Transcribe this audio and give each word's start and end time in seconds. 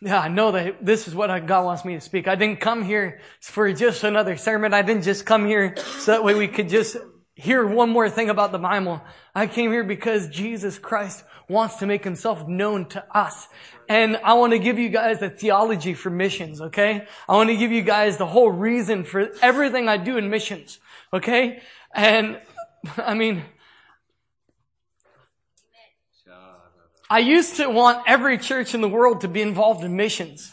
Yeah, 0.00 0.20
I 0.20 0.28
know 0.28 0.52
that 0.52 0.84
this 0.84 1.08
is 1.08 1.14
what 1.14 1.28
God 1.46 1.64
wants 1.64 1.84
me 1.84 1.94
to 1.94 2.00
speak. 2.00 2.28
I 2.28 2.34
didn't 2.34 2.60
come 2.60 2.84
here 2.84 3.20
for 3.40 3.72
just 3.72 4.04
another 4.04 4.36
sermon. 4.36 4.74
I 4.74 4.82
didn't 4.82 5.04
just 5.04 5.24
come 5.24 5.46
here 5.46 5.74
so 5.76 6.12
that 6.12 6.22
way 6.22 6.34
we 6.34 6.48
could 6.48 6.68
just 6.68 6.96
hear 7.34 7.66
one 7.66 7.90
more 7.90 8.10
thing 8.10 8.28
about 8.28 8.52
the 8.52 8.58
Bible. 8.58 9.02
I 9.34 9.46
came 9.46 9.70
here 9.70 9.84
because 9.84 10.28
Jesus 10.28 10.78
Christ 10.78 11.24
wants 11.48 11.76
to 11.76 11.86
make 11.86 12.04
himself 12.04 12.46
known 12.46 12.88
to 12.90 13.04
us. 13.16 13.48
And 13.88 14.16
I 14.18 14.34
want 14.34 14.52
to 14.52 14.58
give 14.58 14.78
you 14.78 14.88
guys 14.88 15.20
the 15.20 15.30
theology 15.30 15.94
for 15.94 16.10
missions, 16.10 16.60
okay? 16.60 17.06
I 17.28 17.34
want 17.34 17.50
to 17.50 17.56
give 17.56 17.72
you 17.72 17.82
guys 17.82 18.16
the 18.16 18.26
whole 18.26 18.50
reason 18.50 19.04
for 19.04 19.30
everything 19.40 19.88
I 19.88 19.96
do 19.96 20.16
in 20.16 20.28
missions, 20.28 20.78
okay? 21.12 21.62
And 21.94 22.40
I 22.98 23.14
mean, 23.14 23.44
I 27.08 27.20
used 27.20 27.56
to 27.56 27.68
want 27.68 28.02
every 28.06 28.38
church 28.38 28.74
in 28.74 28.80
the 28.80 28.88
world 28.88 29.20
to 29.20 29.28
be 29.28 29.42
involved 29.42 29.84
in 29.84 29.96
missions. 29.96 30.52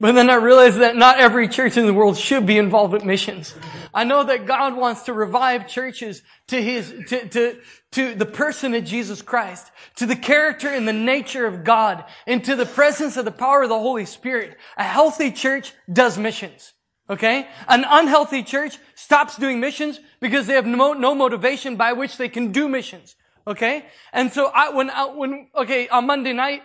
But 0.00 0.12
then 0.12 0.28
I 0.28 0.34
realized 0.34 0.78
that 0.78 0.96
not 0.96 1.18
every 1.18 1.48
church 1.48 1.76
in 1.76 1.86
the 1.86 1.94
world 1.94 2.18
should 2.18 2.46
be 2.46 2.58
involved 2.58 2.92
with 2.92 3.04
missions. 3.04 3.54
I 3.92 4.04
know 4.04 4.24
that 4.24 4.44
God 4.44 4.76
wants 4.76 5.02
to 5.02 5.12
revive 5.12 5.68
churches 5.68 6.22
to 6.48 6.60
his, 6.60 6.92
to, 7.08 7.28
to, 7.28 7.56
to 7.92 8.14
the 8.14 8.26
person 8.26 8.74
of 8.74 8.84
Jesus 8.84 9.22
Christ, 9.22 9.70
to 9.96 10.06
the 10.06 10.16
character 10.16 10.68
and 10.68 10.86
the 10.86 10.92
nature 10.92 11.46
of 11.46 11.64
God, 11.64 12.04
and 12.26 12.44
to 12.44 12.56
the 12.56 12.66
presence 12.66 13.16
of 13.16 13.24
the 13.24 13.30
power 13.30 13.62
of 13.62 13.68
the 13.68 13.78
Holy 13.78 14.04
Spirit. 14.04 14.58
A 14.76 14.82
healthy 14.82 15.30
church 15.30 15.72
does 15.90 16.18
missions. 16.18 16.72
Okay? 17.08 17.48
An 17.68 17.84
unhealthy 17.88 18.42
church 18.42 18.78
stops 18.94 19.36
doing 19.36 19.60
missions 19.60 20.00
because 20.20 20.46
they 20.46 20.54
have 20.54 20.66
no, 20.66 20.92
no 20.92 21.14
motivation 21.14 21.76
by 21.76 21.92
which 21.92 22.16
they 22.16 22.28
can 22.28 22.50
do 22.50 22.68
missions. 22.68 23.14
Okay? 23.46 23.86
And 24.12 24.32
so 24.32 24.46
I, 24.46 24.70
when, 24.70 24.90
I, 24.90 25.06
when, 25.06 25.48
okay, 25.54 25.88
on 25.88 26.06
Monday 26.06 26.32
night, 26.32 26.62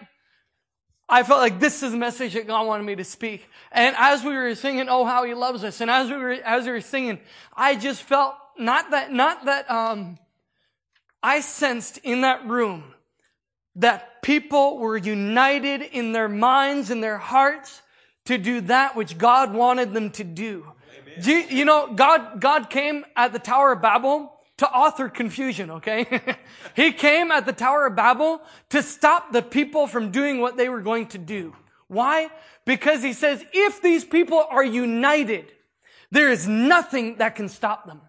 I 1.08 1.24
felt 1.24 1.40
like 1.40 1.60
this 1.60 1.82
is 1.82 1.92
the 1.92 1.98
message 1.98 2.34
that 2.34 2.48
God 2.48 2.68
wanted 2.68 2.84
me 2.84 2.96
to 2.96 3.04
speak. 3.04 3.48
And 3.72 3.96
as 3.98 4.24
we 4.24 4.34
were 4.34 4.54
singing, 4.56 4.88
Oh, 4.90 5.06
how 5.06 5.24
he 5.24 5.34
loves 5.34 5.64
us. 5.64 5.82
And 5.82 5.90
as 5.90 6.10
we 6.10 6.18
were, 6.18 6.32
as 6.32 6.66
we 6.66 6.72
were 6.72 6.82
singing, 6.82 7.20
I 7.56 7.76
just 7.76 8.04
felt 8.04 8.36
not 8.58 8.92
that, 8.92 9.12
not 9.12 9.46
that, 9.46 9.70
um, 9.70 10.20
I 11.22 11.42
sensed 11.42 11.98
in 12.00 12.22
that 12.22 12.48
room 12.48 12.94
that 13.76 14.22
people 14.22 14.78
were 14.78 14.98
united 14.98 15.82
in 15.82 16.12
their 16.12 16.30
minds 16.30 16.90
and 16.90 17.04
their 17.04 17.18
hearts 17.18 17.82
to 18.26 18.38
do 18.38 18.62
that 18.62 18.96
which 18.96 19.18
God 19.18 19.54
wanted 19.54 19.94
them 19.94 20.12
to 20.12 20.24
do. 20.24 20.66
you, 21.22 21.36
you 21.50 21.66
know, 21.66 21.94
God, 21.94 22.40
God 22.40 22.70
came 22.70 23.06
at 23.16 23.34
the 23.34 23.40
Tower 23.40 23.74
of 23.74 23.82
Babel 23.82 24.39
to 24.60 24.70
author 24.70 25.08
confusion, 25.08 25.72
okay? 25.72 26.22
he 26.76 26.92
came 26.92 27.32
at 27.32 27.46
the 27.46 27.54
Tower 27.54 27.88
of 27.88 27.96
Babel 27.96 28.42
to 28.70 28.84
stop 28.84 29.32
the 29.32 29.42
people 29.42 29.88
from 29.88 30.12
doing 30.12 30.42
what 30.42 30.58
they 30.58 30.68
were 30.68 30.82
going 30.82 31.08
to 31.08 31.18
do. 31.18 31.56
Why? 31.88 32.30
Because 32.66 33.02
he 33.02 33.14
says, 33.14 33.44
if 33.54 33.82
these 33.82 34.04
people 34.04 34.46
are 34.50 34.64
united, 34.64 35.46
there 36.12 36.30
is 36.30 36.46
nothing 36.46 37.16
that 37.18 37.36
can 37.36 37.48
stop 37.48 37.88
them. 37.88 38.02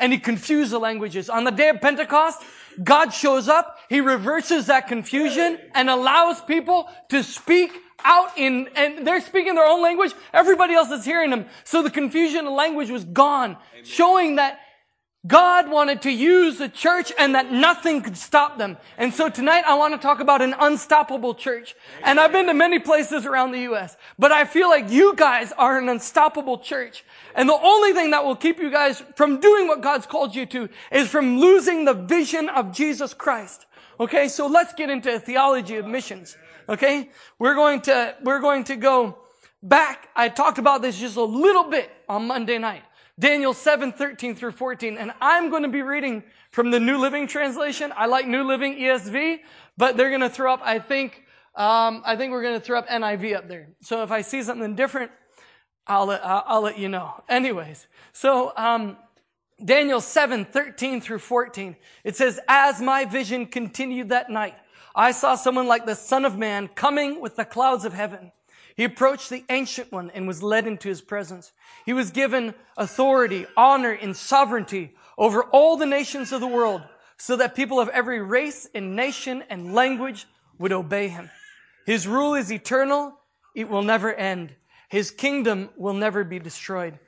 And 0.00 0.12
he 0.12 0.18
confused 0.18 0.72
the 0.72 0.80
languages. 0.80 1.30
On 1.30 1.44
the 1.44 1.52
day 1.52 1.68
of 1.68 1.80
Pentecost, 1.80 2.42
God 2.82 3.10
shows 3.10 3.48
up, 3.48 3.78
he 3.88 4.00
reverses 4.00 4.66
that 4.66 4.88
confusion 4.88 5.60
and 5.74 5.88
allows 5.88 6.40
people 6.40 6.88
to 7.10 7.22
speak 7.22 7.72
out 8.04 8.36
in, 8.36 8.68
and 8.74 9.06
they're 9.06 9.20
speaking 9.20 9.54
their 9.54 9.66
own 9.66 9.82
language. 9.82 10.12
Everybody 10.32 10.74
else 10.74 10.90
is 10.90 11.04
hearing 11.04 11.30
them. 11.30 11.46
So 11.62 11.82
the 11.82 11.90
confusion 11.90 12.46
of 12.46 12.52
language 12.52 12.90
was 12.90 13.04
gone, 13.04 13.56
Amen. 13.74 13.84
showing 13.84 14.36
that 14.36 14.58
God 15.26 15.68
wanted 15.68 16.02
to 16.02 16.12
use 16.12 16.58
the 16.58 16.68
church 16.68 17.12
and 17.18 17.34
that 17.34 17.50
nothing 17.50 18.02
could 18.02 18.16
stop 18.16 18.56
them. 18.56 18.76
And 18.96 19.12
so 19.12 19.28
tonight 19.28 19.64
I 19.66 19.74
want 19.74 19.92
to 19.94 19.98
talk 19.98 20.20
about 20.20 20.42
an 20.42 20.54
unstoppable 20.58 21.34
church. 21.34 21.74
And 22.04 22.20
I've 22.20 22.30
been 22.30 22.46
to 22.46 22.54
many 22.54 22.78
places 22.78 23.26
around 23.26 23.50
the 23.50 23.60
U.S., 23.60 23.96
but 24.16 24.30
I 24.30 24.44
feel 24.44 24.68
like 24.68 24.90
you 24.90 25.16
guys 25.16 25.50
are 25.52 25.76
an 25.76 25.88
unstoppable 25.88 26.58
church. 26.58 27.04
And 27.34 27.48
the 27.48 27.58
only 27.60 27.92
thing 27.92 28.12
that 28.12 28.24
will 28.24 28.36
keep 28.36 28.60
you 28.60 28.70
guys 28.70 29.02
from 29.16 29.40
doing 29.40 29.66
what 29.66 29.80
God's 29.80 30.06
called 30.06 30.36
you 30.36 30.46
to 30.46 30.68
is 30.92 31.08
from 31.08 31.40
losing 31.40 31.84
the 31.84 31.94
vision 31.94 32.48
of 32.48 32.72
Jesus 32.72 33.12
Christ. 33.12 33.66
Okay, 33.98 34.28
so 34.28 34.46
let's 34.46 34.72
get 34.72 34.88
into 34.88 35.12
a 35.12 35.18
theology 35.18 35.76
of 35.76 35.86
missions. 35.86 36.36
Okay, 36.68 37.10
we're 37.40 37.54
going 37.54 37.80
to, 37.82 38.14
we're 38.22 38.40
going 38.40 38.62
to 38.64 38.76
go 38.76 39.18
back. 39.64 40.10
I 40.14 40.28
talked 40.28 40.58
about 40.58 40.80
this 40.80 40.98
just 41.00 41.16
a 41.16 41.24
little 41.24 41.64
bit 41.64 41.90
on 42.08 42.28
Monday 42.28 42.58
night. 42.58 42.84
Daniel 43.18 43.52
7, 43.52 43.92
13 43.92 44.34
through 44.36 44.52
14. 44.52 44.96
And 44.96 45.12
I'm 45.20 45.50
going 45.50 45.64
to 45.64 45.68
be 45.68 45.82
reading 45.82 46.22
from 46.50 46.70
the 46.70 46.78
New 46.78 46.98
Living 46.98 47.26
Translation. 47.26 47.92
I 47.96 48.06
like 48.06 48.26
New 48.26 48.44
Living 48.44 48.76
ESV, 48.76 49.40
but 49.76 49.96
they're 49.96 50.10
going 50.10 50.20
to 50.20 50.30
throw 50.30 50.52
up, 50.54 50.60
I 50.62 50.78
think, 50.78 51.24
um, 51.54 52.02
I 52.04 52.14
think 52.16 52.32
we're 52.32 52.42
going 52.42 52.58
to 52.58 52.64
throw 52.64 52.78
up 52.78 52.88
NIV 52.88 53.36
up 53.36 53.48
there. 53.48 53.68
So 53.82 54.02
if 54.02 54.12
I 54.12 54.20
see 54.20 54.42
something 54.42 54.76
different, 54.76 55.10
I'll 55.86 56.06
let, 56.06 56.24
I'll, 56.24 56.60
let 56.60 56.78
you 56.78 56.88
know. 56.88 57.22
Anyways, 57.28 57.86
so, 58.12 58.52
um, 58.56 58.96
Daniel 59.64 60.00
7, 60.00 60.44
13 60.44 61.00
through 61.00 61.18
14. 61.18 61.74
It 62.04 62.14
says, 62.14 62.38
As 62.46 62.80
my 62.80 63.04
vision 63.04 63.46
continued 63.46 64.10
that 64.10 64.30
night, 64.30 64.54
I 64.94 65.10
saw 65.10 65.34
someone 65.34 65.66
like 65.66 65.84
the 65.84 65.96
Son 65.96 66.24
of 66.24 66.38
Man 66.38 66.68
coming 66.68 67.20
with 67.20 67.36
the 67.36 67.44
clouds 67.44 67.84
of 67.84 67.92
heaven. 67.92 68.30
He 68.78 68.84
approached 68.84 69.28
the 69.28 69.44
ancient 69.48 69.90
one 69.90 70.12
and 70.14 70.28
was 70.28 70.40
led 70.40 70.68
into 70.68 70.88
his 70.88 71.00
presence. 71.00 71.50
He 71.84 71.92
was 71.92 72.12
given 72.12 72.54
authority, 72.76 73.44
honor, 73.56 73.90
and 73.90 74.16
sovereignty 74.16 74.94
over 75.18 75.42
all 75.42 75.76
the 75.76 75.84
nations 75.84 76.30
of 76.30 76.40
the 76.40 76.46
world 76.46 76.82
so 77.16 77.34
that 77.34 77.56
people 77.56 77.80
of 77.80 77.88
every 77.88 78.22
race 78.22 78.68
and 78.76 78.94
nation 78.94 79.42
and 79.50 79.74
language 79.74 80.28
would 80.60 80.70
obey 80.70 81.08
him. 81.08 81.28
His 81.86 82.06
rule 82.06 82.36
is 82.36 82.52
eternal. 82.52 83.18
It 83.52 83.68
will 83.68 83.82
never 83.82 84.14
end. 84.14 84.54
His 84.88 85.10
kingdom 85.10 85.70
will 85.76 85.94
never 85.94 86.22
be 86.22 86.38
destroyed. 86.38 87.00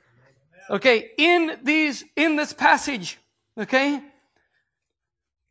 Okay. 0.69 1.11
In 1.17 1.57
these, 1.63 2.03
in 2.17 2.35
this 2.35 2.51
passage, 2.51 3.17
okay, 3.57 4.03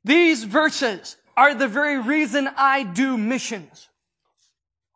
these 0.05 0.45
verses 0.45 1.17
are 1.35 1.55
the 1.55 1.69
very 1.69 1.99
reason 1.99 2.47
I 2.59 2.83
do 2.83 3.17
missions. 3.17 3.89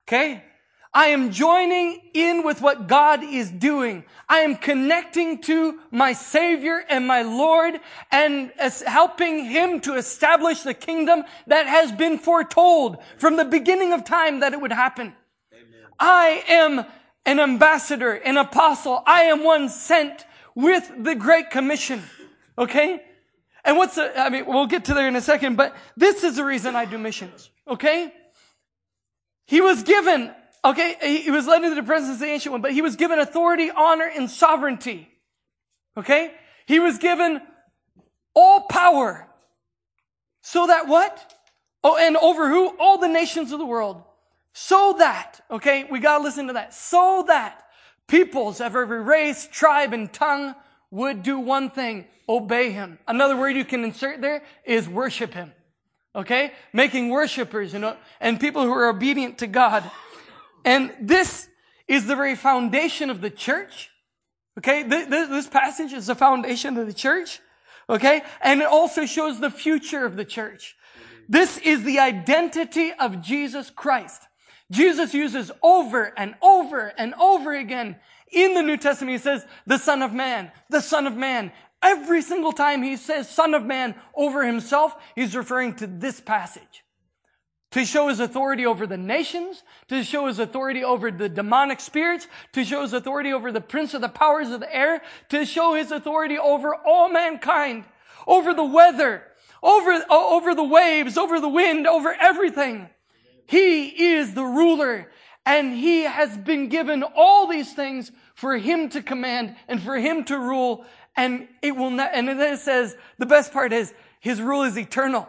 Okay? 0.06 0.44
I 0.94 1.06
am 1.06 1.32
joining 1.32 2.00
in 2.14 2.44
with 2.44 2.62
what 2.62 2.86
God 2.86 3.24
is 3.24 3.50
doing. 3.50 4.04
I 4.28 4.38
am 4.40 4.54
connecting 4.54 5.42
to 5.42 5.80
my 5.90 6.12
Savior 6.12 6.84
and 6.88 7.04
my 7.04 7.22
Lord 7.22 7.80
and 8.12 8.52
helping 8.86 9.44
Him 9.46 9.80
to 9.80 9.96
establish 9.96 10.62
the 10.62 10.72
kingdom 10.72 11.24
that 11.48 11.66
has 11.66 11.90
been 11.90 12.16
foretold 12.16 12.98
from 13.18 13.34
the 13.34 13.44
beginning 13.44 13.92
of 13.92 14.04
time 14.04 14.38
that 14.38 14.52
it 14.52 14.60
would 14.60 14.70
happen. 14.70 15.14
Amen. 15.52 15.88
I 15.98 16.44
am 16.48 16.86
an 17.26 17.40
ambassador, 17.40 18.12
an 18.12 18.36
apostle. 18.36 19.02
I 19.04 19.22
am 19.22 19.42
one 19.42 19.68
sent 19.68 20.24
with 20.54 20.88
the 20.96 21.16
Great 21.16 21.50
Commission. 21.50 22.04
Okay? 22.56 23.02
And 23.64 23.78
what's 23.78 23.96
the, 23.96 24.16
I 24.16 24.30
mean, 24.30 24.46
we'll 24.46 24.66
get 24.66 24.84
to 24.84 24.94
there 24.94 25.08
in 25.08 25.16
a 25.16 25.20
second, 25.20 25.56
but 25.56 25.74
this 25.96 26.22
is 26.22 26.36
the 26.36 26.44
reason 26.44 26.76
I 26.76 26.84
do 26.84 26.98
missions. 26.98 27.50
Okay? 27.66 28.12
He 29.46 29.60
was 29.60 29.82
given 29.82 30.32
Okay, 30.64 31.22
he 31.22 31.30
was 31.30 31.46
led 31.46 31.62
into 31.62 31.74
the 31.74 31.82
presence 31.82 32.14
of 32.14 32.20
the 32.20 32.26
ancient 32.26 32.52
one, 32.52 32.62
but 32.62 32.72
he 32.72 32.80
was 32.80 32.96
given 32.96 33.18
authority, 33.18 33.70
honor, 33.70 34.06
and 34.06 34.30
sovereignty. 34.30 35.10
Okay? 35.96 36.32
He 36.66 36.80
was 36.80 36.96
given 36.96 37.42
all 38.34 38.62
power. 38.62 39.28
So 40.40 40.66
that 40.66 40.88
what? 40.88 41.34
Oh, 41.82 41.98
and 41.98 42.16
over 42.16 42.48
who? 42.48 42.68
All 42.78 42.96
the 42.96 43.08
nations 43.08 43.52
of 43.52 43.58
the 43.58 43.66
world. 43.66 44.02
So 44.54 44.94
that, 44.98 45.40
okay, 45.50 45.84
we 45.90 45.98
gotta 45.98 46.22
listen 46.22 46.46
to 46.46 46.54
that. 46.54 46.72
So 46.72 47.24
that 47.26 47.64
peoples 48.06 48.60
of 48.60 48.74
every 48.74 49.02
race, 49.02 49.48
tribe, 49.50 49.92
and 49.92 50.10
tongue 50.12 50.54
would 50.90 51.22
do 51.22 51.38
one 51.38 51.70
thing, 51.70 52.06
obey 52.28 52.70
him. 52.70 52.98
Another 53.06 53.36
word 53.36 53.56
you 53.56 53.64
can 53.64 53.84
insert 53.84 54.20
there 54.20 54.42
is 54.64 54.88
worship 54.88 55.34
him. 55.34 55.52
Okay? 56.14 56.52
Making 56.72 57.10
worshipers, 57.10 57.72
you 57.72 57.80
know, 57.80 57.96
and 58.20 58.38
people 58.38 58.62
who 58.62 58.72
are 58.72 58.88
obedient 58.88 59.38
to 59.38 59.46
God. 59.46 59.90
And 60.64 60.92
this 61.00 61.48
is 61.86 62.06
the 62.06 62.16
very 62.16 62.34
foundation 62.34 63.10
of 63.10 63.20
the 63.20 63.30
church. 63.30 63.90
Okay, 64.58 64.82
this 64.84 65.48
passage 65.48 65.92
is 65.92 66.06
the 66.06 66.14
foundation 66.14 66.76
of 66.78 66.86
the 66.86 66.92
church. 66.92 67.40
Okay, 67.88 68.22
and 68.40 68.62
it 68.62 68.66
also 68.66 69.04
shows 69.04 69.40
the 69.40 69.50
future 69.50 70.06
of 70.06 70.16
the 70.16 70.24
church. 70.24 70.76
This 71.28 71.58
is 71.58 71.82
the 71.82 71.98
identity 71.98 72.92
of 72.92 73.20
Jesus 73.20 73.70
Christ. 73.70 74.22
Jesus 74.70 75.12
uses 75.12 75.50
over 75.62 76.12
and 76.16 76.34
over 76.40 76.92
and 76.96 77.14
over 77.14 77.54
again 77.54 77.96
in 78.32 78.54
the 78.54 78.62
New 78.62 78.76
Testament. 78.76 79.12
He 79.12 79.18
says, 79.18 79.44
the 79.66 79.78
Son 79.78 80.02
of 80.02 80.12
Man, 80.12 80.50
the 80.70 80.80
Son 80.80 81.06
of 81.06 81.16
Man. 81.16 81.52
Every 81.82 82.22
single 82.22 82.52
time 82.52 82.82
he 82.82 82.96
says 82.96 83.28
Son 83.28 83.52
of 83.52 83.64
Man 83.64 83.94
over 84.14 84.46
himself, 84.46 84.94
he's 85.14 85.36
referring 85.36 85.74
to 85.76 85.86
this 85.86 86.20
passage 86.20 86.83
to 87.74 87.84
show 87.84 88.06
his 88.06 88.20
authority 88.20 88.64
over 88.64 88.86
the 88.86 88.96
nations, 88.96 89.64
to 89.88 90.04
show 90.04 90.28
his 90.28 90.38
authority 90.38 90.84
over 90.84 91.10
the 91.10 91.28
demonic 91.28 91.80
spirits, 91.80 92.28
to 92.52 92.64
show 92.64 92.82
his 92.82 92.92
authority 92.92 93.32
over 93.32 93.50
the 93.50 93.60
prince 93.60 93.94
of 93.94 94.00
the 94.00 94.08
powers 94.08 94.50
of 94.50 94.60
the 94.60 94.72
air, 94.72 95.02
to 95.28 95.44
show 95.44 95.74
his 95.74 95.90
authority 95.90 96.38
over 96.38 96.72
all 96.72 97.08
mankind, 97.08 97.82
over 98.28 98.54
the 98.54 98.64
weather, 98.64 99.24
over, 99.60 99.90
over 100.08 100.54
the 100.54 100.62
waves, 100.62 101.18
over 101.18 101.40
the 101.40 101.48
wind, 101.48 101.84
over 101.88 102.14
everything. 102.20 102.88
He 103.48 104.12
is 104.14 104.34
the 104.34 104.44
ruler 104.44 105.10
And 105.44 105.74
he 105.74 106.02
has 106.02 106.38
been 106.38 106.68
given 106.68 107.02
all 107.02 107.48
these 107.48 107.72
things 107.72 108.12
for 108.36 108.56
him 108.56 108.88
to 108.90 109.02
command 109.02 109.56
and 109.66 109.82
for 109.82 109.96
him 109.96 110.22
to 110.26 110.38
rule. 110.38 110.86
And 111.16 111.48
it 111.60 111.76
will 111.76 111.90
not, 111.90 112.10
and 112.14 112.28
then 112.28 112.54
it 112.54 112.60
says, 112.60 112.96
the 113.18 113.26
best 113.26 113.52
part 113.52 113.72
is, 113.72 113.92
his 114.20 114.40
rule 114.40 114.62
is 114.62 114.78
eternal. 114.78 115.28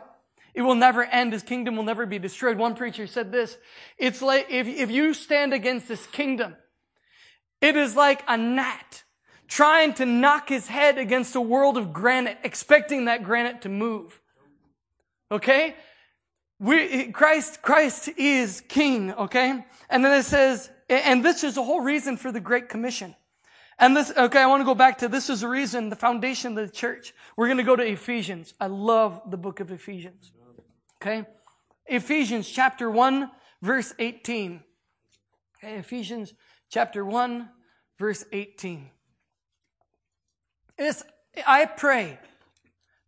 It 0.56 0.62
will 0.62 0.76
never 0.76 1.04
end. 1.04 1.34
His 1.34 1.44
kingdom 1.44 1.76
will 1.76 1.84
never 1.84 2.06
be 2.06 2.18
destroyed. 2.18 2.58
One 2.58 2.76
preacher 2.76 3.08
said 3.08 3.32
this. 3.32 3.58
It's 3.98 4.22
like, 4.22 4.48
if, 4.50 4.68
if 4.68 4.90
you 4.90 5.14
stand 5.14 5.54
against 5.54 5.90
this 5.90 6.08
kingdom, 6.08 6.56
it 7.62 7.76
is 7.76 7.96
like 7.96 8.24
a 8.28 8.38
gnat 8.38 9.04
trying 9.48 9.94
to 9.96 10.06
knock 10.06 10.50
his 10.50 10.68
head 10.68 10.98
against 10.98 11.36
a 11.36 11.42
world 11.42 11.78
of 11.78 11.92
granite, 11.92 12.38
expecting 12.44 13.06
that 13.06 13.24
granite 13.24 13.62
to 13.64 13.70
move. 13.70 14.20
Okay? 15.30 15.76
We, 16.58 17.12
Christ, 17.12 17.62
Christ 17.62 18.10
is 18.18 18.62
king, 18.70 19.14
okay? 19.14 19.66
And 19.90 20.06
then 20.06 20.18
it 20.18 20.24
says, 20.24 20.70
and 20.88 21.24
this 21.24 21.44
is 21.44 21.56
the 21.56 21.64
whole 21.64 21.82
reason 21.82 22.16
for 22.16 22.32
the 22.32 22.40
Great 22.40 22.70
Commission. 22.70 23.14
And 23.78 23.96
this, 23.96 24.12
okay, 24.16 24.40
I 24.40 24.46
want 24.46 24.62
to 24.62 24.66
go 24.66 24.74
back 24.74 25.00
to 25.00 25.10
this 25.10 25.30
is 25.30 25.42
the 25.42 25.50
reason, 25.50 25.90
the 25.90 25.98
foundation 25.98 26.58
of 26.58 26.66
the 26.66 26.74
church. 26.74 27.14
We're 27.36 27.48
going 27.48 27.58
to 27.58 27.64
go 27.64 27.76
to 27.76 27.84
Ephesians. 27.84 28.54
I 28.60 28.68
love 28.68 29.22
the 29.30 29.38
book 29.38 29.60
of 29.60 29.70
Ephesians. 29.70 30.32
Okay? 31.06 31.24
Ephesians 31.86 32.50
chapter 32.50 32.90
1, 32.90 33.30
verse 33.62 33.94
18. 34.00 34.64
Okay, 35.58 35.76
Ephesians 35.76 36.34
chapter 36.70 37.06
1, 37.06 37.48
verse 38.00 38.26
18. 38.32 38.90
It's, 40.80 41.04
I 41.46 41.66
pray 41.66 42.18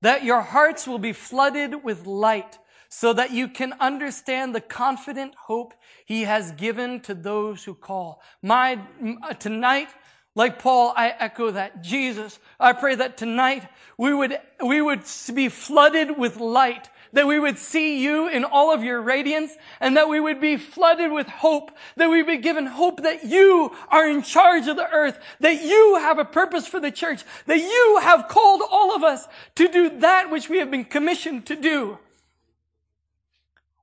that 0.02 0.24
your 0.24 0.42
hearts 0.42 0.88
will 0.88 1.00
be 1.00 1.12
flooded 1.12 1.84
with 1.84 2.06
light 2.06 2.60
so 2.88 3.14
that 3.14 3.32
you 3.32 3.48
can 3.48 3.74
understand 3.80 4.54
the 4.54 4.62
confident 4.62 5.34
hope 5.48 5.74
he 6.06 6.22
has 6.24 6.52
given 6.52 7.00
to 7.02 7.16
those 7.16 7.64
who 7.64 7.74
call. 7.74 8.22
My, 8.44 8.80
uh, 9.24 9.34
tonight, 9.34 9.90
like 10.36 10.60
Paul, 10.60 10.94
I 10.96 11.16
echo 11.18 11.50
that. 11.50 11.82
Jesus, 11.82 12.38
I 12.60 12.74
pray 12.74 12.94
that 12.94 13.18
tonight 13.18 13.68
we 13.98 14.14
would, 14.14 14.38
we 14.64 14.82
would 14.84 15.02
be 15.34 15.50
flooded 15.50 16.16
with 16.16 16.38
light 16.38 16.90
that 17.14 17.28
we 17.28 17.40
would 17.40 17.58
see 17.58 18.04
you 18.04 18.28
in 18.28 18.44
all 18.44 18.74
of 18.74 18.84
your 18.84 19.02
radiance 19.02 19.56
and 19.80 19.98
that 19.98 20.10
we 20.10 20.20
would 20.20 20.42
be 20.42 20.58
flooded 20.58 21.12
with 21.12 21.28
hope, 21.28 21.72
that 21.96 22.10
we 22.10 22.24
be 22.24 22.38
given 22.38 22.66
hope 22.66 23.04
that 23.04 23.24
you 23.24 23.72
are 23.90 24.08
in 24.08 24.22
charge 24.22 24.68
of 24.68 24.76
the 24.76 24.90
earth, 24.90 25.20
that 25.40 25.64
you 25.64 25.98
have 26.00 26.20
a 26.20 26.26
purpose 26.26 26.68
for 26.68 26.80
the 26.80 26.92
church, 26.92 27.24
that 27.46 27.60
you 27.60 28.00
have 28.02 28.28
called 28.28 28.62
all 28.70 28.96
of 28.96 29.04
us 29.04 29.28
to 29.56 29.68
do 29.68 30.00
that 30.00 30.30
which 30.30 30.50
we 30.50 30.60
have 30.60 30.72
been 30.72 30.86
commissioned 30.86 31.46
to 31.46 31.56
do. 31.56 31.98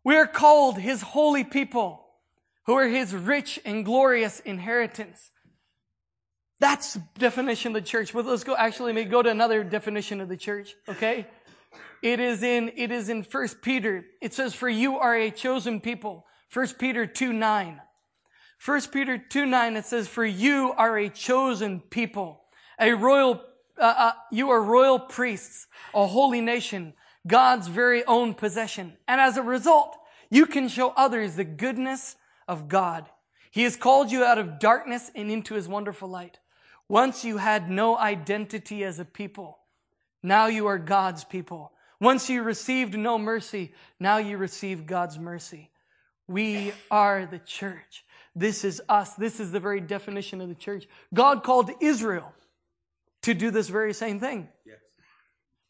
We 0.04 0.16
are 0.16 0.26
called 0.26 0.78
his 0.78 1.00
holy 1.00 1.44
people 1.44 2.04
who 2.66 2.74
are 2.74 2.88
his 2.88 3.14
rich 3.14 3.58
and 3.64 3.84
glorious 3.84 4.40
inheritance. 4.40 5.30
That's 6.60 6.94
definition 7.18 7.74
of 7.74 7.82
the 7.82 7.88
church. 7.88 8.12
But 8.12 8.26
let's 8.26 8.44
go 8.44 8.54
actually 8.56 9.04
go 9.04 9.22
to 9.22 9.30
another 9.30 9.64
definition 9.64 10.20
of 10.20 10.28
the 10.28 10.36
church, 10.36 10.74
okay? 10.88 11.26
It 12.04 12.20
is 12.20 12.42
in, 12.42 12.70
it 12.76 12.92
is 12.92 13.08
in 13.08 13.22
1 13.22 13.48
Peter. 13.62 14.04
It 14.20 14.34
says, 14.34 14.52
for 14.52 14.68
you 14.68 14.98
are 14.98 15.16
a 15.16 15.30
chosen 15.30 15.80
people. 15.80 16.26
1 16.52 16.74
Peter 16.78 17.06
2 17.06 17.32
9. 17.32 17.80
1 18.62 18.80
Peter 18.92 19.16
2 19.16 19.46
9, 19.46 19.76
it 19.76 19.86
says, 19.86 20.06
for 20.06 20.22
you 20.22 20.74
are 20.76 20.98
a 20.98 21.08
chosen 21.08 21.80
people, 21.80 22.42
a 22.78 22.92
royal, 22.92 23.42
uh, 23.78 23.94
uh, 23.96 24.12
you 24.30 24.50
are 24.50 24.62
royal 24.62 24.98
priests, 24.98 25.66
a 25.94 26.06
holy 26.06 26.42
nation, 26.42 26.92
God's 27.26 27.68
very 27.68 28.04
own 28.04 28.34
possession. 28.34 28.98
And 29.08 29.18
as 29.18 29.38
a 29.38 29.42
result, 29.42 29.96
you 30.28 30.44
can 30.44 30.68
show 30.68 30.90
others 30.98 31.36
the 31.36 31.44
goodness 31.44 32.16
of 32.46 32.68
God. 32.68 33.08
He 33.50 33.62
has 33.62 33.76
called 33.76 34.12
you 34.12 34.24
out 34.24 34.36
of 34.36 34.58
darkness 34.58 35.10
and 35.14 35.30
into 35.30 35.54
his 35.54 35.68
wonderful 35.68 36.10
light. 36.10 36.38
Once 36.86 37.24
you 37.24 37.38
had 37.38 37.70
no 37.70 37.96
identity 37.96 38.84
as 38.84 38.98
a 38.98 39.06
people. 39.06 39.60
Now 40.22 40.48
you 40.48 40.66
are 40.66 40.78
God's 40.78 41.24
people. 41.24 41.72
Once 42.04 42.28
you 42.28 42.42
received 42.42 42.94
no 42.94 43.16
mercy, 43.16 43.72
now 43.98 44.18
you 44.18 44.36
receive 44.36 44.84
God's 44.84 45.18
mercy. 45.18 45.70
We 46.28 46.74
are 46.90 47.24
the 47.24 47.38
church. 47.38 48.04
This 48.36 48.62
is 48.62 48.82
us. 48.90 49.14
This 49.14 49.40
is 49.40 49.52
the 49.52 49.58
very 49.58 49.80
definition 49.80 50.42
of 50.42 50.50
the 50.50 50.54
church. 50.54 50.86
God 51.14 51.42
called 51.42 51.70
Israel 51.80 52.30
to 53.22 53.32
do 53.32 53.50
this 53.50 53.70
very 53.70 53.94
same 53.94 54.20
thing. 54.20 54.48
Yes. 54.66 54.76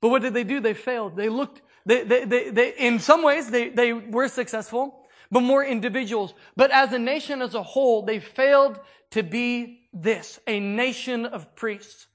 But 0.00 0.08
what 0.08 0.22
did 0.22 0.34
they 0.34 0.42
do? 0.42 0.58
They 0.58 0.74
failed. 0.74 1.14
They 1.14 1.28
looked, 1.28 1.62
they, 1.86 2.02
they, 2.02 2.24
they, 2.24 2.50
they, 2.50 2.74
in 2.78 2.98
some 2.98 3.22
ways, 3.22 3.48
they, 3.52 3.68
they 3.68 3.92
were 3.92 4.26
successful, 4.26 5.06
but 5.30 5.42
more 5.42 5.64
individuals. 5.64 6.34
But 6.56 6.72
as 6.72 6.92
a 6.92 6.98
nation 6.98 7.42
as 7.42 7.54
a 7.54 7.62
whole, 7.62 8.02
they 8.02 8.18
failed 8.18 8.80
to 9.12 9.22
be 9.22 9.82
this, 9.92 10.40
a 10.48 10.58
nation 10.58 11.26
of 11.26 11.54
priests. 11.54 12.08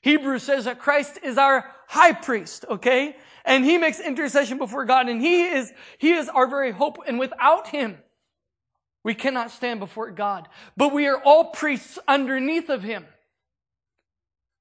Hebrews 0.00 0.42
says 0.42 0.64
that 0.64 0.78
Christ 0.78 1.18
is 1.22 1.36
our 1.36 1.70
high 1.86 2.12
priest, 2.12 2.64
okay? 2.70 3.16
And 3.48 3.64
he 3.64 3.78
makes 3.78 3.98
intercession 3.98 4.58
before 4.58 4.84
God 4.84 5.08
and 5.08 5.22
he 5.22 5.42
is, 5.42 5.72
he 5.96 6.12
is 6.12 6.28
our 6.28 6.46
very 6.46 6.70
hope. 6.70 6.98
And 7.06 7.18
without 7.18 7.68
him, 7.68 7.96
we 9.02 9.14
cannot 9.14 9.50
stand 9.50 9.80
before 9.80 10.10
God. 10.10 10.48
But 10.76 10.92
we 10.92 11.06
are 11.06 11.16
all 11.16 11.46
priests 11.46 11.98
underneath 12.06 12.68
of 12.68 12.82
him. 12.82 13.06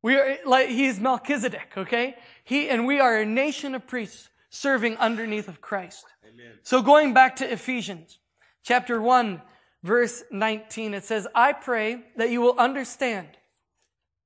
We 0.01 0.16
are 0.16 0.38
like, 0.45 0.69
he's 0.69 1.01
Melchizedek, 1.01 1.74
okay? 1.75 2.16
He, 2.45 2.69
and 2.69 2.88
we 2.88 3.01
are 3.01 3.18
a 3.18 3.25
nation 3.25 3.75
of 3.75 3.86
priests 3.86 4.30
serving 4.50 4.95
underneath 4.98 5.50
of 5.50 5.60
Christ. 5.60 6.06
Amen. 6.24 6.54
So 6.63 6.81
going 6.81 7.13
back 7.13 7.36
to 7.38 7.51
Ephesians 7.51 8.19
chapter 8.63 9.01
1, 9.01 9.42
verse 9.83 10.24
19, 10.31 10.94
it 10.94 11.04
says, 11.04 11.28
I 11.36 11.51
pray 11.51 12.04
that 12.16 12.30
you 12.30 12.40
will 12.40 12.57
understand. 12.57 13.28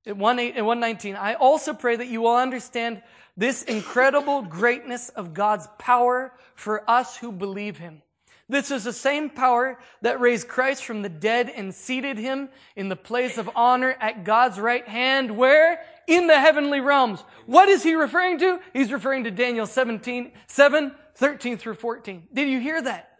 At 0.06 0.16
1, 0.16 0.38
8, 0.38 0.54
and 0.56 0.66
119, 0.66 1.16
I 1.16 1.34
also 1.34 1.74
pray 1.74 1.96
that 1.96 2.06
you 2.06 2.22
will 2.22 2.36
understand 2.36 3.02
this 3.36 3.62
incredible 3.62 4.42
greatness 4.42 5.08
of 5.10 5.34
God's 5.34 5.68
power 5.78 6.32
for 6.54 6.88
us 6.90 7.16
who 7.16 7.32
believe 7.32 7.78
him. 7.78 8.02
This 8.48 8.70
is 8.70 8.84
the 8.84 8.92
same 8.92 9.30
power 9.30 9.78
that 10.02 10.20
raised 10.20 10.48
Christ 10.48 10.84
from 10.84 11.00
the 11.00 11.08
dead 11.08 11.48
and 11.48 11.74
seated 11.74 12.18
him 12.18 12.50
in 12.76 12.90
the 12.90 12.96
place 12.96 13.38
of 13.38 13.48
honor 13.54 13.96
at 13.98 14.24
God's 14.24 14.60
right 14.60 14.86
hand. 14.86 15.36
Where? 15.36 15.80
In 16.06 16.26
the 16.26 16.38
heavenly 16.38 16.80
realms. 16.80 17.24
What 17.46 17.70
is 17.70 17.82
he 17.82 17.94
referring 17.94 18.38
to? 18.40 18.60
He's 18.74 18.92
referring 18.92 19.24
to 19.24 19.30
Daniel 19.30 19.64
17, 19.64 20.32
7, 20.48 20.92
13 21.14 21.56
through 21.56 21.74
14. 21.76 22.28
Did 22.34 22.48
you 22.48 22.60
hear 22.60 22.82
that? 22.82 23.12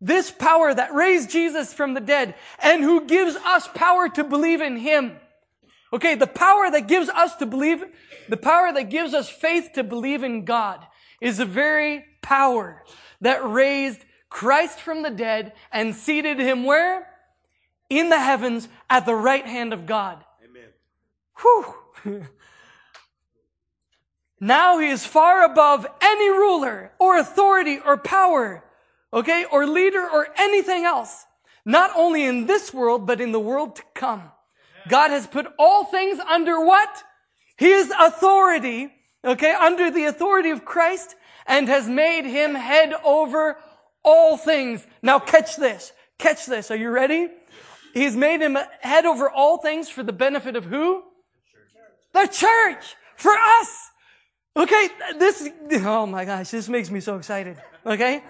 This 0.00 0.30
power 0.30 0.72
that 0.72 0.94
raised 0.94 1.30
Jesus 1.30 1.74
from 1.74 1.92
the 1.92 2.00
dead 2.00 2.34
and 2.58 2.82
who 2.82 3.06
gives 3.06 3.36
us 3.36 3.68
power 3.74 4.08
to 4.08 4.24
believe 4.24 4.62
in 4.62 4.76
him. 4.76 5.16
Okay, 5.92 6.14
the 6.14 6.26
power 6.26 6.70
that 6.70 6.86
gives 6.86 7.08
us 7.08 7.34
to 7.36 7.46
believe, 7.46 7.84
the 8.28 8.36
power 8.36 8.72
that 8.72 8.90
gives 8.90 9.12
us 9.12 9.28
faith 9.28 9.70
to 9.74 9.82
believe 9.82 10.22
in 10.22 10.44
God 10.44 10.86
is 11.20 11.38
the 11.38 11.44
very 11.44 12.04
power 12.22 12.84
that 13.20 13.44
raised 13.44 14.04
Christ 14.28 14.80
from 14.80 15.02
the 15.02 15.10
dead 15.10 15.52
and 15.72 15.94
seated 15.94 16.38
him 16.38 16.64
where? 16.64 17.08
In 17.88 18.08
the 18.08 18.20
heavens 18.20 18.68
at 18.88 19.04
the 19.04 19.14
right 19.14 19.44
hand 19.44 19.72
of 19.72 19.84
God. 19.84 20.24
Amen. 20.44 20.68
Whew. 22.04 22.22
now 24.40 24.78
he 24.78 24.88
is 24.88 25.04
far 25.04 25.44
above 25.44 25.86
any 26.00 26.30
ruler 26.30 26.92
or 27.00 27.18
authority 27.18 27.80
or 27.84 27.96
power, 27.96 28.62
okay, 29.12 29.44
or 29.50 29.66
leader 29.66 30.08
or 30.08 30.28
anything 30.38 30.84
else. 30.84 31.26
Not 31.64 31.90
only 31.96 32.24
in 32.24 32.46
this 32.46 32.72
world, 32.72 33.06
but 33.06 33.20
in 33.20 33.32
the 33.32 33.40
world 33.40 33.76
to 33.76 33.82
come. 33.92 34.30
God 34.88 35.10
has 35.10 35.26
put 35.26 35.46
all 35.58 35.84
things 35.84 36.18
under 36.18 36.64
what? 36.64 37.02
His 37.56 37.92
authority, 37.98 38.90
okay, 39.24 39.52
under 39.52 39.90
the 39.90 40.04
authority 40.04 40.50
of 40.50 40.64
Christ 40.64 41.14
and 41.46 41.68
has 41.68 41.88
made 41.88 42.24
him 42.24 42.54
head 42.54 42.94
over 43.04 43.58
all 44.04 44.36
things. 44.36 44.86
Now 45.02 45.18
catch 45.18 45.56
this. 45.56 45.92
Catch 46.18 46.46
this. 46.46 46.70
Are 46.70 46.76
you 46.76 46.90
ready? 46.90 47.28
He's 47.92 48.16
made 48.16 48.40
him 48.40 48.56
head 48.80 49.04
over 49.04 49.28
all 49.28 49.58
things 49.58 49.88
for 49.88 50.02
the 50.02 50.12
benefit 50.12 50.56
of 50.56 50.64
who? 50.64 51.02
The 52.12 52.26
church. 52.26 52.96
For 53.16 53.32
us. 53.32 53.90
Okay, 54.56 54.88
this, 55.18 55.48
oh 55.84 56.06
my 56.06 56.24
gosh, 56.24 56.50
this 56.50 56.68
makes 56.68 56.90
me 56.90 57.00
so 57.00 57.16
excited. 57.16 57.56
Okay? 57.84 58.22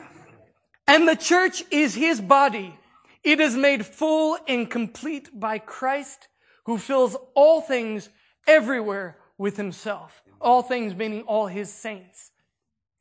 And 0.86 1.08
the 1.08 1.16
church 1.16 1.62
is 1.70 1.94
his 1.94 2.20
body. 2.20 2.76
It 3.22 3.38
is 3.38 3.54
made 3.54 3.86
full 3.86 4.38
and 4.48 4.68
complete 4.68 5.28
by 5.38 5.58
Christ 5.58 6.28
who 6.70 6.78
fills 6.78 7.16
all 7.34 7.60
things 7.60 8.10
everywhere 8.46 9.18
with 9.36 9.56
himself. 9.56 10.22
All 10.40 10.62
things 10.62 10.94
meaning 10.94 11.22
all 11.22 11.48
his 11.48 11.68
saints. 11.72 12.30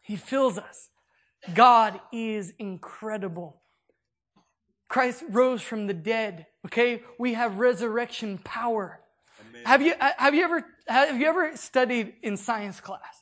He 0.01 0.15
fills 0.15 0.57
us. 0.57 0.89
God 1.53 2.01
is 2.11 2.51
incredible. 2.57 3.61
Christ 4.87 5.23
rose 5.29 5.61
from 5.61 5.85
the 5.85 5.93
dead. 5.93 6.47
Okay. 6.65 7.03
We 7.19 7.35
have 7.35 7.59
resurrection 7.59 8.39
power. 8.39 9.01
Have 9.65 9.83
you, 9.83 9.93
have 9.99 10.33
you 10.33 10.43
ever, 10.43 10.65
have 10.87 11.19
you 11.19 11.27
ever 11.27 11.55
studied 11.55 12.13
in 12.23 12.37
science 12.37 12.79
class? 12.79 13.21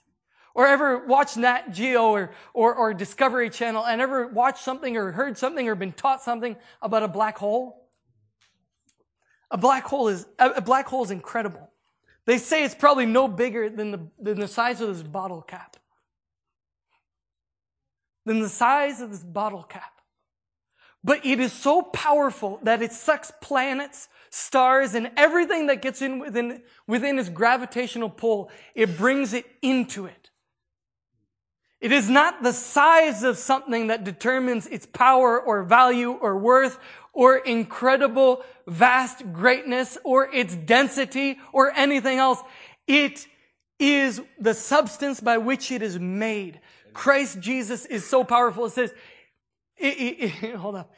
or 0.56 0.66
ever 0.66 1.06
watched 1.06 1.36
Nat 1.38 1.72
Geo 1.74 2.06
or, 2.06 2.32
or, 2.54 2.74
or 2.74 2.94
Discovery 2.94 3.50
Channel 3.50 3.86
and 3.86 4.02
ever 4.02 4.28
watched 4.28 4.64
something 4.64 4.96
or 4.98 5.12
heard 5.12 5.38
something 5.38 5.68
or 5.68 5.76
been 5.76 5.92
taught 5.92 6.24
something 6.24 6.56
about 6.82 7.04
a 7.04 7.08
black 7.08 7.38
hole? 7.38 7.87
A 9.50 9.58
black 9.58 9.86
hole 9.86 10.10
is, 10.10 10.26
a 10.40 10.62
black 10.62 10.88
hole 10.88 11.04
is 11.04 11.12
incredible. 11.12 11.70
They 12.26 12.38
say 12.38 12.66
it's 12.66 12.76
probably 12.76 13.06
no 13.06 13.28
bigger 13.28 13.70
than 13.70 13.92
the, 13.92 14.00
than 14.20 14.40
the 14.40 14.48
size 14.48 14.82
of 14.82 14.90
this 14.90 15.02
bottle 15.02 15.42
cap. 15.42 15.78
Than 18.26 18.42
the 18.42 18.50
size 18.50 19.00
of 19.00 19.12
this 19.12 19.24
bottle 19.24 19.64
cap. 19.64 20.02
But 21.04 21.26
it 21.26 21.40
is 21.40 21.54
so 21.54 21.82
powerful 21.82 22.60
that 22.64 22.82
it 22.82 22.92
sucks 22.92 23.32
planets, 23.42 24.10
stars, 24.30 24.94
and 24.94 25.12
everything 25.16 25.68
that 25.68 25.82
gets 25.82 26.02
in 26.02 26.20
within, 26.20 26.64
within 26.86 27.18
its 27.18 27.30
gravitational 27.30 28.10
pull. 28.10 28.52
It 28.76 28.98
brings 28.98 29.34
it 29.34 29.46
into 29.62 30.06
it. 30.06 30.30
It 31.80 31.94
is 31.94 32.10
not 32.10 32.44
the 32.44 32.52
size 32.52 33.24
of 33.24 33.38
something 33.38 33.88
that 33.88 34.04
determines 34.04 34.68
its 34.68 34.86
power 34.86 35.40
or 35.40 35.64
value 35.64 36.12
or 36.12 36.38
worth 36.38 36.80
or 37.14 37.38
incredible 37.38 38.44
vast 38.68 39.32
greatness 39.34 39.98
or 40.04 40.34
its 40.34 40.56
density 40.56 41.40
or 41.54 41.72
anything 41.76 42.20
else. 42.20 42.40
It 42.86 43.28
is 43.80 44.22
the 44.40 44.54
substance 44.54 45.20
by 45.20 45.38
which 45.38 45.72
it 45.72 45.82
is 45.82 46.00
made. 46.00 46.60
Christ 46.94 47.40
Jesus 47.40 47.86
is 47.86 48.06
so 48.06 48.24
powerful. 48.24 48.66
It 48.66 48.72
says, 48.72 48.94
it, 49.78 49.98
it, 49.98 50.44
it, 50.44 50.56
hold 50.56 50.76
up. 50.76 50.92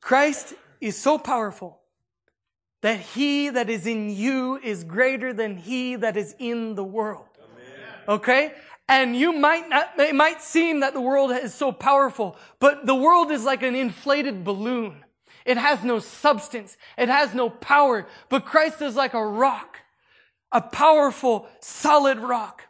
Christ 0.00 0.54
is 0.80 0.96
so 0.96 1.18
powerful 1.18 1.80
that 2.82 3.00
he 3.00 3.48
that 3.48 3.70
is 3.70 3.86
in 3.86 4.10
you 4.10 4.58
is 4.62 4.84
greater 4.84 5.32
than 5.32 5.56
he 5.56 5.96
that 5.96 6.16
is 6.16 6.34
in 6.38 6.74
the 6.74 6.84
world. 6.84 7.26
Okay? 8.06 8.52
And 8.88 9.16
you 9.16 9.32
might 9.32 9.68
not, 9.70 9.98
it 9.98 10.14
might 10.14 10.42
seem 10.42 10.80
that 10.80 10.92
the 10.92 11.00
world 11.00 11.30
is 11.30 11.54
so 11.54 11.72
powerful, 11.72 12.36
but 12.58 12.84
the 12.84 12.94
world 12.94 13.30
is 13.30 13.44
like 13.44 13.62
an 13.62 13.74
inflated 13.74 14.44
balloon. 14.44 15.03
It 15.44 15.56
has 15.56 15.84
no 15.84 15.98
substance. 15.98 16.76
It 16.96 17.08
has 17.08 17.34
no 17.34 17.50
power, 17.50 18.06
but 18.28 18.46
Christ 18.46 18.80
is 18.80 18.96
like 18.96 19.14
a 19.14 19.24
rock, 19.24 19.78
a 20.52 20.60
powerful, 20.60 21.48
solid 21.60 22.18
rock. 22.18 22.62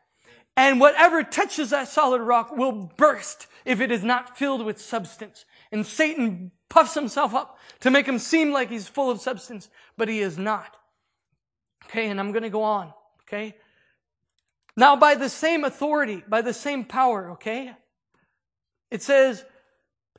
And 0.57 0.81
whatever 0.81 1.23
touches 1.23 1.71
that 1.71 1.89
solid 1.89 2.21
rock 2.21 2.57
will 2.57 2.73
burst 2.97 3.47
if 3.65 3.81
it 3.81 3.91
is 3.91 4.05
not 4.05 4.37
filled 4.37 4.65
with 4.65 4.81
substance. 4.81 5.45
And 5.73 5.85
Satan 5.85 6.53
puffs 6.69 6.95
himself 6.95 7.35
up 7.35 7.59
to 7.81 7.91
make 7.91 8.07
him 8.07 8.19
seem 8.19 8.53
like 8.53 8.71
he's 8.71 8.89
full 8.89 9.11
of 9.11 9.21
substance, 9.21 9.69
but 9.97 10.09
he 10.09 10.21
is 10.21 10.39
not. 10.39 10.77
Okay, 11.87 12.09
and 12.09 12.19
I'm 12.21 12.33
going 12.33 12.43
to 12.43 12.51
go 12.51 12.63
on. 12.63 12.93
Okay, 13.23 13.55
now, 14.77 14.97
by 14.97 15.15
the 15.15 15.29
same 15.29 15.65
authority, 15.65 16.23
by 16.27 16.43
the 16.43 16.53
same 16.53 16.85
power, 16.85 17.31
okay? 17.33 17.73
It 18.91 19.03
says, 19.03 19.45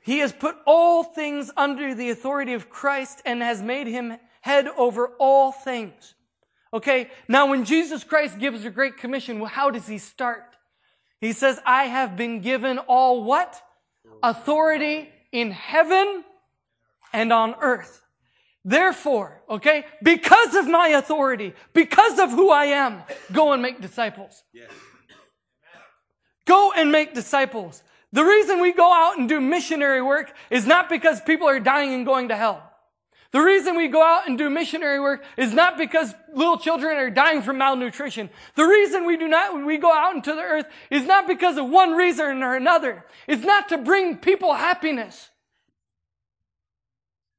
He 0.06 0.20
has 0.20 0.32
put 0.32 0.56
all 0.66 1.02
things 1.02 1.50
under 1.56 1.92
the 1.92 2.10
authority 2.10 2.52
of 2.52 2.70
Christ 2.70 3.20
and 3.26 3.42
has 3.42 3.60
made 3.60 3.88
him 3.88 4.16
head 4.40 4.68
over 4.68 5.08
all 5.18 5.50
things. 5.50 6.14
Okay? 6.72 7.10
Now, 7.26 7.50
when 7.50 7.64
Jesus 7.64 8.04
Christ 8.04 8.38
gives 8.38 8.64
a 8.64 8.70
great 8.70 8.98
commission, 8.98 9.44
how 9.44 9.68
does 9.72 9.88
he 9.88 9.98
start? 9.98 10.44
He 11.20 11.32
says, 11.32 11.60
I 11.66 11.86
have 11.86 12.16
been 12.16 12.40
given 12.40 12.78
all 12.78 13.24
what? 13.24 13.60
Authority 14.22 15.08
in 15.32 15.50
heaven 15.50 16.22
and 17.12 17.32
on 17.32 17.56
earth. 17.60 18.04
Therefore, 18.64 19.42
okay, 19.50 19.86
because 20.04 20.54
of 20.54 20.68
my 20.68 20.88
authority, 20.88 21.52
because 21.72 22.20
of 22.20 22.30
who 22.30 22.50
I 22.50 22.66
am, 22.66 23.02
go 23.32 23.52
and 23.52 23.60
make 23.60 23.80
disciples. 23.80 24.44
Yes. 24.52 24.70
Go 26.44 26.72
and 26.76 26.92
make 26.92 27.12
disciples. 27.12 27.82
The 28.12 28.24
reason 28.24 28.60
we 28.60 28.72
go 28.72 28.92
out 28.92 29.18
and 29.18 29.28
do 29.28 29.40
missionary 29.40 30.00
work 30.00 30.32
is 30.50 30.66
not 30.66 30.88
because 30.88 31.20
people 31.20 31.48
are 31.48 31.60
dying 31.60 31.92
and 31.92 32.06
going 32.06 32.28
to 32.28 32.36
hell. 32.36 32.62
The 33.32 33.40
reason 33.40 33.76
we 33.76 33.88
go 33.88 34.02
out 34.02 34.28
and 34.28 34.38
do 34.38 34.48
missionary 34.48 35.00
work 35.00 35.24
is 35.36 35.52
not 35.52 35.76
because 35.76 36.14
little 36.32 36.56
children 36.56 36.96
are 36.96 37.10
dying 37.10 37.42
from 37.42 37.58
malnutrition. 37.58 38.30
The 38.54 38.64
reason 38.64 39.04
we 39.04 39.16
do 39.16 39.28
not, 39.28 39.66
we 39.66 39.76
go 39.76 39.92
out 39.92 40.14
into 40.14 40.32
the 40.32 40.40
earth 40.40 40.66
is 40.90 41.04
not 41.04 41.26
because 41.26 41.58
of 41.58 41.68
one 41.68 41.92
reason 41.92 42.42
or 42.42 42.54
another. 42.54 43.04
It's 43.26 43.44
not 43.44 43.68
to 43.70 43.78
bring 43.78 44.16
people 44.16 44.54
happiness. 44.54 45.28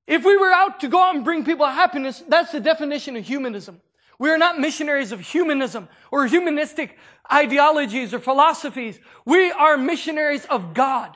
If 0.05 0.23
we 0.23 0.37
were 0.37 0.51
out 0.51 0.81
to 0.81 0.87
go 0.87 1.01
out 1.01 1.15
and 1.15 1.25
bring 1.25 1.43
people 1.43 1.65
happiness, 1.65 2.23
that's 2.27 2.51
the 2.51 2.59
definition 2.59 3.15
of 3.15 3.25
humanism. 3.25 3.81
We 4.19 4.29
are 4.29 4.37
not 4.37 4.59
missionaries 4.59 5.11
of 5.11 5.19
humanism 5.19 5.89
or 6.11 6.25
humanistic 6.25 6.97
ideologies 7.31 8.13
or 8.13 8.19
philosophies. 8.19 8.99
We 9.25 9.51
are 9.51 9.77
missionaries 9.77 10.45
of 10.45 10.73
God. 10.73 11.15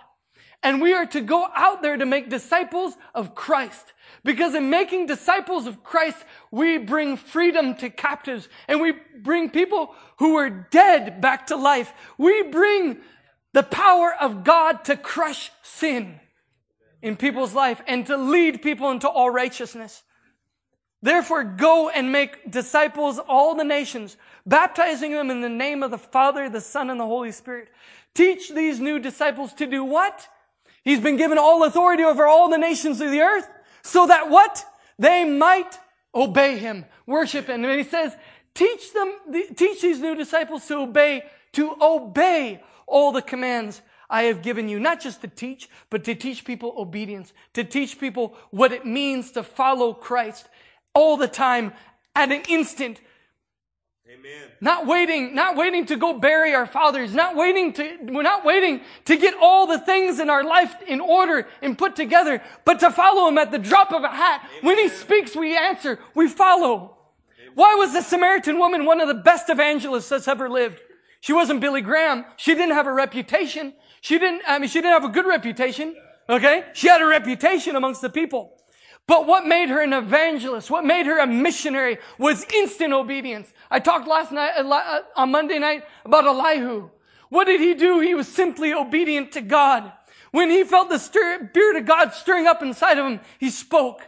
And 0.64 0.82
we 0.82 0.94
are 0.94 1.08
to 1.08 1.22
go 1.22 1.48
out 1.56 1.82
there 1.82 1.98
to 1.98 2.06
make 2.06 2.30
disciples 2.30 2.96
of 3.16 3.34
Christ. 3.34 3.94
Because 4.24 4.54
in 4.54 4.70
making 4.70 5.08
disciples 5.08 5.66
of 5.66 5.84
Christ, 5.84 6.24
we 6.52 6.78
bring 6.78 7.18
freedom 7.18 7.76
to 7.78 7.90
captives 7.90 8.48
and 8.68 8.80
we 8.80 8.94
bring 9.24 9.50
people 9.50 9.96
who 10.20 10.36
were 10.36 10.50
dead 10.50 11.20
back 11.20 11.48
to 11.48 11.56
life. 11.56 11.92
We 12.20 12.44
bring 12.44 12.98
the 13.54 13.64
power 13.64 14.14
of 14.20 14.44
God 14.44 14.86
to 14.86 14.96
crush 14.96 15.52
sin 15.64 16.20
in 17.02 17.16
people's 17.16 17.56
life 17.56 17.82
and 17.88 18.06
to 18.06 18.16
lead 18.16 18.62
people 18.62 18.92
into 18.92 19.10
all 19.10 19.32
righteousness. 19.32 20.04
Therefore, 21.04 21.44
go 21.44 21.90
and 21.90 22.12
make 22.12 22.52
disciples 22.52 23.20
all 23.20 23.56
the 23.56 23.64
nations, 23.64 24.18
baptizing 24.46 25.12
them 25.12 25.32
in 25.32 25.42
the 25.42 25.50
name 25.50 25.82
of 25.82 25.92
the 25.92 25.98
Father, 25.98 26.48
the 26.48 26.62
Son, 26.62 26.90
and 26.90 27.00
the 27.00 27.06
Holy 27.06 27.32
Spirit. 27.32 27.70
Teach 28.14 28.50
these 28.50 28.80
new 28.80 29.00
disciples 29.00 29.54
to 29.54 29.66
do 29.66 29.84
what? 29.84 30.28
He's 30.84 31.00
been 31.00 31.18
given 31.18 31.38
all 31.38 31.64
authority 31.64 32.04
over 32.04 32.28
all 32.28 32.50
the 32.50 32.58
nations 32.58 33.02
of 33.02 33.10
the 33.10 33.22
earth, 33.22 33.48
so 33.82 34.08
that 34.08 34.30
what? 34.30 34.64
They 35.00 35.26
might 35.26 35.80
obey 36.14 36.58
him, 36.58 36.86
worship 37.08 37.48
him. 37.48 37.64
And 37.64 37.80
he 37.80 37.84
says, 37.84 38.16
teach 38.54 38.94
them, 38.94 39.14
teach 39.56 39.82
these 39.82 40.00
new 40.00 40.16
disciples 40.16 40.68
to 40.68 40.78
obey, 40.78 41.24
to 41.54 41.76
obey 41.82 42.62
all 42.86 43.12
the 43.12 43.22
commands 43.22 43.82
I 44.10 44.24
have 44.24 44.42
given 44.42 44.68
you, 44.68 44.80
not 44.80 45.00
just 45.00 45.22
to 45.22 45.28
teach, 45.28 45.70
but 45.90 46.04
to 46.04 46.14
teach 46.14 46.44
people 46.44 46.76
obedience, 46.78 47.32
to 47.54 47.64
teach 47.64 48.00
people 48.00 48.36
what 48.52 48.72
it 48.72 48.86
means 48.86 49.32
to 49.32 49.42
follow 49.42 49.94
Christ 49.94 50.50
all 50.94 51.18
the 51.18 51.28
time 51.28 51.74
at 52.16 52.32
an 52.32 52.44
instant. 52.50 53.00
Amen. 54.12 54.50
Not 54.60 54.88
waiting, 54.88 55.34
not 55.34 55.56
waiting 55.56 55.86
to 55.86 55.96
go 55.96 56.20
bury 56.20 56.54
our 56.54 56.66
fathers, 56.66 57.14
not 57.14 57.36
waiting 57.36 57.72
to, 57.74 57.98
we're 58.10 58.24
not 58.24 58.44
waiting 58.44 58.82
to 59.06 59.16
get 59.16 59.36
all 59.42 59.68
the 59.68 59.80
things 59.80 60.20
in 60.20 60.30
our 60.30 60.44
life 60.44 60.76
in 60.86 61.00
order 61.00 61.48
and 61.62 61.78
put 61.78 61.96
together, 61.96 62.42
but 62.66 62.80
to 62.82 62.92
follow 62.92 63.30
him 63.30 63.38
at 63.38 63.52
the 63.52 63.58
drop 63.58 63.94
of 63.94 64.04
a 64.04 64.10
hat. 64.10 64.42
Amen. 64.44 64.66
When 64.66 64.78
he 64.78 64.90
speaks, 64.90 65.36
we 65.36 65.58
answer, 65.58 65.98
we 66.14 66.28
follow. 66.28 66.98
Amen. 67.40 67.52
Why 67.56 67.76
was 67.76 67.94
the 67.94 68.02
Samaritan 68.02 68.60
woman 68.60 68.86
one 68.86 69.00
of 69.00 69.08
the 69.08 69.14
best 69.14 69.50
evangelists 69.50 70.10
that's 70.10 70.28
ever 70.28 70.50
lived? 70.50 70.82
She 71.22 71.32
wasn't 71.32 71.62
Billy 71.62 71.82
Graham. 71.82 72.26
She 72.36 72.54
didn't 72.54 72.76
have 72.76 72.88
a 72.88 72.94
reputation. 72.94 73.74
She 74.02 74.20
didn't, 74.20 74.42
I 74.46 74.60
mean, 74.60 74.68
she 74.68 74.80
didn't 74.80 75.02
have 75.02 75.06
a 75.06 75.14
good 75.14 75.26
reputation. 75.26 75.96
Okay? 76.28 76.66
She 76.74 76.88
had 76.88 77.02
a 77.02 77.06
reputation 77.06 77.76
amongst 77.76 78.02
the 78.02 78.10
people. 78.10 78.58
But 79.08 79.28
what 79.28 79.46
made 79.46 79.70
her 79.70 79.82
an 79.82 79.94
evangelist, 79.94 80.72
what 80.72 80.86
made 80.86 81.06
her 81.06 81.20
a 81.20 81.28
missionary 81.28 81.98
was 82.18 82.46
instant 82.54 82.94
obedience. 82.94 83.52
I 83.70 83.80
talked 83.80 84.08
last 84.08 84.32
night, 84.32 84.54
uh, 84.58 84.70
uh, 84.70 85.02
on 85.16 85.32
Monday 85.32 85.60
night 85.60 85.84
about 86.06 86.26
Elihu. 86.26 86.90
What 87.30 87.46
did 87.46 87.60
he 87.60 87.74
do? 87.74 88.00
He 88.00 88.16
was 88.16 88.28
simply 88.28 88.74
obedient 88.74 89.34
to 89.34 89.42
God. 89.42 89.92
When 90.32 90.50
he 90.50 90.64
felt 90.64 90.90
the 90.90 90.98
spirit 90.98 91.76
of 91.76 91.86
God 91.86 92.14
stirring 92.14 92.48
up 92.48 92.62
inside 92.62 92.98
of 92.98 93.06
him, 93.06 93.20
he 93.40 93.50
spoke. 93.50 94.02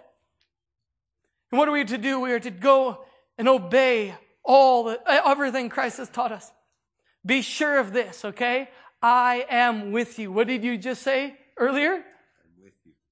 And 1.51 1.59
what 1.59 1.67
are 1.67 1.73
we 1.73 1.83
to 1.85 1.97
do? 1.97 2.19
We 2.19 2.31
are 2.31 2.39
to 2.39 2.51
go 2.51 3.05
and 3.38 3.47
obey 3.47 4.15
all 4.43 4.85
the, 4.85 5.00
everything 5.07 5.69
Christ 5.69 5.97
has 5.97 6.09
taught 6.09 6.31
us. 6.31 6.51
Be 7.25 7.41
sure 7.41 7.79
of 7.79 7.93
this, 7.93 8.25
okay? 8.25 8.69
I 9.01 9.45
am 9.50 9.91
with 9.91 10.19
you. 10.19 10.31
What 10.31 10.47
did 10.47 10.63
you 10.63 10.77
just 10.77 11.01
say 11.01 11.35
earlier? 11.57 12.03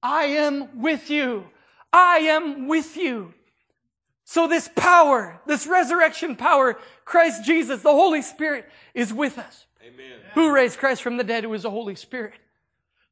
I 0.02 0.24
am 0.24 0.80
with 0.80 1.10
you. 1.10 1.46
I 1.92 2.18
am 2.18 2.68
with 2.68 2.96
you. 2.96 3.34
So 4.24 4.46
this 4.46 4.70
power, 4.74 5.40
this 5.46 5.66
resurrection 5.66 6.36
power, 6.36 6.78
Christ 7.04 7.44
Jesus, 7.44 7.82
the 7.82 7.90
Holy 7.90 8.22
Spirit 8.22 8.68
is 8.94 9.12
with 9.12 9.38
us. 9.38 9.66
Amen. 9.82 10.20
Who 10.34 10.52
raised 10.52 10.78
Christ 10.78 11.02
from 11.02 11.16
the 11.16 11.24
dead? 11.24 11.44
It 11.44 11.48
was 11.48 11.64
the 11.64 11.70
Holy 11.70 11.94
Spirit. 11.94 12.34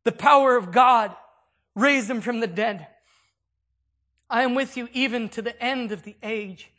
The 0.05 0.13
power 0.13 0.57
of 0.57 0.73
God 0.73 1.15
raised 1.75 2.09
him 2.09 2.21
from 2.21 2.41
the 2.41 2.47
dead. 2.47 2.87
I 4.31 4.43
am 4.43 4.55
with 4.55 4.77
you 4.77 4.89
even 4.93 5.29
to 5.31 5.43
the 5.43 5.61
end 5.63 5.93
of 5.93 6.05
the 6.05 6.17
age. 6.23 6.71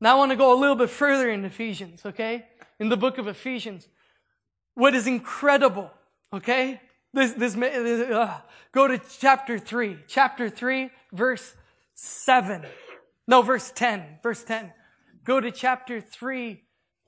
Now 0.00 0.16
I 0.16 0.18
want 0.18 0.32
to 0.32 0.36
go 0.36 0.52
a 0.52 0.58
little 0.58 0.76
bit 0.76 0.90
further 0.90 1.30
in 1.30 1.44
Ephesians, 1.44 2.04
okay? 2.04 2.46
In 2.78 2.88
the 2.88 2.96
book 2.96 3.18
of 3.18 3.28
Ephesians. 3.28 3.88
What 4.74 4.94
is 4.94 5.06
incredible, 5.06 5.90
okay? 6.32 6.80
This, 7.14 7.32
this, 7.32 7.56
uh, 7.56 8.40
go 8.72 8.88
to 8.88 9.00
chapter 9.20 9.56
3. 9.56 9.98
Chapter 10.08 10.50
3, 10.50 10.90
verse 11.12 11.54
7. 11.94 12.66
No, 13.28 13.40
verse 13.40 13.70
10. 13.70 14.18
Verse 14.20 14.42
10. 14.42 14.72
Go 15.24 15.40
to 15.40 15.52
chapter 15.52 16.00
3, 16.00 16.60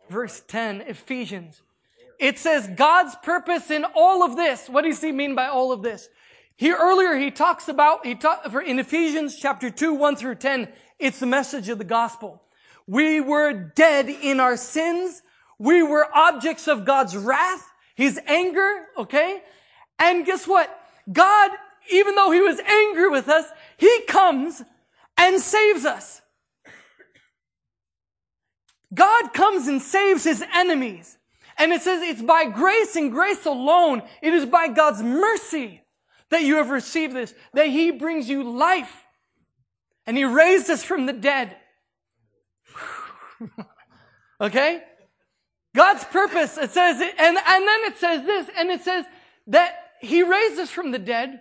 verse 0.08 0.42
10, 0.46 0.82
Ephesians. 0.82 1.60
It 2.20 2.38
says 2.38 2.70
God's 2.76 3.16
purpose 3.16 3.70
in 3.70 3.84
all 3.96 4.22
of 4.22 4.36
this. 4.36 4.68
What 4.68 4.84
does 4.84 5.02
he 5.02 5.10
mean 5.10 5.34
by 5.34 5.48
all 5.48 5.72
of 5.72 5.82
this? 5.82 6.08
Here 6.56 6.76
earlier 6.80 7.16
he 7.16 7.30
talks 7.30 7.68
about, 7.68 8.06
he 8.06 8.14
talk, 8.14 8.46
in 8.64 8.78
Ephesians 8.78 9.36
chapter 9.36 9.68
2, 9.68 9.92
1 9.92 10.16
through 10.16 10.36
10, 10.36 10.68
it's 10.98 11.18
the 11.18 11.26
message 11.26 11.68
of 11.68 11.78
the 11.78 11.84
gospel. 11.84 12.42
We 12.86 13.20
were 13.20 13.52
dead 13.52 14.08
in 14.08 14.38
our 14.38 14.56
sins. 14.56 15.20
We 15.58 15.82
were 15.82 16.06
objects 16.14 16.68
of 16.68 16.86
God's 16.86 17.16
wrath, 17.16 17.66
His 17.96 18.18
anger, 18.26 18.86
okay? 18.96 19.42
And 19.98 20.26
guess 20.26 20.46
what? 20.46 20.70
God, 21.10 21.50
even 21.92 22.14
though 22.14 22.30
He 22.30 22.40
was 22.40 22.60
angry 22.60 23.08
with 23.08 23.28
us, 23.28 23.46
He 23.76 24.02
comes 24.08 24.62
and 25.16 25.40
saves 25.40 25.84
us. 25.84 26.22
God 28.94 29.32
comes 29.32 29.68
and 29.68 29.80
saves 29.80 30.24
His 30.24 30.44
enemies. 30.54 31.18
And 31.58 31.72
it 31.72 31.82
says 31.82 32.02
it's 32.02 32.22
by 32.22 32.46
grace 32.46 32.96
and 32.96 33.10
grace 33.10 33.46
alone. 33.46 34.02
It 34.22 34.34
is 34.34 34.44
by 34.46 34.68
God's 34.68 35.02
mercy 35.02 35.82
that 36.30 36.42
you 36.42 36.56
have 36.56 36.70
received 36.70 37.14
this, 37.14 37.34
that 37.54 37.68
He 37.68 37.90
brings 37.90 38.28
you 38.28 38.42
life. 38.42 39.04
And 40.06 40.16
He 40.16 40.24
raised 40.24 40.68
us 40.70 40.84
from 40.84 41.06
the 41.06 41.12
dead. 41.12 41.56
okay? 44.40 44.82
God's 45.74 46.04
purpose, 46.04 46.56
it 46.56 46.70
says, 46.70 47.00
and, 47.00 47.36
and 47.36 47.68
then 47.68 47.80
it 47.84 47.98
says 47.98 48.24
this, 48.24 48.50
and 48.56 48.70
it 48.70 48.80
says 48.80 49.04
that 49.48 49.85
He 50.00 50.22
raised 50.22 50.60
us 50.60 50.70
from 50.70 50.90
the 50.90 50.98
dead, 50.98 51.40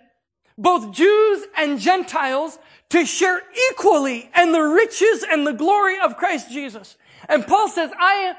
both 0.56 0.92
Jews 0.92 1.44
and 1.56 1.78
Gentiles, 1.78 2.58
to 2.90 3.04
share 3.04 3.42
equally 3.70 4.30
in 4.36 4.52
the 4.52 4.62
riches 4.62 5.24
and 5.28 5.46
the 5.46 5.52
glory 5.52 5.98
of 5.98 6.16
Christ 6.16 6.50
Jesus. 6.50 6.96
And 7.28 7.46
Paul 7.46 7.68
says, 7.68 7.90
I 7.98 8.34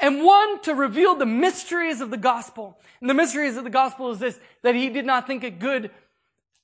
am 0.00 0.24
one 0.24 0.60
to 0.62 0.74
reveal 0.74 1.14
the 1.14 1.26
mysteries 1.26 2.00
of 2.00 2.10
the 2.10 2.16
gospel. 2.16 2.78
And 3.00 3.10
the 3.10 3.14
mysteries 3.14 3.56
of 3.56 3.64
the 3.64 3.70
gospel 3.70 4.10
is 4.10 4.18
this, 4.18 4.40
that 4.62 4.74
he 4.74 4.88
did 4.88 5.04
not 5.04 5.26
think 5.26 5.44
it 5.44 5.58
good 5.58 5.90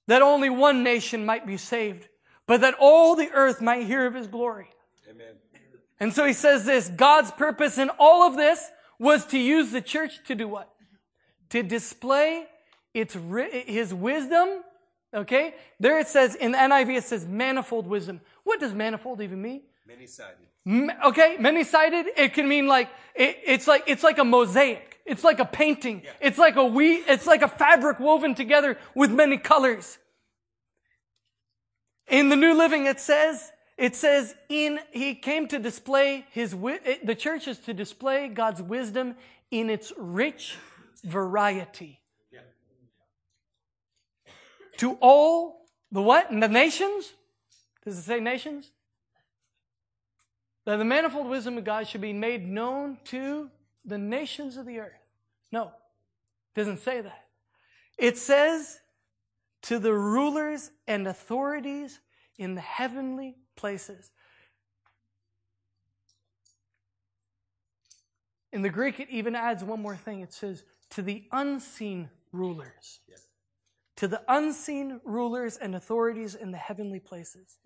that 0.07 0.23
only 0.23 0.49
one 0.49 0.83
nation 0.83 1.27
might 1.27 1.47
be 1.47 1.57
saved, 1.57 2.09
but 2.47 2.61
that 2.61 2.75
all 2.79 3.17
the 3.17 3.31
earth 3.33 3.61
might 3.61 3.87
hear 3.87 4.07
of 4.07 4.15
his 4.15 4.27
glory. 4.27 4.69
Amen. 5.11 5.35
And 5.99 6.13
so 6.13 6.25
he 6.25 6.33
says 6.33 6.65
this, 6.65 6.89
God's 6.89 7.31
purpose 7.33 7.79
in 7.79 7.91
all 7.99 8.23
of 8.23 8.37
this 8.37 8.71
was 8.99 9.27
to 9.27 9.39
use 9.39 9.73
the 9.73 9.81
church 9.81 10.25
to 10.27 10.35
do 10.35 10.47
what? 10.47 10.71
To 11.51 11.63
display 11.63 12.47
its, 12.97 13.15
his 13.67 13.93
wisdom. 13.93 14.63
Okay? 15.15 15.55
There 15.79 15.99
it 15.99 16.09
says, 16.09 16.35
in 16.35 16.53
the 16.53 16.59
NIV 16.59 16.97
it 16.97 17.05
says 17.05 17.27
manifold 17.27 17.87
wisdom. 17.87 18.21
What 18.43 18.59
does 18.59 18.73
manifold 18.73 19.21
even 19.21 19.43
mean? 19.43 19.63
Many-sided. 19.87 20.49
Okay, 21.05 21.37
many-sided. 21.39 22.07
It 22.17 22.33
can 22.35 22.49
mean 22.49 22.67
like, 22.67 22.89
it, 23.15 23.39
it's 23.45 23.69
like, 23.69 23.85
it's 23.87 24.03
like 24.03 24.19
a 24.19 24.25
mosaic. 24.25 24.99
It's 25.05 25.23
like 25.23 25.39
a 25.39 25.45
painting. 25.45 26.03
Yeah. 26.05 26.11
It's 26.21 26.39
like 26.39 26.57
a 26.57 26.65
we, 26.65 26.97
it's 26.97 27.27
like 27.27 27.43
a 27.43 27.49
fabric 27.49 28.01
woven 28.01 28.35
together 28.35 28.79
with 28.95 29.13
many 29.13 29.37
colors. 29.37 29.99
In 32.09 32.29
the 32.31 32.37
New 32.37 32.55
Living 32.55 32.87
it 32.87 32.99
says, 32.99 33.53
it 33.77 33.95
says 33.95 34.35
in, 34.49 34.81
he 34.91 35.15
came 35.15 35.47
to 35.49 35.59
display 35.59 36.25
his, 36.31 36.53
the 36.53 37.15
church 37.17 37.47
is 37.47 37.59
to 37.59 37.75
display 37.75 38.29
God's 38.29 38.63
wisdom 38.63 39.15
in 39.51 39.71
its 39.71 39.93
rich 39.97 40.57
variety. 41.05 42.01
To 44.79 44.99
all 45.01 45.67
the 45.91 46.03
what? 46.03 46.31
And 46.31 46.43
The 46.43 46.49
nations? 46.49 47.13
Does 47.85 47.99
it 47.99 48.03
say 48.03 48.21
nations? 48.21 48.71
that 50.67 50.77
the 50.79 50.85
manifold 50.85 51.29
wisdom 51.29 51.57
of 51.57 51.65
God 51.65 51.87
should 51.87 52.01
be 52.01 52.13
made 52.13 52.47
known 52.47 52.99
to 53.05 53.49
the 53.85 53.97
nations 53.97 54.57
of 54.57 54.67
the 54.67 54.81
earth. 54.81 55.01
No, 55.53 55.67
it 55.69 56.59
doesn't 56.59 56.81
say 56.81 57.01
that. 57.01 57.25
It 57.97 58.19
says 58.19 58.81
to 59.63 59.79
the 59.79 59.95
rulers 59.95 60.73
and 60.87 61.07
authorities 61.07 62.01
in 62.37 62.57
the 62.57 62.61
heavenly 62.61 63.37
places. 63.55 64.11
In 68.53 68.63
the 68.63 68.69
Greek, 68.69 68.99
it 68.99 69.09
even 69.09 69.37
adds 69.37 69.63
one 69.63 69.81
more 69.81 69.97
thing. 69.97 70.21
It 70.21 70.33
says, 70.33 70.65
to 70.91 71.03
the 71.03 71.25
unseen 71.31 72.11
rulers. 72.33 73.01
To 73.97 74.09
the 74.09 74.23
unseen 74.29 75.01
rulers 75.05 75.57
and 75.57 75.75
authorities 75.75 76.35
in 76.35 76.51
the 76.51 76.59
heavenly 76.59 77.01
places. 77.01 77.59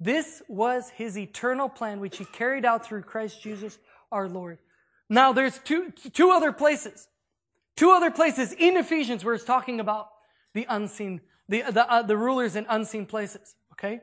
This 0.00 0.42
was 0.48 0.90
his 0.90 1.16
eternal 1.16 1.68
plan, 1.68 2.00
which 2.00 2.18
he 2.18 2.24
carried 2.24 2.64
out 2.64 2.84
through 2.84 3.02
Christ 3.02 3.42
Jesus 3.42 3.78
our 4.10 4.28
Lord. 4.28 4.58
Now 5.08 5.32
there's 5.32 5.58
two, 5.58 5.92
two 6.12 6.30
other 6.30 6.52
places, 6.52 7.08
two 7.76 7.90
other 7.90 8.10
places 8.10 8.52
in 8.52 8.76
Ephesians 8.76 9.24
where 9.24 9.34
it's 9.34 9.44
talking 9.44 9.80
about 9.80 10.08
the 10.52 10.66
unseen, 10.68 11.20
the, 11.48 11.62
the, 11.70 11.90
uh, 11.90 12.02
the 12.02 12.16
rulers 12.16 12.56
in 12.56 12.66
unseen 12.68 13.06
places. 13.06 13.54
Okay. 13.72 14.00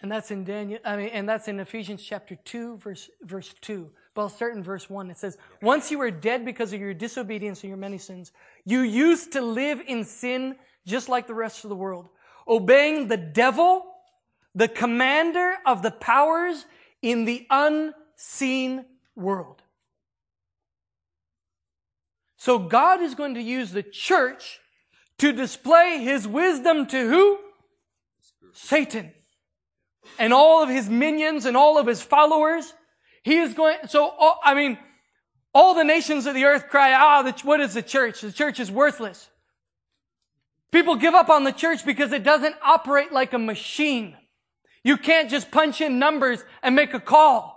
And 0.00 0.12
that's 0.12 0.30
in 0.30 0.44
Daniel, 0.44 0.80
I 0.84 0.96
mean, 0.96 1.08
and 1.08 1.28
that's 1.28 1.48
in 1.48 1.58
Ephesians 1.58 2.02
chapter 2.02 2.36
2, 2.36 2.76
verse, 2.76 3.08
verse 3.22 3.54
2. 3.62 3.90
But 4.14 4.22
I'll 4.22 4.28
start 4.28 4.54
in 4.54 4.62
verse 4.62 4.88
1. 4.88 5.10
It 5.10 5.18
says, 5.18 5.36
Once 5.60 5.90
you 5.90 5.98
were 5.98 6.10
dead 6.10 6.44
because 6.44 6.72
of 6.72 6.80
your 6.80 6.94
disobedience 6.94 7.62
and 7.62 7.68
your 7.68 7.76
many 7.76 7.98
sins, 7.98 8.32
you 8.64 8.80
used 8.80 9.32
to 9.32 9.40
live 9.40 9.80
in 9.86 10.04
sin 10.04 10.56
just 10.86 11.08
like 11.08 11.26
the 11.26 11.34
rest 11.34 11.64
of 11.64 11.70
the 11.70 11.76
world 11.76 12.08
obeying 12.46 13.08
the 13.08 13.16
devil, 13.16 13.84
the 14.54 14.68
commander 14.68 15.54
of 15.66 15.82
the 15.82 15.90
powers 15.90 16.64
in 17.02 17.24
the 17.24 17.46
unseen 17.50 18.84
world. 19.16 19.62
So 22.36 22.58
God 22.58 23.00
is 23.00 23.14
going 23.14 23.34
to 23.34 23.42
use 23.42 23.72
the 23.72 23.82
church 23.82 24.60
to 25.18 25.32
display 25.32 26.00
his 26.02 26.28
wisdom 26.28 26.86
to 26.88 27.08
who? 27.08 27.38
Satan. 28.52 29.12
And 30.18 30.34
all 30.34 30.62
of 30.62 30.68
his 30.68 30.88
minions 30.88 31.46
and 31.46 31.56
all 31.56 31.78
of 31.78 31.86
his 31.86 32.02
followers. 32.02 32.74
He 33.24 33.38
is 33.38 33.54
going, 33.54 33.78
so, 33.88 34.14
I 34.44 34.54
mean, 34.54 34.78
all 35.54 35.74
the 35.74 35.82
nations 35.82 36.26
of 36.26 36.34
the 36.34 36.44
earth 36.44 36.68
cry, 36.68 36.92
ah, 36.92 37.32
what 37.42 37.60
is 37.60 37.72
the 37.72 37.82
church? 37.82 38.20
The 38.20 38.30
church 38.30 38.60
is 38.60 38.70
worthless. 38.70 39.30
People 40.70 40.96
give 40.96 41.14
up 41.14 41.30
on 41.30 41.44
the 41.44 41.52
church 41.52 41.86
because 41.86 42.12
it 42.12 42.22
doesn't 42.22 42.54
operate 42.62 43.12
like 43.12 43.32
a 43.32 43.38
machine. 43.38 44.16
You 44.82 44.98
can't 44.98 45.30
just 45.30 45.50
punch 45.50 45.80
in 45.80 45.98
numbers 45.98 46.44
and 46.62 46.76
make 46.76 46.92
a 46.92 47.00
call. 47.00 47.54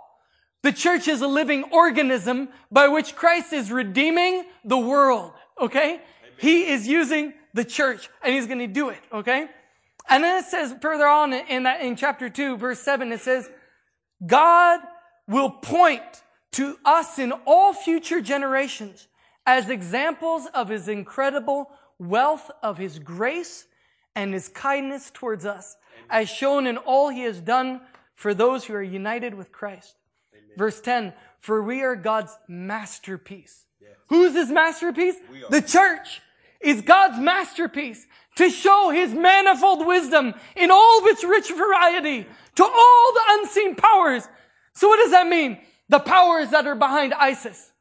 The 0.62 0.72
church 0.72 1.06
is 1.06 1.20
a 1.20 1.28
living 1.28 1.64
organism 1.64 2.48
by 2.72 2.88
which 2.88 3.14
Christ 3.14 3.52
is 3.52 3.70
redeeming 3.70 4.44
the 4.64 4.78
world. 4.78 5.32
Okay? 5.60 5.94
Amen. 5.94 6.02
He 6.38 6.70
is 6.70 6.88
using 6.88 7.34
the 7.52 7.64
church 7.64 8.08
and 8.22 8.34
he's 8.34 8.46
going 8.46 8.60
to 8.60 8.66
do 8.66 8.88
it. 8.88 9.00
Okay? 9.12 9.48
And 10.08 10.24
then 10.24 10.42
it 10.42 10.46
says 10.46 10.74
further 10.80 11.06
on 11.06 11.34
in 11.34 11.64
that, 11.64 11.82
in 11.82 11.94
chapter 11.94 12.30
2, 12.30 12.56
verse 12.56 12.80
7, 12.80 13.12
it 13.12 13.20
says, 13.20 13.50
God 14.26 14.80
will 15.28 15.50
point 15.50 16.02
to 16.52 16.76
us 16.84 17.18
in 17.18 17.32
all 17.46 17.72
future 17.72 18.20
generations 18.20 19.06
as 19.46 19.68
examples 19.68 20.46
of 20.54 20.68
his 20.68 20.88
incredible 20.88 21.70
wealth 21.98 22.50
of 22.62 22.78
his 22.78 22.98
grace 22.98 23.66
and 24.14 24.32
his 24.32 24.48
kindness 24.48 25.10
towards 25.12 25.46
us, 25.46 25.76
as 26.10 26.28
shown 26.28 26.66
in 26.66 26.76
all 26.76 27.08
he 27.08 27.22
has 27.22 27.40
done 27.40 27.80
for 28.14 28.34
those 28.34 28.64
who 28.64 28.74
are 28.74 28.82
united 28.82 29.34
with 29.34 29.52
Christ. 29.52 29.94
Amen. 30.32 30.56
Verse 30.56 30.80
10, 30.80 31.12
for 31.38 31.62
we 31.62 31.82
are 31.82 31.94
God's 31.94 32.36
masterpiece. 32.48 33.64
Yes. 33.80 33.92
Who's 34.08 34.34
his 34.34 34.50
masterpiece? 34.50 35.14
The 35.50 35.62
church 35.62 36.20
is 36.60 36.82
God's 36.82 37.20
masterpiece 37.20 38.06
to 38.36 38.50
show 38.50 38.90
his 38.90 39.12
manifold 39.12 39.86
wisdom 39.86 40.34
in 40.56 40.70
all 40.70 40.98
of 40.98 41.06
its 41.06 41.22
rich 41.22 41.52
variety 41.52 42.26
to 42.56 42.64
all 42.64 43.12
the 43.14 43.22
unseen 43.30 43.76
powers. 43.76 44.26
So 44.78 44.86
what 44.86 44.98
does 44.98 45.10
that 45.10 45.26
mean? 45.26 45.58
The 45.88 45.98
powers 45.98 46.50
that 46.50 46.64
are 46.68 46.76
behind 46.76 47.12
ISIS. 47.12 47.72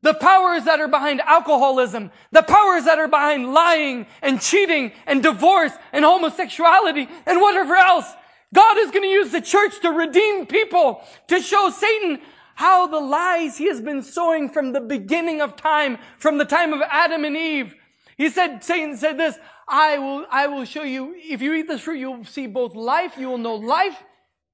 The 0.00 0.14
powers 0.14 0.64
that 0.64 0.80
are 0.80 0.88
behind 0.88 1.20
alcoholism, 1.20 2.10
the 2.32 2.40
powers 2.40 2.86
that 2.86 2.98
are 2.98 3.08
behind 3.08 3.52
lying 3.52 4.06
and 4.22 4.40
cheating 4.40 4.92
and 5.06 5.22
divorce 5.22 5.72
and 5.92 6.02
homosexuality 6.02 7.10
and 7.26 7.42
whatever 7.42 7.76
else. 7.76 8.10
God 8.54 8.78
is 8.78 8.90
going 8.90 9.02
to 9.02 9.08
use 9.08 9.32
the 9.32 9.42
church 9.42 9.80
to 9.82 9.90
redeem 9.90 10.46
people, 10.46 11.02
to 11.28 11.40
show 11.42 11.68
Satan 11.68 12.20
how 12.54 12.86
the 12.86 13.00
lies 13.00 13.58
he 13.58 13.66
has 13.66 13.82
been 13.82 14.02
sowing 14.02 14.48
from 14.48 14.72
the 14.72 14.80
beginning 14.80 15.42
of 15.42 15.56
time, 15.56 15.98
from 16.16 16.38
the 16.38 16.46
time 16.46 16.72
of 16.72 16.80
Adam 16.80 17.26
and 17.26 17.36
Eve. 17.36 17.74
He 18.16 18.30
said, 18.30 18.64
Satan 18.64 18.96
said 18.96 19.18
this, 19.18 19.38
I 19.68 19.98
will, 19.98 20.24
I 20.30 20.46
will 20.46 20.64
show 20.64 20.84
you, 20.84 21.14
if 21.18 21.42
you 21.42 21.52
eat 21.52 21.68
this 21.68 21.82
fruit, 21.82 21.98
you'll 21.98 22.24
see 22.24 22.46
both 22.46 22.74
life, 22.74 23.18
you 23.18 23.28
will 23.28 23.36
know 23.36 23.56
life 23.56 24.02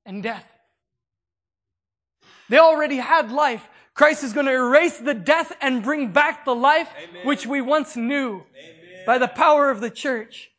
and 0.05 0.25
death. 0.25 0.56
They 2.49 2.59
already 2.59 2.97
had 2.97 3.33
life. 3.33 3.69
Christ 3.95 4.23
is 4.23 4.33
going 4.33 4.47
to 4.47 4.53
erase 4.53 4.99
the 4.99 5.15
death 5.15 5.53
and 5.61 5.83
bring 5.83 6.13
back 6.13 6.45
the 6.45 6.55
life 6.55 6.91
Amen. 7.03 7.27
which 7.27 7.47
we 7.47 7.63
once 7.63 7.97
knew 7.97 8.35
Amen. 8.35 9.05
by 9.07 9.19
the 9.19 9.29
power 9.29 9.71
of 9.71 9.81
the 9.81 9.91
church. 9.91 10.51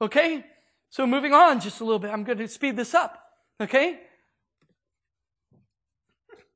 Okay? 0.00 0.44
So 0.90 1.06
moving 1.06 1.34
on 1.34 1.60
just 1.60 1.80
a 1.80 1.84
little 1.84 1.98
bit. 1.98 2.10
I'm 2.10 2.24
going 2.24 2.38
to 2.38 2.48
speed 2.48 2.76
this 2.76 2.94
up. 2.94 3.20
Okay? 3.60 4.00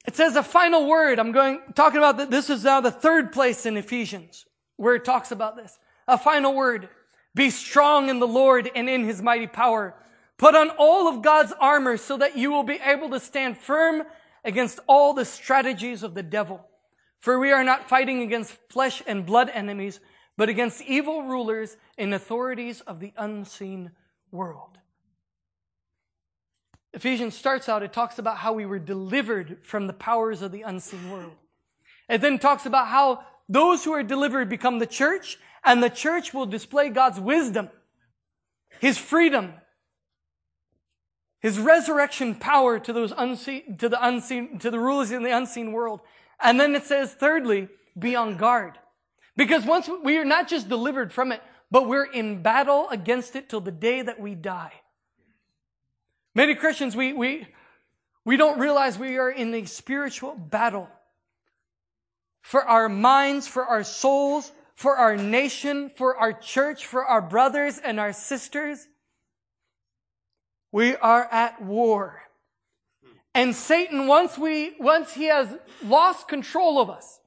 It 0.07 0.17
says 0.17 0.37
a 0.37 0.43
final 0.43 0.87
word. 0.87 1.19
I'm 1.19 1.33
going, 1.33 1.61
talking 1.75 1.99
about 1.99 2.17
that. 2.19 2.31
This 2.31 2.49
is 2.49 2.65
now 2.65 2.81
the 2.81 2.91
third 2.91 3.33
place 3.33 3.67
in 3.67 3.77
Ephesians 3.77 4.47
where 4.77 4.95
it 4.95 5.05
talks 5.05 5.31
about 5.31 5.57
this. 5.57 5.79
A 6.09 6.17
final 6.17 6.55
word. 6.55 6.89
Be 7.35 7.51
strong 7.51 8.09
in 8.09 8.19
the 8.19 8.27
Lord 8.27 8.71
and 8.75 8.89
in 8.89 9.05
his 9.05 9.21
mighty 9.21 9.47
power. 9.47 9.95
Put 10.39 10.55
on 10.55 10.71
all 10.79 11.07
of 11.07 11.23
God's 11.23 11.53
armor 11.61 11.97
so 11.97 12.17
that 12.17 12.37
you 12.37 12.51
will 12.51 12.63
be 12.63 12.81
able 12.83 13.11
to 13.11 13.21
stand 13.21 13.59
firm 13.59 14.05
against 14.45 14.81
all 14.87 15.15
the 15.15 15.25
strategies 15.25 16.03
of 16.03 16.15
the 16.15 16.23
devil. 16.23 16.67
For 17.19 17.39
we 17.39 17.53
are 17.53 17.65
not 17.65 17.89
fighting 17.89 18.23
against 18.23 18.57
flesh 18.71 19.03
and 19.07 19.27
blood 19.27 19.51
enemies, 19.51 20.01
but 20.37 20.49
against 20.49 20.83
evil 20.83 21.25
rulers 21.25 21.77
and 21.99 22.15
authorities 22.15 22.81
of 22.83 23.01
the 23.01 23.13
unseen 23.17 23.93
world. 24.31 24.79
Ephesians 26.93 27.37
starts 27.37 27.69
out, 27.69 27.83
it 27.83 27.93
talks 27.93 28.19
about 28.19 28.39
how 28.39 28.53
we 28.53 28.67
were 28.67 28.79
delivered 28.79 29.59
from 29.63 29.87
the 29.87 29.93
powers 29.93 30.43
of 30.43 30.51
the 30.51 30.63
unseen 30.63 31.11
world. 31.11 31.37
It 32.09 32.21
then 32.21 32.39
talks 32.39 32.67
about 32.67 32.89
how 32.89 33.23
those 33.49 33.85
who 33.85 33.93
are 33.93 34.03
delivered 34.03 34.49
become 34.49 34.79
the 34.79 34.87
church, 34.87 35.39
and 35.65 35.83
the 35.83 35.91
church 35.91 36.35
will 36.35 36.47
display 36.47 36.89
God's 36.89 37.21
wisdom, 37.21 37.69
His 38.81 38.99
freedom, 38.99 39.55
His 41.41 41.59
resurrection 41.59 42.35
power 42.35 42.79
to 42.79 42.93
those 42.93 43.13
unseen, 43.17 43.79
to 43.79 43.89
the 43.89 44.07
unseen, 44.07 44.59
to 44.59 44.71
the 44.71 44.79
rulers 44.79 45.11
in 45.11 45.23
the 45.23 45.37
unseen 45.37 45.73
world. 45.73 46.01
And 46.39 46.61
then 46.61 46.75
it 46.75 46.85
says, 46.85 47.15
thirdly, 47.15 47.69
be 47.99 48.15
on 48.15 48.37
guard. 48.37 48.79
Because 49.37 49.65
once 49.65 49.89
we 50.03 50.19
are 50.19 50.25
not 50.25 50.49
just 50.49 50.69
delivered 50.69 51.13
from 51.13 51.33
it, 51.33 51.43
but 51.71 51.89
we're 51.89 52.05
in 52.05 52.43
battle 52.43 52.89
against 52.91 53.37
it 53.37 53.49
till 53.49 53.61
the 53.61 53.71
day 53.71 54.03
that 54.03 54.21
we 54.21 54.35
die. 54.35 54.73
Many 56.35 56.55
Christians, 56.55 56.95
we, 56.95 57.13
we, 57.13 57.47
we 58.25 58.37
don't 58.37 58.59
realize 58.59 58.99
we 58.99 59.17
are 59.19 59.31
in 59.31 59.55
a 59.55 59.65
spiritual 59.65 60.35
battle 60.35 60.89
for 62.43 62.65
our 62.65 62.89
minds, 62.89 63.47
for 63.49 63.65
our 63.65 63.83
souls, 63.83 64.53
for 64.75 64.97
our 64.97 65.17
nation, 65.17 65.91
for 65.91 66.17
our 66.17 66.33
church, 66.33 66.87
for 66.87 67.05
our 67.05 67.23
brothers 67.23 67.79
and 67.79 67.99
our 67.99 68.13
sisters. 68.13 68.87
We 70.73 70.97
are 70.97 71.29
at 71.31 71.63
war. 71.63 72.23
And 73.35 73.55
Satan, 73.55 74.07
once 74.07 74.37
we, 74.37 74.75
once 74.79 75.15
he 75.15 75.25
has 75.25 75.57
lost 75.85 76.29
control 76.29 76.81
of 76.81 76.91
us, 76.91 77.21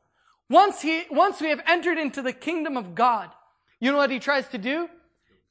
once 0.50 0.82
he, 0.82 1.04
once 1.10 1.42
we 1.42 1.50
have 1.50 1.62
entered 1.66 1.98
into 1.98 2.22
the 2.22 2.34
kingdom 2.34 2.78
of 2.78 2.94
God, 2.94 3.30
you 3.80 3.92
know 3.92 3.98
what 3.98 4.12
he 4.12 4.20
tries 4.20 4.48
to 4.50 4.58
do? 4.58 4.90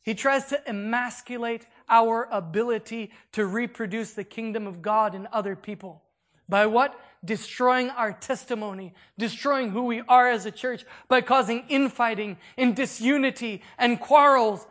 He 0.02 0.14
tries 0.14 0.46
to 0.46 0.68
emasculate 0.68 1.66
our 1.88 2.28
ability 2.30 3.12
to 3.32 3.46
reproduce 3.46 4.12
the 4.12 4.24
kingdom 4.24 4.66
of 4.66 4.82
God 4.82 5.14
in 5.14 5.28
other 5.32 5.54
people. 5.54 6.02
By 6.48 6.66
what? 6.66 6.98
Destroying 7.24 7.90
our 7.90 8.12
testimony, 8.12 8.94
destroying 9.16 9.70
who 9.70 9.84
we 9.84 10.02
are 10.08 10.28
as 10.28 10.44
a 10.44 10.50
church 10.50 10.84
by 11.08 11.20
causing 11.20 11.64
infighting 11.68 12.36
and 12.58 12.74
disunity 12.74 13.62
and 13.78 14.00
quarrels. 14.00 14.66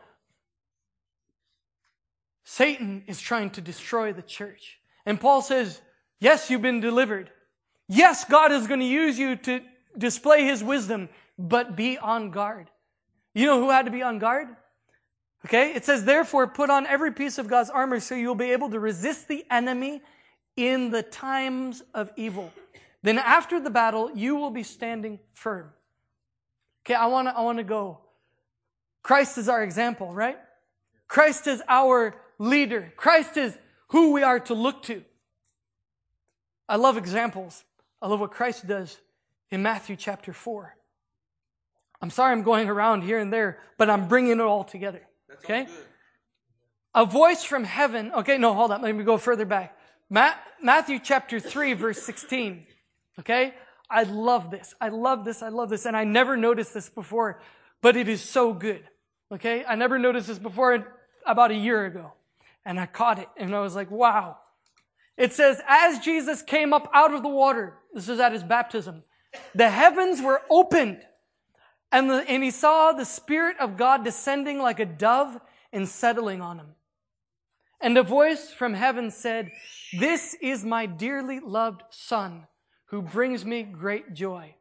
Satan 2.43 3.04
is 3.08 3.19
trying 3.19 3.49
to 3.51 3.62
destroy 3.62 4.13
the 4.13 4.21
church. 4.21 4.80
And 5.06 5.19
Paul 5.19 5.41
says, 5.41 5.82
yes, 6.19 6.49
you've 6.49 6.62
been 6.62 6.80
delivered. 6.80 7.30
Yes, 7.88 8.23
God 8.25 8.51
is 8.51 8.67
going 8.67 8.80
to 8.80 8.86
use 8.86 9.19
you 9.19 9.36
to 9.36 9.62
display 9.97 10.45
his 10.45 10.63
wisdom, 10.63 11.10
but 11.38 11.75
be 11.75 11.97
on 11.97 12.32
guard. 12.32 12.69
You 13.34 13.45
know 13.45 13.60
who 13.60 13.69
had 13.69 13.86
to 13.86 13.91
be 13.91 14.01
on 14.01 14.19
guard? 14.19 14.47
Okay, 15.45 15.73
it 15.73 15.86
says, 15.86 16.06
therefore, 16.06 16.47
put 16.47 16.69
on 16.69 16.86
every 16.86 17.12
piece 17.12 17.38
of 17.38 17.47
God's 17.47 17.69
armor 17.69 17.99
so 17.99 18.13
you'll 18.13 18.36
be 18.36 18.51
able 18.51 18.69
to 18.69 18.80
resist 18.80 19.27
the 19.27 19.43
enemy 19.49 20.01
in 20.56 20.91
the 20.91 21.01
times 21.01 21.82
of 21.93 22.12
evil. 22.15 22.51
Then 23.01 23.17
after 23.17 23.60
the 23.60 23.71
battle, 23.71 24.12
you 24.13 24.36
will 24.36 24.51
be 24.51 24.63
standing 24.63 25.19
firm. 25.34 25.71
Okay, 26.86 26.93
I 26.93 27.08
want 27.08 27.27
to 27.27 27.36
I 27.36 27.41
want 27.41 27.58
to 27.58 27.63
go. 27.63 27.99
Christ 29.01 29.38
is 29.38 29.49
our 29.49 29.63
example, 29.63 30.13
right? 30.13 30.38
Christ 31.08 31.47
is 31.47 31.63
our 31.67 32.15
leader. 32.41 32.91
Christ 32.97 33.38
is 33.38 33.58
who 33.89 34.12
we 34.13 34.23
are 34.23 34.39
to 34.39 34.54
look 34.54 34.84
to. 34.84 35.04
I 36.67 36.77
love 36.77 36.97
examples. 36.97 37.63
I 38.01 38.08
love 38.08 38.19
what 38.19 38.32
Christ 38.32 38.67
does 38.67 38.97
in 39.51 39.62
Matthew 39.62 39.95
chapter 39.95 40.34
4. 40.34 40.75
I'm 42.01 42.10
sorry 42.10 42.32
I'm 42.32 42.41
going 42.41 42.67
around 42.67 43.04
here 43.04 43.19
and 43.19 43.32
there, 43.32 43.60
but 43.77 43.89
I'm 43.89 44.08
bringing 44.08 44.32
it 44.32 44.41
all 44.41 44.63
together. 44.63 45.01
That's 45.30 45.43
okay? 45.43 45.67
All 46.95 47.04
a 47.04 47.06
voice 47.06 47.43
from 47.43 47.63
heaven. 47.63 48.12
Okay, 48.12 48.38
no, 48.38 48.54
hold 48.54 48.71
on. 48.71 48.82
Let 48.82 48.95
me 48.95 49.04
go 49.04 49.17
further 49.17 49.45
back. 49.45 49.77
Matthew 50.10 50.99
chapter 50.99 51.39
3, 51.39 51.73
verse 51.73 52.01
16. 52.01 52.65
Okay? 53.19 53.54
I 53.89 54.04
love 54.04 54.49
this. 54.49 54.73
I 54.82 54.89
love 54.89 55.25
this. 55.25 55.43
I 55.43 55.49
love 55.49 55.69
this. 55.69 55.86
And 55.86 55.95
I 55.95 56.06
never 56.06 56.36
noticed 56.36 56.73
this 56.73 56.89
before, 56.89 57.39
but 57.82 57.95
it 57.95 58.10
is 58.10 58.21
so 58.21 58.51
good. 58.51 58.84
Okay? 59.32 59.63
I 59.63 59.75
never 59.75 59.99
noticed 59.99 60.27
this 60.27 60.39
before 60.39 60.97
about 61.25 61.51
a 61.51 61.56
year 61.56 61.86
ago 61.86 62.13
and 62.65 62.80
I 62.80 62.86
caught 62.86 63.19
it 63.19 63.28
and 63.38 63.56
I 63.56 63.60
was 63.60 63.76
like, 63.76 63.91
wow. 63.91 64.38
It 65.17 65.34
says, 65.34 65.62
as 65.67 66.00
Jesus 66.00 66.41
came 66.41 66.74
up 66.74 66.89
out 66.93 67.13
of 67.13 67.21
the 67.21 67.30
water, 67.30 67.78
this 67.93 68.10
is 68.10 68.19
at 68.19 68.32
his 68.32 68.43
baptism, 68.43 69.04
the 69.54 69.69
heavens 69.69 70.21
were 70.21 70.41
opened 70.50 71.02
and, 71.91 72.10
the, 72.10 72.24
and 72.28 72.43
he 72.43 72.52
saw 72.52 72.93
the 72.93 73.06
Spirit 73.06 73.58
of 73.60 73.78
God 73.78 74.04
descending 74.04 74.60
like 74.60 74.80
a 74.80 74.86
dove 74.86 75.38
and 75.74 75.88
settling 75.88 76.41
on 76.41 76.60
him. 76.60 76.67
And 77.82 77.97
a 77.97 78.04
voice 78.04 78.52
from 78.52 78.74
heaven 78.76 79.12
said, 79.12 79.52
this 80.00 80.36
is 80.41 80.63
my 80.63 80.86
dearly 80.86 81.39
loved 81.39 81.82
son 81.89 82.47
who 82.86 83.02
brings 83.02 83.43
me 83.43 83.63
great 83.63 84.13
joy. 84.13 84.56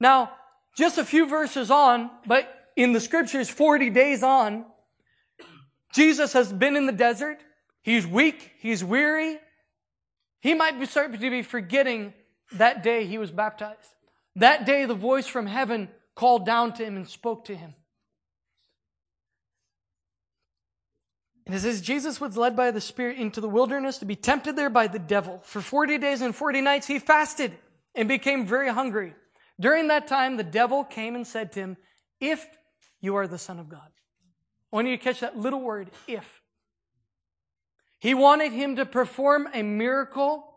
Now, 0.00 0.32
just 0.76 0.98
a 0.98 1.04
few 1.04 1.28
verses 1.28 1.70
on, 1.70 2.10
but 2.26 2.48
in 2.76 2.92
the 2.92 3.00
scriptures, 3.00 3.48
40 3.48 3.90
days 3.90 4.22
on, 4.22 4.64
Jesus 5.92 6.32
has 6.32 6.52
been 6.52 6.76
in 6.76 6.86
the 6.86 6.92
desert. 6.92 7.38
He's 7.82 8.06
weak. 8.06 8.52
He's 8.58 8.82
weary. 8.82 9.38
He 10.40 10.54
might 10.54 10.78
be 10.80 10.86
starting 10.86 11.18
to 11.18 11.30
be 11.30 11.42
forgetting 11.42 12.14
that 12.52 12.82
day 12.82 13.06
he 13.06 13.18
was 13.18 13.30
baptized. 13.30 13.94
That 14.36 14.66
day 14.66 14.84
the 14.86 14.94
voice 14.94 15.26
from 15.26 15.46
heaven 15.46 15.88
called 16.14 16.46
down 16.46 16.72
to 16.74 16.84
him 16.84 16.96
and 16.96 17.08
spoke 17.08 17.44
to 17.46 17.56
him. 17.56 17.74
And 21.46 21.54
it 21.54 21.60
says 21.60 21.80
Jesus 21.80 22.20
was 22.20 22.36
led 22.36 22.56
by 22.56 22.70
the 22.70 22.80
Spirit 22.80 23.18
into 23.18 23.40
the 23.40 23.48
wilderness 23.48 23.98
to 23.98 24.04
be 24.04 24.16
tempted 24.16 24.56
there 24.56 24.70
by 24.70 24.86
the 24.86 24.98
devil. 24.98 25.40
For 25.44 25.60
40 25.60 25.98
days 25.98 26.20
and 26.20 26.34
40 26.34 26.60
nights 26.60 26.86
he 26.86 26.98
fasted 26.98 27.56
and 27.94 28.08
became 28.08 28.46
very 28.46 28.68
hungry. 28.68 29.14
During 29.60 29.88
that 29.88 30.06
time, 30.06 30.36
the 30.36 30.44
devil 30.44 30.82
came 30.82 31.14
and 31.14 31.26
said 31.26 31.52
to 31.52 31.60
him, 31.60 31.76
If 32.20 32.46
you 33.00 33.16
are 33.16 33.28
the 33.28 33.38
Son 33.38 33.58
of 33.58 33.68
God. 33.68 33.91
I 34.72 34.76
want 34.76 34.88
you 34.88 34.96
to 34.96 35.02
catch 35.02 35.20
that 35.20 35.38
little 35.38 35.60
word, 35.60 35.90
if. 36.08 36.40
He 37.98 38.14
wanted 38.14 38.52
him 38.52 38.76
to 38.76 38.86
perform 38.86 39.48
a 39.52 39.62
miracle 39.62 40.48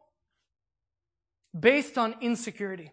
based 1.57 1.97
on 1.97 2.15
insecurity, 2.21 2.91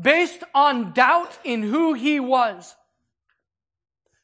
based 0.00 0.44
on 0.54 0.92
doubt 0.92 1.38
in 1.42 1.62
who 1.64 1.94
he 1.94 2.20
was. 2.20 2.76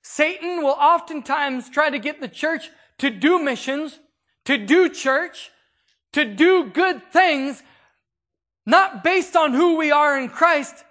Satan 0.03 0.63
will 0.63 0.71
oftentimes 0.71 1.69
try 1.69 1.91
to 1.91 1.99
get 1.99 2.21
the 2.21 2.29
church 2.29 2.71
to 2.99 3.11
do 3.11 3.43
missions, 3.43 3.99
to 4.45 4.57
do 4.57 4.89
church, 4.89 5.51
to 6.13 6.25
do 6.25 6.71
good 6.71 7.03
things, 7.13 7.63
not 8.65 9.03
based 9.03 9.35
on 9.35 9.53
who 9.53 9.77
we 9.77 9.91
are 9.91 10.17
in 10.19 10.29
Christ, 10.29 10.85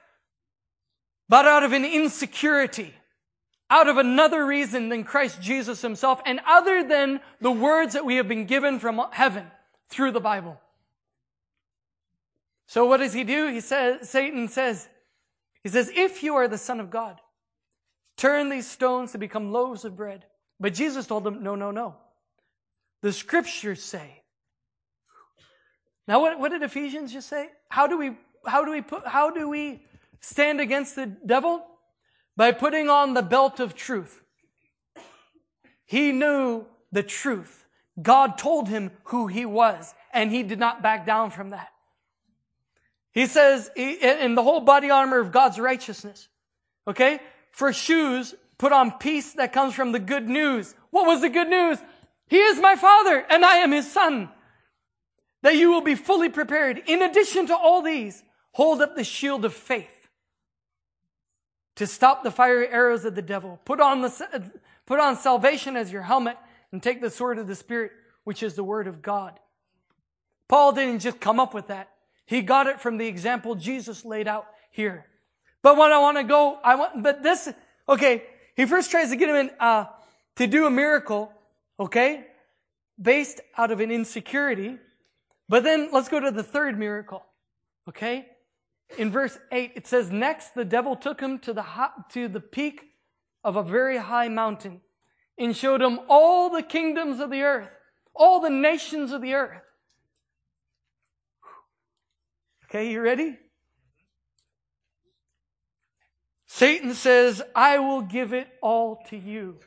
but 1.29 1.45
out 1.45 1.63
of 1.63 1.71
an 1.71 1.85
insecurity 1.85 2.93
out 3.75 3.89
of 3.89 3.97
another 3.97 4.45
reason 4.45 4.87
than 4.87 5.03
Christ 5.03 5.41
Jesus 5.41 5.81
himself 5.81 6.21
and 6.25 6.39
other 6.47 6.81
than 6.81 7.19
the 7.41 7.51
words 7.51 7.91
that 7.91 8.05
we 8.05 8.15
have 8.15 8.27
been 8.27 8.45
given 8.45 8.79
from 8.79 9.01
heaven 9.11 9.45
through 9.89 10.11
the 10.11 10.21
Bible. 10.21 10.61
So 12.67 12.85
what 12.85 12.97
does 12.97 13.11
he 13.11 13.25
do? 13.25 13.51
He 13.51 13.59
says, 13.59 14.09
Satan 14.09 14.47
says, 14.47 14.87
he 15.61 15.67
says, 15.67 15.91
if 15.93 16.23
you 16.23 16.35
are 16.35 16.47
the 16.47 16.57
son 16.57 16.79
of 16.79 16.89
God, 16.89 17.19
turn 18.15 18.47
these 18.47 18.65
stones 18.65 19.11
to 19.11 19.17
become 19.17 19.51
loaves 19.51 19.83
of 19.83 19.97
bread. 19.97 20.23
But 20.57 20.73
Jesus 20.73 21.05
told 21.05 21.25
them, 21.25 21.43
no, 21.43 21.55
no, 21.55 21.71
no. 21.71 21.95
The 23.01 23.11
scriptures 23.11 23.83
say. 23.83 24.21
Now 26.07 26.21
what, 26.21 26.39
what 26.39 26.51
did 26.51 26.63
Ephesians 26.63 27.11
just 27.11 27.27
say? 27.27 27.49
How 27.67 27.87
do 27.87 27.97
we, 27.97 28.15
how 28.47 28.63
do 28.63 28.71
we 28.71 28.81
put, 28.81 29.05
how 29.05 29.31
do 29.31 29.49
we 29.49 29.83
stand 30.21 30.61
against 30.61 30.95
the 30.95 31.07
devil? 31.07 31.67
By 32.37 32.51
putting 32.51 32.89
on 32.89 33.13
the 33.13 33.21
belt 33.21 33.59
of 33.59 33.75
truth. 33.75 34.21
He 35.85 36.11
knew 36.11 36.65
the 36.91 37.03
truth. 37.03 37.65
God 38.01 38.37
told 38.37 38.67
him 38.67 38.91
who 39.05 39.27
he 39.27 39.45
was, 39.45 39.93
and 40.11 40.31
he 40.31 40.43
did 40.43 40.59
not 40.59 40.81
back 40.81 41.05
down 41.05 41.31
from 41.31 41.51
that. 41.51 41.69
He 43.13 43.25
says, 43.27 43.69
in 43.77 44.35
the 44.35 44.43
whole 44.43 44.59
body 44.59 44.89
armor 44.89 45.19
of 45.19 45.31
God's 45.31 45.59
righteousness, 45.59 46.27
okay? 46.85 47.19
For 47.51 47.71
shoes, 47.71 48.35
put 48.57 48.73
on 48.73 48.91
peace 48.97 49.33
that 49.33 49.53
comes 49.53 49.73
from 49.73 49.93
the 49.93 49.99
good 49.99 50.27
news. 50.27 50.75
What 50.89 51.05
was 51.05 51.21
the 51.21 51.29
good 51.29 51.47
news? 51.47 51.77
He 52.27 52.39
is 52.39 52.59
my 52.59 52.75
father, 52.75 53.25
and 53.29 53.45
I 53.45 53.57
am 53.57 53.71
his 53.71 53.89
son. 53.89 54.29
that 55.45 55.55
you 55.55 55.69
will 55.69 55.81
be 55.81 55.93
fully 55.93 56.27
prepared. 56.27 56.81
In 56.87 57.03
addition 57.03 57.45
to 57.47 57.55
all 57.55 57.83
these, 57.83 58.23
hold 58.53 58.81
up 58.81 58.95
the 58.95 59.03
shield 59.03 59.45
of 59.45 59.53
faith 59.53 59.94
to 61.75 61.85
stop 61.85 62.23
the 62.23 62.31
fiery 62.31 62.67
arrows 62.67 63.05
of 63.05 63.15
the 63.15 63.21
devil. 63.21 63.59
Put 63.65 63.79
on 63.79 64.01
the, 64.01 64.51
put 64.85 64.99
on 64.99 65.17
salvation 65.17 65.75
as 65.75 65.91
your 65.91 66.03
helmet 66.03 66.37
and 66.71 66.81
take 66.81 67.01
the 67.01 67.09
sword 67.09 67.37
of 67.37 67.47
the 67.47 67.55
Spirit, 67.55 67.91
which 68.23 68.41
is 68.41 68.55
the 68.55 68.63
word 68.63 68.87
of 68.87 69.01
God. 69.01 69.39
Paul 70.47 70.71
didn't 70.71 70.99
just 70.99 71.19
come 71.19 71.39
up 71.39 71.53
with 71.53 71.67
that. 71.67 71.89
He 72.25 72.41
got 72.41 72.67
it 72.67 72.79
from 72.79 72.97
the 72.97 73.07
example 73.07 73.55
Jesus 73.55 74.05
laid 74.05 74.27
out 74.27 74.47
here. 74.71 75.05
But 75.61 75.77
when 75.77 75.91
I 75.91 75.99
want 75.99 76.17
to 76.17 76.23
go, 76.23 76.59
I 76.63 76.75
want, 76.75 77.01
but 77.03 77.23
this, 77.23 77.51
okay, 77.89 78.23
he 78.55 78.65
first 78.65 78.91
tries 78.91 79.09
to 79.09 79.15
get 79.15 79.29
him 79.29 79.35
in, 79.35 79.51
uh, 79.59 79.85
to 80.37 80.47
do 80.47 80.65
a 80.65 80.69
miracle, 80.69 81.31
okay, 81.79 82.25
based 83.01 83.41
out 83.57 83.71
of 83.71 83.79
an 83.79 83.91
insecurity. 83.91 84.77
But 85.49 85.63
then 85.63 85.89
let's 85.91 86.09
go 86.09 86.19
to 86.19 86.31
the 86.31 86.43
third 86.43 86.77
miracle, 86.77 87.25
okay? 87.89 88.27
In 88.97 89.11
verse 89.11 89.37
8, 89.51 89.73
it 89.75 89.87
says, 89.87 90.11
Next 90.11 90.53
the 90.53 90.65
devil 90.65 90.95
took 90.95 91.19
him 91.19 91.39
to 91.39 91.53
the, 91.53 91.65
to 92.09 92.27
the 92.27 92.39
peak 92.39 92.81
of 93.43 93.55
a 93.55 93.63
very 93.63 93.97
high 93.97 94.29
mountain 94.29 94.81
and 95.37 95.55
showed 95.55 95.81
him 95.81 95.99
all 96.07 96.49
the 96.49 96.63
kingdoms 96.63 97.19
of 97.19 97.29
the 97.29 97.41
earth, 97.41 97.75
all 98.13 98.39
the 98.39 98.49
nations 98.49 99.11
of 99.11 99.21
the 99.21 99.33
earth. 99.33 99.61
Okay, 102.65 102.91
you 102.91 103.01
ready? 103.01 103.37
Satan 106.47 106.93
says, 106.93 107.41
I 107.53 107.79
will 107.79 108.01
give 108.01 108.33
it 108.33 108.47
all 108.61 109.03
to 109.09 109.17
you. 109.17 109.59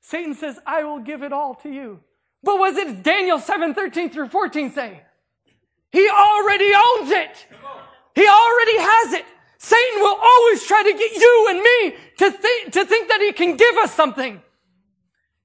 Satan 0.00 0.34
says, 0.34 0.58
I 0.66 0.82
will 0.82 0.98
give 0.98 1.22
it 1.22 1.32
all 1.32 1.54
to 1.56 1.68
you. 1.68 2.00
But 2.42 2.58
what 2.58 2.74
does 2.74 2.94
Daniel 3.00 3.38
7, 3.38 3.74
13 3.74 4.10
through 4.10 4.28
14 4.28 4.70
say? 4.72 5.02
He 5.92 6.08
already 6.08 6.72
owns 6.74 7.10
it. 7.10 7.46
He 8.14 8.26
already 8.26 8.78
has 8.78 9.12
it. 9.14 9.24
Satan 9.58 10.00
will 10.00 10.18
always 10.20 10.64
try 10.64 10.82
to 10.82 10.92
get 10.92 11.12
you 11.12 11.46
and 11.50 11.60
me 11.60 11.96
to 12.18 12.30
think, 12.30 12.72
to 12.72 12.84
think 12.84 13.08
that 13.08 13.20
he 13.20 13.32
can 13.32 13.56
give 13.56 13.76
us 13.76 13.94
something. 13.94 14.40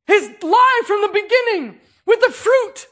His 0.07 0.31
lie 0.41 0.81
from 0.85 1.01
the 1.01 1.09
beginning 1.09 1.79
with 2.05 2.21
the 2.21 2.31
fruit 2.31 2.87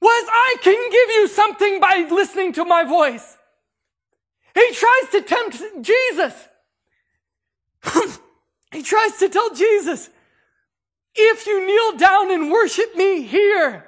was 0.00 0.26
I 0.28 0.56
can 0.62 0.90
give 0.90 1.10
you 1.10 1.28
something 1.28 1.80
by 1.80 2.08
listening 2.10 2.52
to 2.54 2.64
my 2.64 2.84
voice. 2.84 3.36
He 4.54 4.74
tries 4.74 5.10
to 5.12 5.22
tempt 5.22 5.62
Jesus. 5.82 6.48
he 8.72 8.82
tries 8.82 9.16
to 9.18 9.28
tell 9.28 9.54
Jesus, 9.54 10.10
if 11.14 11.46
you 11.46 11.66
kneel 11.66 11.98
down 11.98 12.30
and 12.30 12.50
worship 12.50 12.96
me 12.96 13.22
here, 13.22 13.86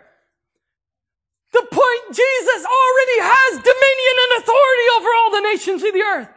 the 1.53 1.67
point 1.71 2.17
Jesus 2.17 2.67
already 2.67 3.19
has 3.21 3.53
dominion 3.63 4.17
and 4.23 4.43
authority 4.43 4.87
over 4.97 5.09
all 5.17 5.31
the 5.31 5.41
nations 5.41 5.83
of 5.83 5.93
the 5.93 6.03
earth. 6.03 6.29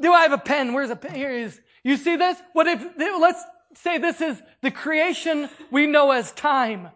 Do 0.00 0.12
I 0.12 0.22
have 0.22 0.32
a 0.32 0.38
pen? 0.38 0.72
Where's 0.72 0.90
a 0.90 0.96
pen? 0.96 1.14
Here 1.14 1.30
is. 1.30 1.60
You 1.84 1.96
see 1.96 2.16
this? 2.16 2.38
What 2.52 2.66
if, 2.66 2.82
let's 2.98 3.44
say 3.74 3.98
this 3.98 4.20
is 4.20 4.40
the 4.60 4.70
creation 4.70 5.48
we 5.70 5.86
know 5.86 6.10
as 6.10 6.32
time. 6.32 6.88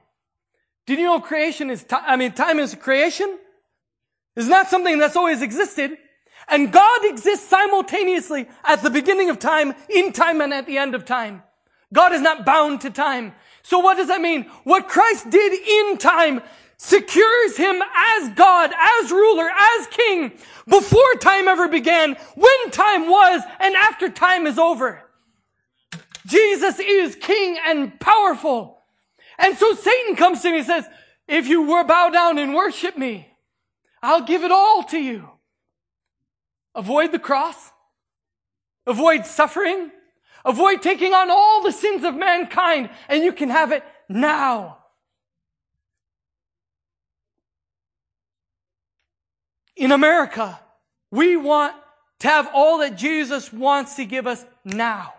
Did 0.86 0.98
you 0.98 1.06
know 1.06 1.20
creation 1.20 1.70
is 1.70 1.82
time? 1.82 2.04
I 2.06 2.16
mean, 2.16 2.32
time 2.32 2.58
is 2.58 2.74
creation? 2.74 3.38
It's 4.36 4.48
not 4.48 4.68
something 4.68 4.98
that's 4.98 5.16
always 5.16 5.42
existed. 5.42 5.96
And 6.48 6.72
God 6.72 7.04
exists 7.04 7.48
simultaneously 7.48 8.46
at 8.64 8.82
the 8.82 8.90
beginning 8.90 9.30
of 9.30 9.38
time, 9.38 9.74
in 9.88 10.12
time, 10.12 10.40
and 10.40 10.52
at 10.52 10.66
the 10.66 10.78
end 10.78 10.94
of 10.94 11.04
time. 11.04 11.42
God 11.92 12.12
is 12.12 12.20
not 12.20 12.44
bound 12.44 12.82
to 12.82 12.90
time. 12.90 13.34
So 13.62 13.80
what 13.80 13.96
does 13.96 14.08
that 14.08 14.20
mean? 14.20 14.44
What 14.64 14.88
Christ 14.88 15.30
did 15.30 15.52
in 15.52 15.98
time 15.98 16.42
secures 16.78 17.56
him 17.56 17.82
as 17.96 18.30
God, 18.30 18.72
as 18.72 19.10
ruler, 19.10 19.48
as 19.48 19.86
king 19.88 20.32
before 20.68 21.14
time 21.20 21.48
ever 21.48 21.68
began, 21.68 22.16
when 22.34 22.70
time 22.70 23.08
was, 23.08 23.42
and 23.60 23.74
after 23.74 24.08
time 24.08 24.46
is 24.46 24.58
over. 24.58 25.02
Jesus 26.26 26.78
is 26.80 27.16
king 27.16 27.56
and 27.64 27.98
powerful. 28.00 28.82
And 29.38 29.56
so 29.56 29.74
Satan 29.74 30.16
comes 30.16 30.42
to 30.42 30.50
me 30.50 30.58
and 30.58 30.66
says, 30.66 30.86
if 31.28 31.48
you 31.48 31.62
were 31.62 31.84
bow 31.84 32.10
down 32.10 32.38
and 32.38 32.54
worship 32.54 32.96
me, 32.96 33.28
I'll 34.02 34.22
give 34.22 34.44
it 34.44 34.52
all 34.52 34.82
to 34.84 34.98
you. 34.98 35.28
Avoid 36.74 37.12
the 37.12 37.18
cross. 37.18 37.70
Avoid 38.86 39.26
suffering. 39.26 39.90
Avoid 40.44 40.82
taking 40.82 41.12
on 41.12 41.30
all 41.30 41.62
the 41.62 41.72
sins 41.72 42.04
of 42.04 42.14
mankind 42.14 42.90
and 43.08 43.24
you 43.24 43.32
can 43.32 43.50
have 43.50 43.72
it 43.72 43.82
now. 44.08 44.78
In 49.76 49.92
America, 49.92 50.58
we 51.10 51.36
want 51.36 51.74
to 52.20 52.28
have 52.28 52.48
all 52.54 52.78
that 52.78 52.96
Jesus 52.96 53.52
wants 53.52 53.96
to 53.96 54.04
give 54.04 54.26
us 54.26 54.44
now. 54.64 55.12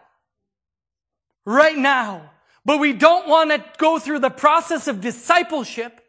Right 1.45 1.77
now. 1.77 2.31
But 2.65 2.79
we 2.79 2.91
don't 2.91 3.29
want 3.29 3.51
to 3.51 3.63
go 3.77 3.99
through 3.99 4.19
the 4.19 4.29
process 4.29 4.87
of 4.87 4.99
discipleship 4.99 6.01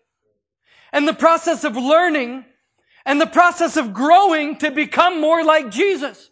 and 0.92 1.06
the 1.06 1.14
process 1.14 1.62
of 1.62 1.76
learning 1.76 2.44
and 3.04 3.20
the 3.20 3.26
process 3.26 3.76
of 3.76 3.94
growing 3.94 4.56
to 4.56 4.70
become 4.70 5.20
more 5.20 5.44
like 5.44 5.70
Jesus. 5.70 6.30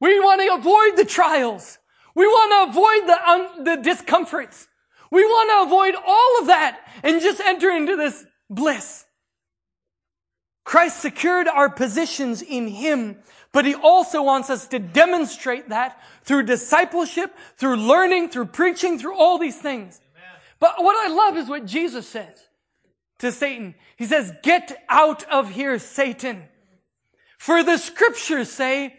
We 0.00 0.20
want 0.20 0.42
to 0.42 0.54
avoid 0.54 0.96
the 0.96 1.08
trials. 1.08 1.78
We 2.14 2.26
want 2.26 2.52
to 2.52 2.70
avoid 2.70 3.08
the, 3.08 3.30
un- 3.30 3.64
the 3.64 3.76
discomforts. 3.82 4.68
We 5.10 5.24
want 5.24 5.50
to 5.50 5.72
avoid 5.72 5.94
all 6.06 6.40
of 6.40 6.46
that 6.48 6.80
and 7.02 7.20
just 7.22 7.40
enter 7.40 7.70
into 7.70 7.96
this 7.96 8.24
bliss. 8.50 9.04
Christ 10.68 11.00
secured 11.00 11.48
our 11.48 11.70
positions 11.70 12.42
in 12.42 12.68
Him, 12.68 13.16
but 13.52 13.64
He 13.64 13.74
also 13.74 14.22
wants 14.22 14.50
us 14.50 14.68
to 14.68 14.78
demonstrate 14.78 15.70
that 15.70 15.98
through 16.24 16.42
discipleship, 16.42 17.34
through 17.56 17.76
learning, 17.76 18.28
through 18.28 18.44
preaching, 18.48 18.98
through 18.98 19.16
all 19.16 19.38
these 19.38 19.56
things. 19.56 19.98
Amen. 20.14 20.28
But 20.60 20.74
what 20.76 20.94
I 20.94 21.10
love 21.10 21.38
is 21.38 21.48
what 21.48 21.64
Jesus 21.64 22.06
says 22.06 22.48
to 23.20 23.32
Satan. 23.32 23.76
He 23.96 24.04
says, 24.04 24.30
get 24.42 24.84
out 24.90 25.24
of 25.30 25.52
here, 25.52 25.78
Satan. 25.78 26.42
For 27.38 27.62
the 27.62 27.78
scriptures 27.78 28.50
say, 28.50 28.94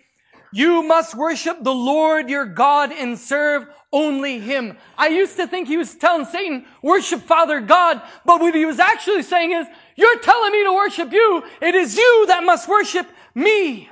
you 0.52 0.82
must 0.82 1.14
worship 1.14 1.64
the 1.64 1.72
Lord 1.72 2.32
your 2.32 2.46
God 2.46 2.92
and 2.92 3.20
serve 3.20 3.68
only 3.94 4.40
Him. 4.40 4.78
I 4.98 5.10
used 5.10 5.38
to 5.38 5.46
think 5.46 5.68
he 5.68 5.78
was 5.78 5.94
telling 5.96 6.26
Satan, 6.26 6.66
worship 6.82 7.22
Father 7.22 7.60
God, 7.62 8.02
but 8.26 8.42
what 8.42 8.56
he 8.56 8.66
was 8.66 8.80
actually 8.80 9.24
saying 9.24 9.52
is, 9.52 9.68
you're 10.00 10.20
telling 10.20 10.54
me 10.54 10.64
to 10.64 10.74
worship 10.74 11.12
you. 11.12 11.44
It 11.62 11.76
is 11.76 11.98
you 11.98 12.26
that 12.28 12.46
must 12.46 12.70
worship 12.70 13.06
me. 13.36 13.90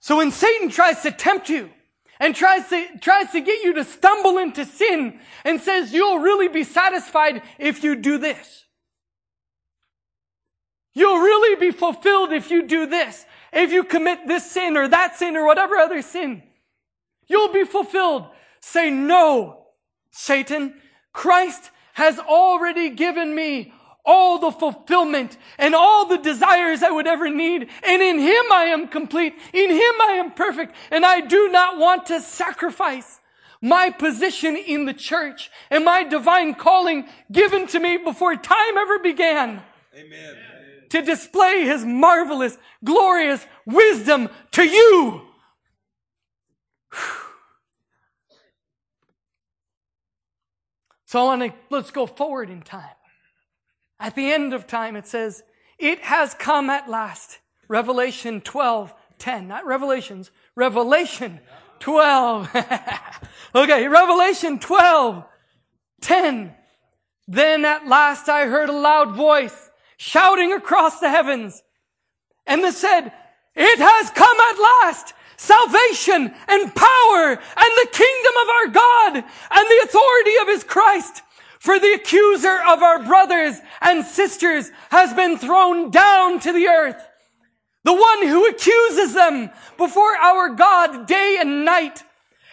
So 0.00 0.16
when 0.16 0.30
Satan 0.30 0.70
tries 0.70 1.02
to 1.02 1.10
tempt 1.10 1.50
you 1.50 1.68
and 2.18 2.34
tries 2.34 2.70
to, 2.70 2.86
tries 3.00 3.32
to 3.32 3.40
get 3.42 3.62
you 3.62 3.74
to 3.74 3.84
stumble 3.84 4.38
into 4.38 4.64
sin 4.64 5.20
and 5.44 5.60
says 5.60 5.92
you'll 5.92 6.20
really 6.20 6.48
be 6.48 6.64
satisfied 6.64 7.42
if 7.58 7.84
you 7.84 7.96
do 7.96 8.16
this. 8.16 8.64
You'll 10.94 11.18
really 11.18 11.60
be 11.60 11.70
fulfilled 11.70 12.32
if 12.32 12.50
you 12.50 12.62
do 12.62 12.86
this. 12.86 13.26
If 13.52 13.72
you 13.72 13.84
commit 13.84 14.26
this 14.26 14.50
sin 14.50 14.78
or 14.78 14.88
that 14.88 15.16
sin 15.16 15.36
or 15.36 15.44
whatever 15.44 15.76
other 15.76 16.00
sin. 16.00 16.42
You'll 17.26 17.52
be 17.52 17.64
fulfilled. 17.64 18.26
Say 18.60 18.90
no, 18.90 19.66
Satan. 20.10 20.80
Christ 21.14 21.70
has 21.94 22.18
already 22.18 22.90
given 22.90 23.34
me 23.34 23.72
all 24.04 24.38
the 24.38 24.50
fulfillment 24.50 25.38
and 25.56 25.74
all 25.74 26.06
the 26.06 26.18
desires 26.18 26.82
I 26.82 26.90
would 26.90 27.06
ever 27.06 27.30
need. 27.30 27.70
And 27.82 28.02
in 28.02 28.18
Him 28.18 28.44
I 28.52 28.64
am 28.64 28.88
complete. 28.88 29.34
In 29.54 29.70
Him 29.70 30.00
I 30.02 30.16
am 30.18 30.32
perfect. 30.32 30.74
And 30.90 31.06
I 31.06 31.22
do 31.22 31.48
not 31.50 31.78
want 31.78 32.04
to 32.06 32.20
sacrifice 32.20 33.20
my 33.62 33.88
position 33.88 34.56
in 34.56 34.84
the 34.84 34.92
church 34.92 35.50
and 35.70 35.86
my 35.86 36.02
divine 36.02 36.54
calling 36.54 37.06
given 37.32 37.66
to 37.68 37.80
me 37.80 37.96
before 37.96 38.36
time 38.36 38.76
ever 38.76 38.98
began. 38.98 39.62
Amen. 39.96 40.36
To 40.90 41.00
display 41.00 41.64
His 41.64 41.84
marvelous, 41.84 42.58
glorious 42.84 43.46
wisdom 43.64 44.28
to 44.50 44.64
you. 44.64 45.22
Whew. 46.92 47.24
So 51.14 51.20
I 51.20 51.24
want 51.26 51.42
to, 51.42 51.58
let's 51.70 51.92
go 51.92 52.06
forward 52.06 52.50
in 52.50 52.60
time. 52.60 52.96
At 54.00 54.16
the 54.16 54.32
end 54.32 54.52
of 54.52 54.66
time, 54.66 54.96
it 54.96 55.06
says, 55.06 55.44
it 55.78 56.00
has 56.00 56.34
come 56.34 56.68
at 56.68 56.90
last. 56.90 57.38
Revelation 57.68 58.40
12, 58.40 58.92
10. 59.20 59.46
Not 59.46 59.64
Revelations, 59.64 60.32
Revelation 60.56 61.38
12. 61.78 62.48
okay, 63.54 63.86
Revelation 63.86 64.58
12, 64.58 65.24
10. 66.00 66.52
Then 67.28 67.64
at 67.64 67.86
last 67.86 68.28
I 68.28 68.46
heard 68.46 68.68
a 68.68 68.72
loud 68.72 69.12
voice 69.12 69.70
shouting 69.96 70.52
across 70.52 70.98
the 70.98 71.10
heavens. 71.10 71.62
And 72.44 72.60
this 72.60 72.78
said, 72.78 73.12
it 73.54 73.78
has 73.78 74.10
come 74.10 74.36
at 74.40 74.58
last. 74.58 75.14
Salvation 75.36 76.34
and 76.48 76.74
power 76.74 77.30
and 77.30 77.72
the 77.76 77.88
kingdom 77.92 78.32
of 78.42 78.48
our 78.48 78.68
God 78.68 79.14
and 79.16 79.66
the 79.68 79.80
authority 79.84 80.36
of 80.42 80.48
his 80.48 80.64
Christ. 80.64 81.22
For 81.58 81.78
the 81.78 81.94
accuser 81.94 82.58
of 82.68 82.82
our 82.82 83.02
brothers 83.02 83.58
and 83.80 84.04
sisters 84.04 84.70
has 84.90 85.14
been 85.14 85.38
thrown 85.38 85.90
down 85.90 86.38
to 86.40 86.52
the 86.52 86.66
earth. 86.66 87.02
The 87.84 87.94
one 87.94 88.26
who 88.26 88.46
accuses 88.46 89.14
them 89.14 89.50
before 89.78 90.16
our 90.16 90.50
God 90.50 91.06
day 91.06 91.38
and 91.40 91.64
night. 91.64 92.02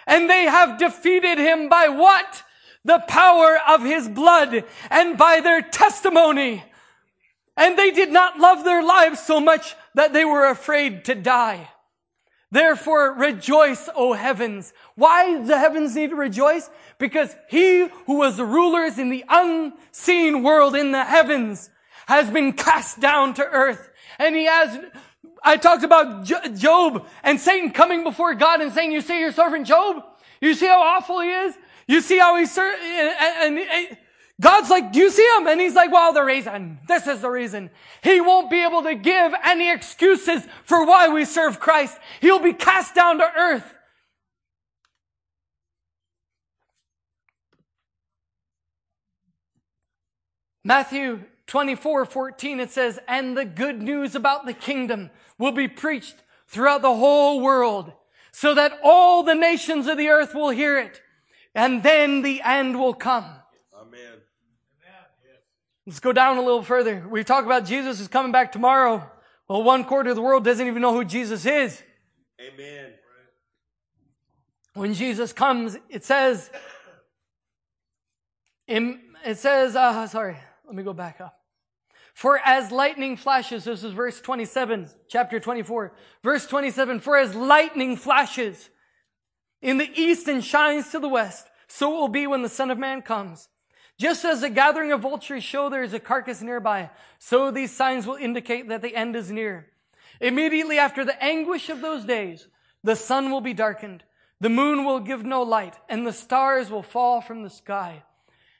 And 0.07 0.29
they 0.29 0.43
have 0.43 0.77
defeated 0.79 1.37
him 1.37 1.69
by 1.69 1.89
what? 1.89 2.43
The 2.83 3.03
power 3.07 3.57
of 3.67 3.83
his 3.83 4.07
blood 4.07 4.63
and 4.89 5.17
by 5.17 5.41
their 5.41 5.61
testimony. 5.61 6.63
And 7.55 7.77
they 7.77 7.91
did 7.91 8.11
not 8.11 8.39
love 8.39 8.63
their 8.63 8.83
lives 8.83 9.19
so 9.19 9.39
much 9.39 9.75
that 9.93 10.13
they 10.13 10.25
were 10.25 10.47
afraid 10.47 11.05
to 11.05 11.15
die. 11.15 11.69
Therefore 12.51 13.13
rejoice, 13.13 13.87
O 13.95 14.11
heavens. 14.13 14.73
Why 14.95 15.41
the 15.41 15.57
heavens 15.57 15.95
need 15.95 16.09
to 16.09 16.17
rejoice? 16.17 16.69
Because 16.97 17.33
he 17.49 17.87
who 18.05 18.17
was 18.17 18.35
the 18.37 18.45
rulers 18.45 18.99
in 18.99 19.09
the 19.09 19.23
unseen 19.29 20.43
world 20.43 20.75
in 20.75 20.91
the 20.91 21.05
heavens 21.05 21.69
has 22.07 22.29
been 22.29 22.51
cast 22.51 22.99
down 22.99 23.33
to 23.35 23.45
earth. 23.45 23.89
And 24.19 24.35
he 24.35 24.45
has, 24.45 24.77
I 25.41 25.55
talked 25.55 25.83
about 25.83 26.25
Job 26.25 27.07
and 27.23 27.39
Satan 27.39 27.71
coming 27.71 28.03
before 28.03 28.35
God 28.35 28.59
and 28.59 28.73
saying, 28.73 28.91
you 28.91 28.99
see 29.01 29.19
your 29.19 29.31
servant 29.31 29.65
Job? 29.65 30.03
You 30.41 30.53
see 30.53 30.67
how 30.67 30.81
awful 30.81 31.21
he 31.21 31.29
is? 31.29 31.57
You 31.87 32.01
see 32.01 32.17
how 32.17 32.35
he's, 32.35 32.55
and, 32.57 32.67
and, 32.77 33.57
and 33.59 33.97
God's 34.41 34.71
like, 34.71 34.91
do 34.91 34.99
you 34.99 35.11
see 35.11 35.27
him? 35.37 35.47
And 35.47 35.61
he's 35.61 35.75
like, 35.75 35.91
well, 35.91 36.13
the 36.13 36.23
reason, 36.23 36.79
this 36.87 37.05
is 37.05 37.21
the 37.21 37.29
reason. 37.29 37.69
He 38.03 38.19
won't 38.19 38.49
be 38.49 38.63
able 38.63 38.81
to 38.81 38.95
give 38.95 39.33
any 39.45 39.71
excuses 39.71 40.47
for 40.65 40.83
why 40.83 41.09
we 41.09 41.25
serve 41.25 41.59
Christ. 41.59 41.99
He'll 42.21 42.39
be 42.39 42.53
cast 42.53 42.95
down 42.95 43.19
to 43.19 43.31
earth. 43.37 43.75
Matthew 50.63 51.23
24, 51.45 52.05
14, 52.05 52.59
it 52.59 52.71
says, 52.71 52.99
and 53.07 53.37
the 53.37 53.45
good 53.45 53.79
news 53.79 54.15
about 54.15 54.47
the 54.47 54.53
kingdom 54.53 55.11
will 55.37 55.51
be 55.51 55.67
preached 55.67 56.15
throughout 56.47 56.81
the 56.81 56.95
whole 56.95 57.41
world 57.41 57.93
so 58.31 58.55
that 58.55 58.79
all 58.83 59.21
the 59.21 59.35
nations 59.35 59.85
of 59.85 59.99
the 59.99 60.09
earth 60.09 60.33
will 60.33 60.49
hear 60.49 60.79
it. 60.79 60.99
And 61.53 61.83
then 61.83 62.23
the 62.23 62.41
end 62.41 62.79
will 62.79 62.95
come. 62.95 63.40
Let's 65.87 65.99
go 65.99 66.13
down 66.13 66.37
a 66.37 66.41
little 66.41 66.61
further. 66.61 67.05
We 67.09 67.23
talk 67.23 67.45
about 67.45 67.65
Jesus 67.65 67.99
is 67.99 68.07
coming 68.07 68.31
back 68.31 68.51
tomorrow. 68.51 69.09
Well, 69.47 69.63
one 69.63 69.83
quarter 69.83 70.11
of 70.11 70.15
the 70.15 70.21
world 70.21 70.43
doesn't 70.43 70.65
even 70.65 70.81
know 70.81 70.93
who 70.93 71.03
Jesus 71.03 71.45
is. 71.45 71.81
Amen. 72.39 72.93
When 74.73 74.93
Jesus 74.93 75.33
comes, 75.33 75.77
it 75.89 76.05
says, 76.05 76.49
it 78.67 79.37
says, 79.37 79.75
uh, 79.75 80.07
sorry, 80.07 80.37
let 80.65 80.75
me 80.75 80.83
go 80.83 80.93
back 80.93 81.19
up. 81.19 81.37
For 82.13 82.39
as 82.39 82.71
lightning 82.71 83.17
flashes, 83.17 83.63
this 83.65 83.83
is 83.83 83.93
verse 83.93 84.21
27, 84.21 84.89
chapter 85.07 85.39
24, 85.39 85.93
verse 86.23 86.45
27, 86.45 86.99
for 86.99 87.17
as 87.17 87.35
lightning 87.35 87.97
flashes 87.97 88.69
in 89.61 89.77
the 89.77 89.89
east 89.95 90.27
and 90.27 90.43
shines 90.43 90.89
to 90.91 90.99
the 90.99 91.09
west, 91.09 91.47
so 91.67 91.93
it 91.93 91.99
will 91.99 92.07
be 92.07 92.27
when 92.27 92.41
the 92.41 92.49
Son 92.49 92.71
of 92.71 92.77
Man 92.77 93.01
comes. 93.01 93.49
Just 94.01 94.25
as 94.25 94.41
a 94.41 94.49
gathering 94.49 94.91
of 94.91 95.01
vultures 95.01 95.43
show 95.43 95.69
there 95.69 95.83
is 95.83 95.93
a 95.93 95.99
carcass 95.99 96.41
nearby, 96.41 96.89
so 97.19 97.51
these 97.51 97.69
signs 97.69 98.07
will 98.07 98.15
indicate 98.15 98.67
that 98.69 98.81
the 98.81 98.95
end 98.95 99.15
is 99.15 99.29
near. 99.29 99.67
Immediately 100.19 100.79
after 100.79 101.05
the 101.05 101.23
anguish 101.23 101.69
of 101.69 101.81
those 101.81 102.03
days, 102.03 102.47
the 102.83 102.95
sun 102.95 103.29
will 103.29 103.41
be 103.41 103.53
darkened, 103.53 104.03
the 104.39 104.49
moon 104.49 104.85
will 104.85 105.01
give 105.01 105.23
no 105.23 105.43
light, 105.43 105.75
and 105.87 106.07
the 106.07 106.13
stars 106.13 106.71
will 106.71 106.81
fall 106.81 107.21
from 107.21 107.43
the 107.43 107.49
sky, 107.51 108.01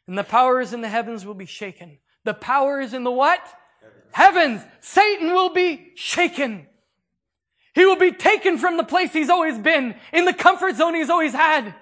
and 0.06 0.16
the 0.16 0.24
powers 0.24 0.74
in 0.74 0.82
the 0.82 0.90
heavens 0.90 1.26
will 1.26 1.34
be 1.34 1.48
shaken. 1.48 1.98
The 2.24 2.36
powers 2.36 2.94
in 2.94 3.04
the 3.04 3.10
what? 3.10 3.42
Heavens. 4.12 4.62
heavens. 4.62 4.66
Satan 4.80 5.34
will 5.34 5.50
be 5.50 5.92
shaken. 5.96 6.68
He 7.74 7.84
will 7.84 7.96
be 7.96 8.12
taken 8.12 8.60
from 8.60 8.78
the 8.78 8.84
place 8.84 9.12
he's 9.12 9.32
always 9.32 9.58
been, 9.58 9.96
in 10.14 10.26
the 10.26 10.34
comfort 10.34 10.76
zone 10.76 10.94
he's 10.94 11.10
always 11.10 11.34
had. 11.34 11.74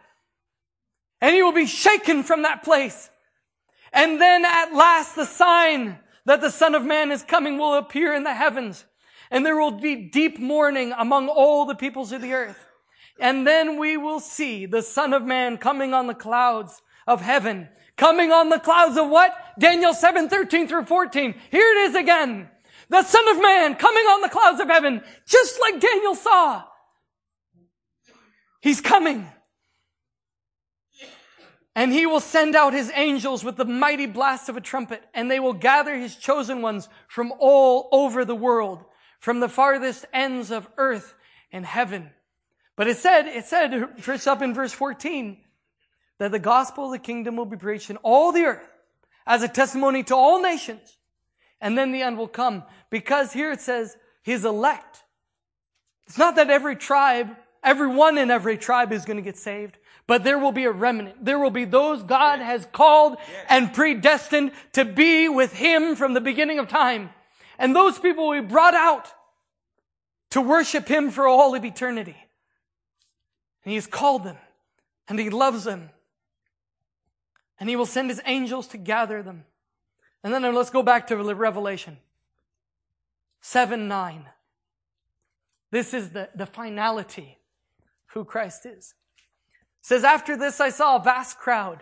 And 1.20 1.36
he 1.36 1.44
will 1.44 1.52
be 1.52 1.66
shaken 1.66 2.24
from 2.24 2.44
that 2.44 2.64
place. 2.64 3.10
And 3.94 4.22
then 4.22 4.46
at 4.46 4.74
last 4.74 5.16
the 5.16 5.26
sign 5.26 6.00
that 6.26 6.42
the 6.42 6.52
Son 6.52 6.76
of 6.76 6.86
Man 6.86 7.12
is 7.12 7.24
coming 7.24 7.58
will 7.58 7.74
appear 7.74 8.14
in 8.14 8.24
the 8.24 8.34
heavens. 8.34 8.86
And 9.32 9.46
there 9.46 9.60
will 9.60 9.72
be 9.72 9.96
deep 9.96 10.40
mourning 10.40 10.94
among 10.98 11.28
all 11.28 11.66
the 11.66 11.76
peoples 11.76 12.12
of 12.12 12.22
the 12.22 12.34
earth. 12.34 12.66
And 13.20 13.46
then 13.46 13.78
we 13.78 13.98
will 13.98 14.20
see 14.20 14.66
the 14.66 14.82
Son 14.82 15.14
of 15.14 15.24
Man 15.24 15.58
coming 15.58 15.94
on 15.94 16.08
the 16.08 16.14
clouds 16.14 16.82
of 17.06 17.22
heaven. 17.22 17.70
Coming 17.98 18.32
on 18.32 18.50
the 18.50 18.60
clouds 18.60 18.98
of 18.98 19.10
what? 19.10 19.36
Daniel 19.58 19.94
7, 19.94 20.30
13 20.30 20.68
through 20.68 20.86
14. 20.86 21.36
Here 21.52 21.72
it 21.76 21.90
is 21.90 21.96
again. 21.96 22.50
The 22.90 23.04
Son 23.04 23.28
of 23.30 23.42
Man 23.42 23.76
coming 23.76 24.06
on 24.06 24.22
the 24.22 24.30
clouds 24.30 24.60
of 24.60 24.68
heaven, 24.68 25.02
just 25.28 25.60
like 25.60 25.80
Daniel 25.80 26.16
saw. 26.16 26.64
He's 28.62 28.82
coming. 28.82 29.28
And 31.80 31.94
he 31.94 32.06
will 32.06 32.20
send 32.20 32.58
out 32.58 32.74
his 32.74 32.92
angels 32.94 33.42
with 33.42 33.56
the 33.56 33.64
mighty 33.64 34.06
blast 34.06 34.50
of 34.50 34.58
a 34.58 34.62
trumpet, 34.62 35.02
and 35.14 35.32
they 35.32 35.40
will 35.40 35.54
gather 35.54 35.96
his 35.96 36.18
chosen 36.18 36.62
ones 36.62 36.90
from 37.08 37.32
all 37.40 37.88
over 37.94 38.26
the 38.26 38.36
world, 38.36 38.84
from 39.22 39.40
the 39.40 39.48
farthest 39.48 40.06
ends 40.12 40.52
of 40.52 40.68
earth 40.78 41.16
and 41.54 41.66
heaven. 41.66 42.10
But 42.76 42.90
it 42.90 42.98
said, 42.98 43.28
it 43.28 43.46
said, 43.46 44.02
first 44.02 44.28
up 44.28 44.42
in 44.42 44.54
verse 44.54 44.74
14, 44.74 45.38
that 46.18 46.34
the 46.34 46.38
gospel 46.38 46.88
of 46.88 46.92
the 46.92 47.00
kingdom 47.00 47.38
will 47.38 47.46
be 47.46 47.56
preached 47.56 47.90
in 47.90 47.96
all 48.04 48.34
the 48.34 48.44
earth 48.44 48.70
as 49.26 49.42
a 49.42 49.48
testimony 49.48 50.04
to 50.04 50.16
all 50.18 50.42
nations. 50.42 50.98
And 51.62 51.78
then 51.78 51.94
the 51.94 52.02
end 52.02 52.18
will 52.18 52.28
come. 52.28 52.64
Because 52.90 53.32
here 53.32 53.54
it 53.54 53.62
says, 53.62 53.96
his 54.22 54.44
elect. 54.44 55.04
It's 56.08 56.18
not 56.18 56.36
that 56.36 56.50
every 56.50 56.76
tribe, 56.76 57.30
everyone 57.64 58.18
in 58.18 58.32
every 58.32 58.58
tribe 58.58 58.92
is 58.92 59.06
going 59.06 59.16
to 59.16 59.24
get 59.24 59.38
saved. 59.38 59.78
But 60.10 60.24
there 60.24 60.40
will 60.40 60.52
be 60.52 60.64
a 60.64 60.72
remnant. 60.72 61.24
There 61.24 61.38
will 61.38 61.52
be 61.52 61.66
those 61.66 62.02
God 62.02 62.40
has 62.40 62.68
called 62.72 63.18
and 63.48 63.72
predestined 63.72 64.54
to 64.72 64.84
be 64.84 65.30
with 65.30 65.54
Him 65.54 65.96
from 65.96 66.16
the 66.16 66.20
beginning 66.20 66.58
of 66.58 66.68
time. 66.68 67.12
And 67.60 67.76
those 67.76 68.00
people 68.00 68.28
will 68.28 68.42
be 68.42 68.48
brought 68.48 68.74
out 68.74 69.14
to 70.32 70.42
worship 70.42 70.88
Him 70.88 71.12
for 71.12 71.28
all 71.28 71.54
of 71.54 71.64
eternity. 71.64 72.16
And 73.64 73.70
He 73.70 73.76
has 73.76 73.86
called 73.86 74.24
them 74.24 74.38
and 75.08 75.20
He 75.20 75.30
loves 75.30 75.64
them. 75.64 75.92
And 77.60 77.70
He 77.70 77.76
will 77.76 77.86
send 77.86 78.10
His 78.10 78.20
angels 78.26 78.66
to 78.70 78.78
gather 78.78 79.22
them. 79.22 79.46
And 80.24 80.34
then 80.34 80.42
let's 80.56 80.72
go 80.72 80.82
back 80.82 81.06
to 81.10 81.18
Revelation 81.18 81.98
7 83.42 83.88
9. 83.88 84.26
This 85.70 85.94
is 85.94 86.10
the, 86.10 86.30
the 86.34 86.48
finality 86.48 87.38
who 88.08 88.26
Christ 88.26 88.66
is 88.66 88.96
says, 89.90 90.04
After 90.04 90.38
this 90.38 90.62
I 90.62 90.70
saw 90.70 90.98
a 90.98 91.04
vast 91.04 91.40
crowd, 91.40 91.82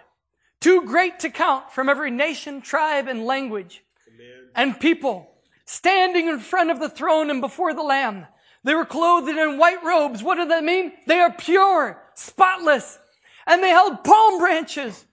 too 0.61 0.83
great 0.85 1.19
to 1.19 1.29
count 1.29 1.73
from 1.73 1.89
every 1.89 2.09
nation, 2.09 2.61
tribe, 2.61 3.09
and 3.09 3.25
language, 3.25 3.83
Amen. 4.07 4.49
and 4.55 4.79
people, 4.79 5.29
standing 5.65 6.29
in 6.29 6.39
front 6.39 6.71
of 6.71 6.79
the 6.79 6.87
throne 6.87 7.29
and 7.29 7.41
before 7.41 7.73
the 7.73 7.83
Lamb. 7.83 8.25
They 8.63 8.75
were 8.75 8.85
clothed 8.85 9.27
in 9.27 9.57
white 9.57 9.83
robes. 9.83 10.23
What 10.23 10.35
does 10.35 10.47
that 10.47 10.63
mean? 10.63 10.93
They 11.05 11.19
are 11.19 11.33
pure, 11.33 12.01
spotless, 12.13 12.97
and 13.45 13.61
they 13.61 13.71
held 13.71 14.05
palm 14.05 14.39
branches. 14.39 15.05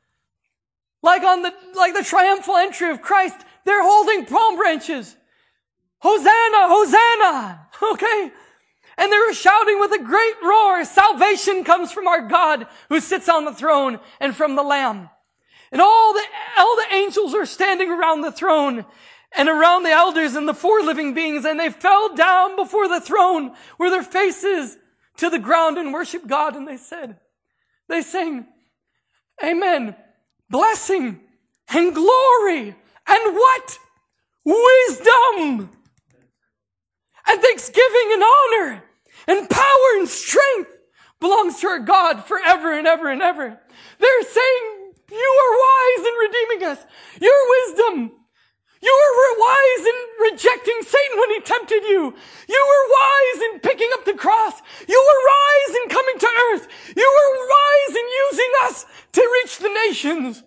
Like 1.02 1.24
on 1.24 1.42
the, 1.42 1.52
like 1.74 1.94
the 1.94 2.04
triumphal 2.04 2.58
entry 2.58 2.90
of 2.90 3.02
Christ, 3.02 3.36
they're 3.64 3.82
holding 3.82 4.24
palm 4.24 4.54
branches. 4.56 5.16
Hosanna, 5.98 6.68
Hosanna. 6.68 7.60
Okay. 7.82 8.30
And 8.96 9.10
they 9.10 9.18
were 9.18 9.32
shouting 9.32 9.80
with 9.80 9.92
a 9.92 10.02
great 10.02 10.34
roar, 10.42 10.84
salvation 10.84 11.64
comes 11.64 11.92
from 11.92 12.06
our 12.06 12.28
God 12.28 12.66
who 12.88 13.00
sits 13.00 13.28
on 13.28 13.44
the 13.44 13.54
throne 13.54 13.98
and 14.20 14.34
from 14.34 14.54
the 14.54 14.62
Lamb. 14.62 15.10
And 15.72 15.80
all 15.80 16.12
the, 16.12 16.22
all 16.58 16.76
the 16.76 16.94
angels 16.94 17.34
are 17.34 17.46
standing 17.46 17.90
around 17.90 18.20
the 18.20 18.30
throne 18.30 18.84
and 19.36 19.48
around 19.48 19.82
the 19.82 19.90
elders 19.90 20.36
and 20.36 20.48
the 20.48 20.54
four 20.54 20.80
living 20.82 21.14
beings 21.14 21.44
and 21.44 21.58
they 21.58 21.70
fell 21.70 22.14
down 22.14 22.54
before 22.54 22.88
the 22.88 23.00
throne 23.00 23.52
with 23.78 23.90
their 23.90 24.04
faces 24.04 24.76
to 25.16 25.28
the 25.28 25.38
ground 25.38 25.78
and 25.78 25.92
worship 25.92 26.26
God. 26.26 26.54
And 26.54 26.66
they 26.66 26.76
said, 26.76 27.18
they 27.88 28.02
sang, 28.02 28.46
Amen. 29.42 29.96
Blessing 30.48 31.20
and 31.68 31.94
glory 31.94 32.76
and 33.06 33.34
what? 33.34 33.78
Wisdom 34.44 35.70
and 37.26 37.42
thanksgiving 37.42 38.10
and 38.12 38.22
honor 38.22 38.83
and 39.26 39.48
power 39.48 39.88
and 39.98 40.08
strength 40.08 40.70
belongs 41.20 41.60
to 41.60 41.68
our 41.68 41.78
God 41.78 42.24
forever 42.24 42.76
and 42.76 42.86
ever 42.86 43.08
and 43.08 43.22
ever. 43.22 43.58
They're 43.98 44.22
saying, 44.22 44.92
you 45.10 45.40
are 45.42 45.54
wise 45.66 46.06
in 46.06 46.14
redeeming 46.14 46.64
us. 46.68 46.86
Your 47.20 47.50
wisdom, 47.50 48.12
You 48.84 48.92
were 49.16 49.40
wise 49.40 49.86
in 49.86 50.32
rejecting 50.32 50.78
Satan 50.82 51.18
when 51.18 51.30
he 51.30 51.40
tempted 51.40 51.84
you. 51.84 52.14
You 52.48 52.66
were 52.70 52.92
wise 52.92 53.42
in 53.48 53.60
picking 53.60 53.88
up 53.94 54.04
the 54.04 54.12
cross. 54.12 54.60
You 54.86 55.00
were 55.00 55.30
wise 55.32 55.76
in 55.82 55.88
coming 55.88 56.18
to 56.18 56.28
earth. 56.52 56.68
You 56.94 57.10
were 57.16 57.48
wise 57.48 57.96
in 57.96 58.06
using 58.30 58.52
us 58.64 58.86
to 59.12 59.30
reach 59.42 59.58
the 59.58 59.70
nations. 59.86 60.42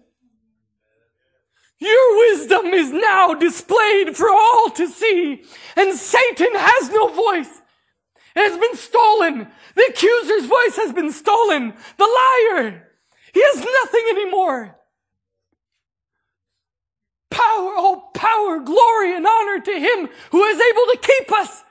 Your 1.80 2.18
wisdom 2.30 2.68
is 2.68 2.92
now 2.92 3.34
displayed 3.34 4.16
for 4.16 4.30
all 4.30 4.70
to 4.70 4.88
see, 4.88 5.44
and 5.76 5.98
Satan 5.98 6.54
has 6.54 6.90
no 6.92 7.08
voice. 7.08 7.62
It 8.38 8.52
has 8.52 8.60
been 8.60 8.76
stolen. 8.76 9.48
The 9.74 9.86
accuser's 9.90 10.46
voice 10.46 10.76
has 10.76 10.94
been 10.94 11.12
stolen. 11.12 11.74
The 11.98 12.06
liar. 12.06 12.88
He 13.34 13.42
has 13.42 13.58
nothing 13.58 14.06
anymore. 14.12 14.78
Power, 17.32 17.74
oh 17.78 18.12
power, 18.14 18.60
glory, 18.60 19.16
and 19.16 19.26
honor 19.26 19.60
to 19.60 19.72
him 19.72 20.10
who 20.30 20.44
is 20.44 20.62
able 20.62 20.86
to 20.94 21.00
keep 21.02 21.32
us. 21.32 21.64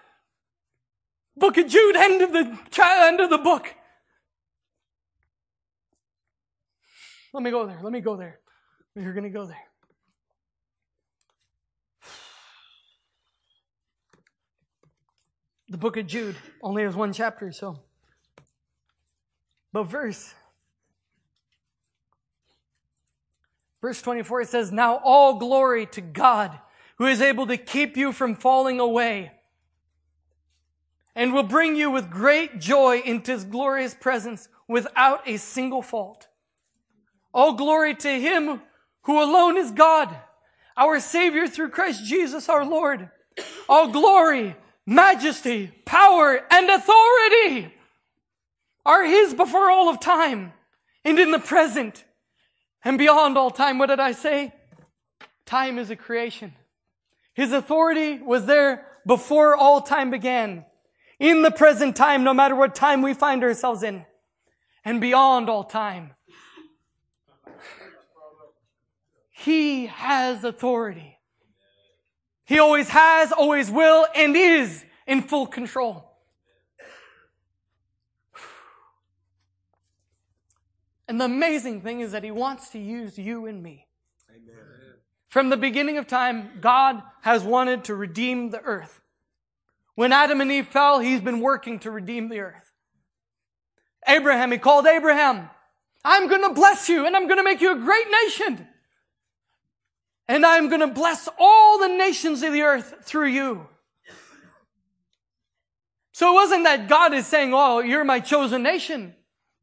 Book 1.36 1.56
of 1.56 1.68
Jude, 1.68 1.94
end 1.94 2.22
of 2.22 2.32
the, 2.32 2.58
end 2.82 3.20
of 3.20 3.30
the 3.30 3.38
book. 3.38 3.72
Let 7.32 7.44
me 7.44 7.52
go 7.52 7.64
there. 7.66 7.78
Let 7.80 7.92
me 7.92 8.00
go 8.00 8.16
there. 8.16 8.40
We're 8.96 9.12
going 9.12 9.22
to 9.22 9.30
go 9.30 9.46
there. 9.46 9.65
The 15.68 15.78
book 15.78 15.96
of 15.96 16.06
Jude 16.06 16.36
only 16.62 16.84
has 16.84 16.94
one 16.94 17.12
chapter, 17.12 17.50
so. 17.50 17.80
But 19.72 19.84
verse. 19.84 20.32
Verse 23.80 24.00
24 24.00 24.42
it 24.42 24.48
says, 24.48 24.70
Now 24.72 24.96
all 24.96 25.38
glory 25.38 25.86
to 25.86 26.00
God, 26.00 26.56
who 26.98 27.06
is 27.06 27.20
able 27.20 27.46
to 27.48 27.56
keep 27.56 27.96
you 27.96 28.12
from 28.12 28.36
falling 28.36 28.78
away, 28.78 29.32
and 31.14 31.32
will 31.32 31.42
bring 31.42 31.74
you 31.74 31.90
with 31.90 32.10
great 32.10 32.60
joy 32.60 33.02
into 33.04 33.32
his 33.32 33.44
glorious 33.44 33.94
presence 33.94 34.48
without 34.68 35.26
a 35.26 35.36
single 35.36 35.82
fault. 35.82 36.28
All 37.34 37.54
glory 37.54 37.94
to 37.96 38.08
him 38.20 38.60
who 39.02 39.22
alone 39.22 39.56
is 39.56 39.72
God, 39.72 40.14
our 40.76 41.00
Savior 41.00 41.48
through 41.48 41.70
Christ 41.70 42.04
Jesus 42.04 42.48
our 42.48 42.64
Lord. 42.64 43.10
All 43.68 43.88
glory 43.88 44.56
majesty, 44.86 45.72
power, 45.84 46.40
and 46.50 46.70
authority 46.70 47.74
are 48.84 49.04
His 49.04 49.34
before 49.34 49.70
all 49.70 49.88
of 49.88 50.00
time 50.00 50.52
and 51.04 51.18
in 51.18 51.32
the 51.32 51.38
present 51.38 52.04
and 52.84 52.96
beyond 52.96 53.36
all 53.36 53.50
time. 53.50 53.78
What 53.78 53.86
did 53.86 54.00
I 54.00 54.12
say? 54.12 54.52
Time 55.44 55.78
is 55.78 55.90
a 55.90 55.96
creation. 55.96 56.54
His 57.34 57.52
authority 57.52 58.18
was 58.18 58.46
there 58.46 58.86
before 59.06 59.56
all 59.56 59.82
time 59.82 60.10
began. 60.10 60.64
In 61.18 61.42
the 61.42 61.50
present 61.50 61.96
time, 61.96 62.24
no 62.24 62.34
matter 62.34 62.54
what 62.54 62.74
time 62.74 63.02
we 63.02 63.14
find 63.14 63.42
ourselves 63.42 63.82
in. 63.82 64.04
And 64.84 65.00
beyond 65.00 65.48
all 65.48 65.64
time. 65.64 66.12
He 69.30 69.86
has 69.86 70.44
authority. 70.44 71.15
He 72.46 72.60
always 72.60 72.88
has, 72.88 73.32
always 73.32 73.70
will, 73.70 74.06
and 74.14 74.36
is 74.36 74.84
in 75.06 75.22
full 75.22 75.46
control. 75.46 76.04
And 81.08 81.20
the 81.20 81.24
amazing 81.24 81.82
thing 81.82 82.00
is 82.00 82.12
that 82.12 82.24
He 82.24 82.30
wants 82.30 82.70
to 82.70 82.78
use 82.78 83.18
you 83.18 83.46
and 83.46 83.62
me. 83.62 83.86
Amen. 84.30 84.54
From 85.28 85.50
the 85.50 85.56
beginning 85.56 85.98
of 85.98 86.06
time, 86.06 86.50
God 86.60 87.02
has 87.22 87.42
wanted 87.42 87.84
to 87.84 87.94
redeem 87.94 88.50
the 88.50 88.60
earth. 88.60 89.00
When 89.94 90.12
Adam 90.12 90.40
and 90.40 90.50
Eve 90.50 90.68
fell, 90.68 91.00
He's 91.00 91.20
been 91.20 91.40
working 91.40 91.80
to 91.80 91.90
redeem 91.90 92.28
the 92.28 92.40
earth. 92.40 92.72
Abraham, 94.06 94.52
He 94.52 94.58
called 94.58 94.86
Abraham, 94.86 95.50
I'm 96.04 96.28
going 96.28 96.42
to 96.42 96.54
bless 96.54 96.88
you 96.88 97.06
and 97.06 97.16
I'm 97.16 97.26
going 97.26 97.38
to 97.38 97.44
make 97.44 97.60
you 97.60 97.72
a 97.72 97.78
great 97.78 98.06
nation 98.24 98.68
and 100.28 100.44
I'm 100.44 100.68
going 100.68 100.80
to 100.80 100.86
bless 100.86 101.28
all 101.38 101.78
the 101.78 101.88
nations 101.88 102.42
of 102.42 102.52
the 102.52 102.62
earth 102.62 102.94
through 103.02 103.28
you. 103.28 103.68
So 106.12 106.30
it 106.30 106.34
wasn't 106.34 106.64
that 106.64 106.88
God 106.88 107.12
is 107.12 107.26
saying, 107.26 107.52
Oh, 107.54 107.80
you're 107.80 108.04
my 108.04 108.20
chosen 108.20 108.62
nation. 108.62 109.14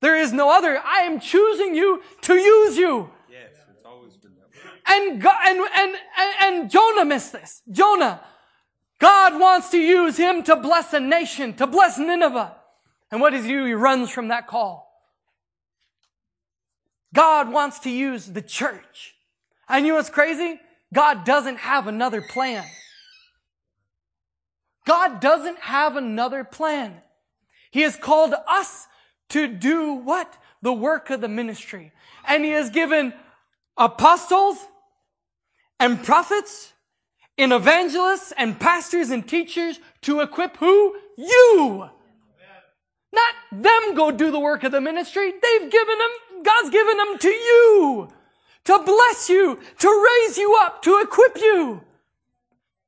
There 0.02 0.18
is 0.18 0.32
no 0.32 0.52
other. 0.52 0.80
I 0.80 1.00
am 1.00 1.20
choosing 1.20 1.76
you 1.76 2.04
to 2.22 2.36
use 2.36 2.78
you. 2.78 3.10
Yes, 3.30 3.52
it's 3.72 3.86
always 3.86 4.16
been 4.18 4.34
that 4.36 4.50
way. 4.52 4.72
And, 4.86 5.22
God, 5.22 5.40
and, 5.48 5.60
and, 5.60 5.96
and, 6.18 6.36
and 6.42 6.70
Jonah 6.70 7.06
missed 7.06 7.32
this. 7.32 7.62
Jonah, 7.72 8.22
God 9.00 9.40
wants 9.40 9.70
to 9.72 9.80
use 9.80 10.18
him 10.18 10.44
to 10.44 10.56
bless 10.56 10.94
a 10.94 11.00
nation, 11.00 11.54
to 11.56 11.66
bless 11.66 11.98
Nineveh. 11.98 12.56
And 13.12 13.22
what 13.22 13.32
does 13.32 13.46
he 13.46 13.52
do? 13.52 13.66
He 13.66 13.74
runs 13.74 14.10
from 14.10 14.28
that 14.28 14.46
call. 14.48 14.92
God 17.14 17.52
wants 17.52 17.80
to 17.80 17.90
use 17.90 18.28
the 18.28 18.42
church 18.42 19.13
and 19.74 19.88
you 19.88 19.94
know 19.94 19.98
what's 19.98 20.10
crazy? 20.12 20.60
God 20.94 21.26
doesn't 21.26 21.58
have 21.58 21.88
another 21.88 22.22
plan. 22.22 22.64
God 24.86 25.20
doesn't 25.20 25.58
have 25.62 25.96
another 25.96 26.44
plan. 26.44 27.02
He 27.72 27.82
has 27.82 27.96
called 27.96 28.36
us 28.48 28.88
to 29.30 29.48
do 29.48 29.94
what? 29.94 30.38
The 30.62 30.72
work 30.72 31.10
of 31.10 31.22
the 31.22 31.28
ministry. 31.28 31.92
And 32.28 32.46
He 32.46 32.52
has 32.52 32.70
given 32.70 33.14
apostles 33.76 34.58
and 35.80 36.04
prophets 36.04 36.74
and 37.36 37.52
evangelists 37.52 38.32
and 38.38 38.60
pastors 38.60 39.10
and 39.10 39.28
teachers 39.28 39.80
to 40.02 40.22
equip 40.22 40.58
who? 40.58 40.96
You. 41.18 41.90
Not 43.12 43.34
them 43.52 43.96
go 43.96 44.12
do 44.12 44.30
the 44.30 44.40
work 44.40 44.64
of 44.64 44.72
the 44.72 44.82
ministry. 44.82 45.32
They've 45.32 45.72
given 45.72 45.98
them, 45.98 46.44
God's 46.44 46.70
given 46.70 46.98
them 46.98 47.18
to 47.18 47.30
you 47.30 48.10
to 48.66 48.80
bless 48.80 49.30
you, 49.30 49.60
to 49.80 50.10
raise 50.28 50.38
you 50.38 50.58
up, 50.62 50.82
to 50.84 51.00
equip 51.00 51.38
you, 51.38 51.82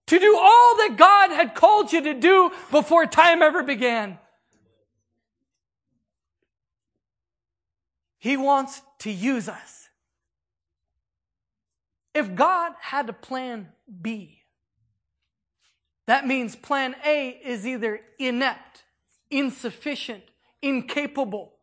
to 0.07 0.19
do 0.19 0.37
all 0.37 0.77
that 0.77 0.95
God 0.97 1.31
had 1.31 1.55
called 1.55 1.91
you 1.91 2.01
to 2.01 2.13
do 2.13 2.51
before 2.71 3.05
time 3.05 3.41
ever 3.41 3.63
began. 3.63 4.19
He 8.19 8.37
wants 8.37 8.81
to 8.99 9.11
use 9.11 9.47
us. 9.47 9.89
If 12.13 12.33
God 12.33 12.71
had 12.79 13.09
a 13.09 13.13
plan 13.13 13.69
B, 14.01 14.43
that 16.07 16.25
means 16.25 16.55
plan 16.55 16.95
A 17.05 17.29
is 17.43 17.67
either 17.67 17.99
inept, 18.17 18.83
insufficient, 19.29 20.23
incapable, 20.61 21.54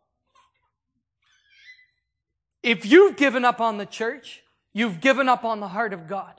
if 2.62 2.86
you've 2.86 3.16
given 3.16 3.44
up 3.44 3.60
on 3.60 3.78
the 3.78 3.86
church, 3.86 4.42
you've 4.72 5.00
given 5.00 5.28
up 5.28 5.44
on 5.44 5.60
the 5.60 5.68
heart 5.68 5.92
of 5.92 6.06
God. 6.06 6.34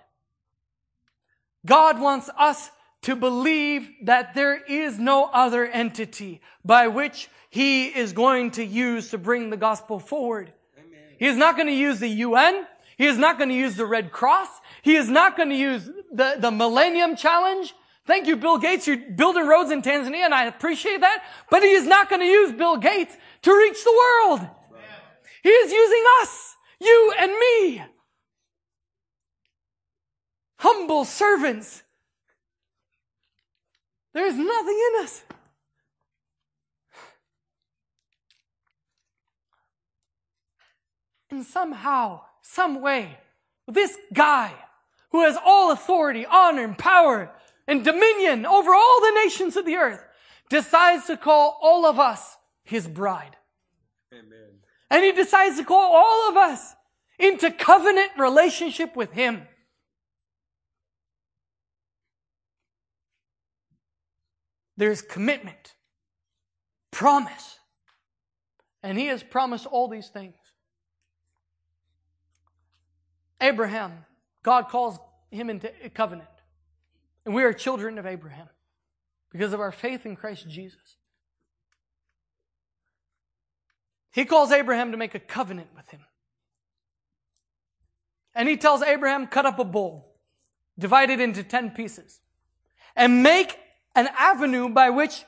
God 1.65 1.99
wants 1.99 2.30
us 2.38 2.69
to 3.03 3.15
believe 3.15 3.89
that 4.03 4.34
there 4.34 4.55
is 4.55 4.97
no 4.97 5.26
other 5.26 5.65
entity 5.65 6.41
by 6.63 6.88
which 6.88 7.30
He 7.49 7.88
is 7.88 8.13
going 8.13 8.51
to 8.51 8.63
use 8.63 9.11
to 9.11 9.17
bring 9.17 9.49
the 9.49 9.57
gospel 9.57 9.99
forward. 9.99 10.51
Amen. 10.78 10.99
He 11.19 11.28
is 11.28 11.38
not 11.38 11.55
going 11.55 11.67
to 11.67 11.74
use 11.74 11.99
the 11.99 12.07
UN. 12.07 12.65
He 12.97 13.05
is 13.05 13.17
not 13.17 13.38
going 13.38 13.49
to 13.49 13.55
use 13.55 13.76
the 13.76 13.86
Red 13.86 14.11
Cross. 14.11 14.49
He 14.82 14.95
is 14.95 15.09
not 15.09 15.36
going 15.36 15.49
to 15.49 15.55
use 15.55 15.89
the, 16.11 16.36
the 16.39 16.51
Millennium 16.51 17.15
Challenge. 17.15 17.74
Thank 18.05 18.28
you, 18.28 18.36
Bill 18.36 18.57
Gates. 18.57 18.88
You're 18.88 18.97
building 18.97 19.47
roads 19.47 19.71
in 19.71 19.82
Tanzania, 19.82 20.26
and 20.26 20.34
I 20.34 20.45
appreciate 20.45 21.01
that. 21.01 21.24
But 21.49 21.63
he 21.63 21.71
is 21.71 21.86
not 21.86 22.09
going 22.09 22.21
to 22.21 22.28
use 22.28 22.51
Bill 22.51 22.78
Gates 22.78 23.15
to 23.43 23.57
reach 23.57 23.84
the 23.84 24.03
world. 24.28 24.47
He 25.43 25.49
is 25.49 25.71
using 25.71 26.03
us, 26.21 26.55
you 26.79 27.13
and 27.19 27.31
me. 27.31 27.83
Humble 30.57 31.03
servants. 31.03 31.83
There's 34.13 34.35
nothing 34.35 34.89
in 34.89 35.03
us. 35.03 35.23
And 41.29 41.43
somehow, 41.43 42.21
some 42.41 42.79
way, 42.79 43.17
this 43.67 43.97
guy 44.13 44.53
who 45.11 45.23
has 45.23 45.37
all 45.43 45.71
authority, 45.71 46.25
honor, 46.25 46.63
and 46.63 46.77
power, 46.77 47.31
and 47.67 47.83
dominion 47.83 48.45
over 48.45 48.73
all 48.73 49.01
the 49.01 49.11
nations 49.15 49.57
of 49.57 49.65
the 49.65 49.75
earth 49.75 50.05
decides 50.49 51.07
to 51.07 51.17
call 51.17 51.59
all 51.61 51.85
of 51.85 51.99
us 51.99 52.37
his 52.63 52.87
bride. 52.87 53.35
Amen. 54.13 54.62
And 54.93 55.03
he 55.03 55.11
decides 55.11 55.57
to 55.57 55.63
call 55.63 55.95
all 55.95 56.29
of 56.29 56.37
us 56.37 56.75
into 57.17 57.49
covenant 57.49 58.11
relationship 58.15 58.95
with 58.95 59.11
him. 59.11 59.41
There's 64.77 65.01
commitment, 65.01 65.73
promise. 66.91 67.57
And 68.83 68.99
he 68.99 69.07
has 69.07 69.23
promised 69.23 69.65
all 69.65 69.87
these 69.87 70.09
things. 70.09 70.35
Abraham, 73.41 74.05
God 74.43 74.69
calls 74.69 74.99
him 75.31 75.49
into 75.49 75.71
a 75.83 75.89
covenant. 75.89 76.29
And 77.25 77.33
we 77.33 77.41
are 77.41 77.51
children 77.51 77.97
of 77.97 78.05
Abraham 78.05 78.47
because 79.31 79.53
of 79.53 79.59
our 79.59 79.71
faith 79.71 80.05
in 80.05 80.15
Christ 80.15 80.47
Jesus. 80.47 80.97
He 84.14 84.26
calls 84.26 84.51
Abraham 84.51 84.91
to 84.91 84.97
make 84.97 85.16
a 85.16 85.20
covenant 85.20 85.70
with 85.76 85.89
him. 85.89 86.01
And 88.36 88.47
he 88.47 88.57
tells 88.57 88.84
Abraham, 88.84 89.26
cut 89.26 89.45
up 89.45 89.57
a 89.57 89.64
bull, 89.64 90.07
divide 90.78 91.09
it 91.09 91.20
into 91.20 91.43
10 91.43 91.72
pieces, 91.72 92.20
and 92.95 93.24
make 93.24 93.57
an 93.95 94.07
avenue 94.18 94.70
by 94.70 94.91
which 94.91 95.26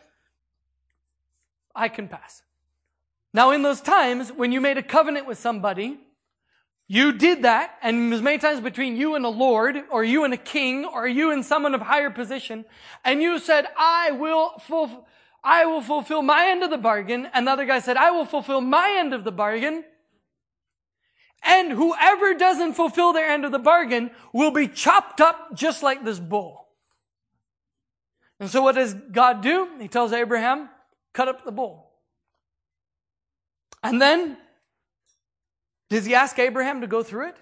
I 1.75 1.89
can 1.89 2.07
pass. 2.07 2.43
Now, 3.33 3.51
in 3.51 3.63
those 3.63 3.81
times, 3.81 4.31
when 4.31 4.51
you 4.51 4.61
made 4.61 4.77
a 4.77 4.83
covenant 4.83 5.25
with 5.25 5.39
somebody, 5.39 5.99
you 6.87 7.11
did 7.11 7.41
that, 7.41 7.77
and 7.81 8.11
was 8.11 8.21
many 8.21 8.37
times 8.37 8.61
between 8.61 8.95
you 8.95 9.15
and 9.15 9.25
a 9.25 9.29
Lord, 9.29 9.83
or 9.89 10.03
you 10.03 10.23
and 10.23 10.33
a 10.33 10.37
king, 10.37 10.85
or 10.85 11.07
you 11.07 11.31
and 11.31 11.43
someone 11.43 11.73
of 11.73 11.81
higher 11.81 12.11
position, 12.11 12.65
and 13.03 13.19
you 13.19 13.39
said, 13.39 13.65
I 13.77 14.11
will 14.11 14.53
fulfill, 14.59 15.07
I 15.45 15.65
will 15.65 15.81
fulfill 15.81 16.23
my 16.23 16.47
end 16.47 16.63
of 16.63 16.71
the 16.71 16.77
bargain, 16.77 17.29
and 17.31 17.45
the 17.45 17.51
other 17.51 17.65
guy 17.65 17.79
said, 17.79 17.97
I 17.97 18.11
will 18.11 18.25
fulfill 18.25 18.61
my 18.61 18.95
end 18.97 19.13
of 19.13 19.23
the 19.23 19.31
bargain, 19.31 19.83
and 21.43 21.71
whoever 21.71 22.33
doesn't 22.33 22.73
fulfill 22.73 23.13
their 23.13 23.29
end 23.29 23.45
of 23.45 23.51
the 23.51 23.59
bargain 23.59 24.09
will 24.33 24.49
be 24.49 24.67
chopped 24.67 25.21
up 25.21 25.53
just 25.53 25.83
like 25.83 26.03
this 26.03 26.19
bull. 26.19 26.67
And 28.39 28.49
so 28.49 28.63
what 28.63 28.73
does 28.73 28.93
God 28.93 29.41
do? 29.41 29.69
He 29.79 29.87
tells 29.87 30.11
Abraham, 30.11 30.67
cut 31.13 31.27
up 31.27 31.45
the 31.45 31.51
bull. 31.51 31.91
And 33.83 34.01
then 34.01 34.37
does 35.89 36.05
he 36.05 36.15
ask 36.15 36.39
Abraham 36.39 36.81
to 36.81 36.87
go 36.87 37.03
through 37.03 37.29
it? 37.29 37.37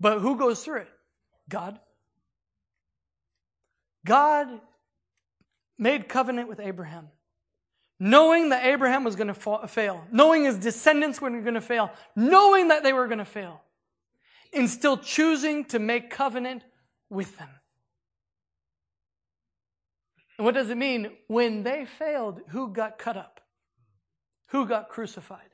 But 0.00 0.20
who 0.20 0.36
goes 0.36 0.64
through 0.64 0.82
it? 0.82 0.88
God. 1.48 1.78
God 4.08 4.48
made 5.78 6.08
covenant 6.08 6.48
with 6.48 6.60
Abraham, 6.60 7.08
knowing 8.00 8.48
that 8.48 8.64
Abraham 8.64 9.04
was 9.04 9.14
going 9.14 9.32
to 9.32 9.68
fail, 9.68 10.02
knowing 10.10 10.44
his 10.44 10.56
descendants 10.58 11.20
were 11.20 11.30
going 11.30 11.54
to 11.54 11.60
fail, 11.60 11.92
knowing 12.16 12.68
that 12.68 12.82
they 12.82 12.94
were 12.94 13.06
going 13.06 13.18
to 13.18 13.24
fail, 13.26 13.60
and 14.52 14.68
still 14.68 14.96
choosing 14.96 15.66
to 15.66 15.78
make 15.78 16.08
covenant 16.08 16.62
with 17.10 17.36
them. 17.36 17.50
And 20.38 20.44
what 20.44 20.54
does 20.54 20.70
it 20.70 20.78
mean? 20.78 21.10
When 21.26 21.62
they 21.62 21.84
failed, 21.84 22.40
who 22.48 22.72
got 22.72 22.98
cut 22.98 23.16
up? 23.16 23.40
Who 24.48 24.66
got 24.66 24.88
crucified? 24.88 25.50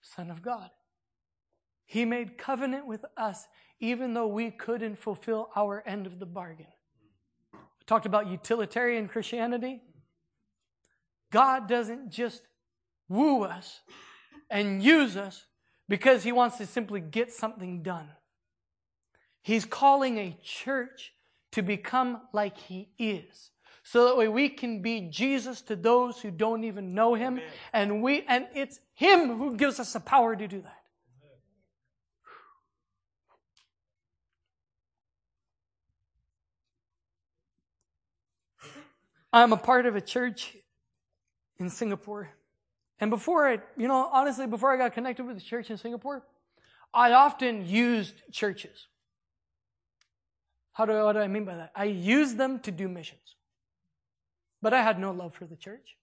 Son 0.00 0.30
of 0.30 0.42
God. 0.42 0.70
He 1.86 2.04
made 2.04 2.38
covenant 2.38 2.86
with 2.86 3.04
us 3.16 3.48
even 3.80 4.14
though 4.14 4.28
we 4.28 4.50
couldn't 4.50 4.96
fulfill 4.96 5.48
our 5.56 5.82
end 5.84 6.06
of 6.06 6.20
the 6.20 6.26
bargain. 6.26 6.66
Talked 7.86 8.06
about 8.06 8.28
utilitarian 8.28 9.08
Christianity. 9.08 9.82
God 11.32 11.68
doesn't 11.68 12.10
just 12.10 12.42
woo 13.08 13.44
us 13.44 13.80
and 14.50 14.82
use 14.82 15.16
us 15.16 15.46
because 15.88 16.22
he 16.22 16.32
wants 16.32 16.58
to 16.58 16.66
simply 16.66 17.00
get 17.00 17.32
something 17.32 17.82
done. 17.82 18.08
He's 19.42 19.64
calling 19.64 20.18
a 20.18 20.36
church 20.42 21.12
to 21.52 21.62
become 21.62 22.20
like 22.32 22.56
he 22.56 22.90
is 22.98 23.50
so 23.82 24.04
that 24.04 24.16
way 24.16 24.28
we 24.28 24.48
can 24.48 24.82
be 24.82 25.08
Jesus 25.10 25.62
to 25.62 25.74
those 25.74 26.20
who 26.20 26.30
don't 26.30 26.62
even 26.62 26.94
know 26.94 27.14
him. 27.14 27.34
Amen. 27.34 27.50
And 27.72 28.02
we, 28.04 28.24
and 28.28 28.46
it's 28.54 28.78
him 28.94 29.36
who 29.36 29.56
gives 29.56 29.80
us 29.80 29.92
the 29.92 29.98
power 29.98 30.36
to 30.36 30.46
do 30.46 30.60
that. 30.62 30.79
I'm 39.32 39.52
a 39.52 39.56
part 39.56 39.86
of 39.86 39.96
a 39.96 40.00
church 40.00 40.56
in 41.58 41.70
Singapore. 41.70 42.30
And 42.98 43.10
before 43.10 43.48
I, 43.48 43.60
you 43.76 43.88
know, 43.88 44.08
honestly, 44.12 44.46
before 44.46 44.72
I 44.72 44.76
got 44.76 44.92
connected 44.92 45.24
with 45.24 45.36
the 45.36 45.42
church 45.42 45.70
in 45.70 45.78
Singapore, 45.78 46.22
I 46.92 47.12
often 47.12 47.66
used 47.66 48.22
churches. 48.32 48.88
How 50.72 50.86
do, 50.86 50.92
what 51.04 51.12
do 51.12 51.20
I 51.20 51.28
mean 51.28 51.44
by 51.44 51.56
that? 51.56 51.72
I 51.74 51.84
used 51.84 52.36
them 52.36 52.60
to 52.60 52.70
do 52.70 52.88
missions. 52.88 53.36
But 54.62 54.74
I 54.74 54.82
had 54.82 54.98
no 54.98 55.12
love 55.12 55.34
for 55.34 55.46
the 55.46 55.56
church. 55.56 55.96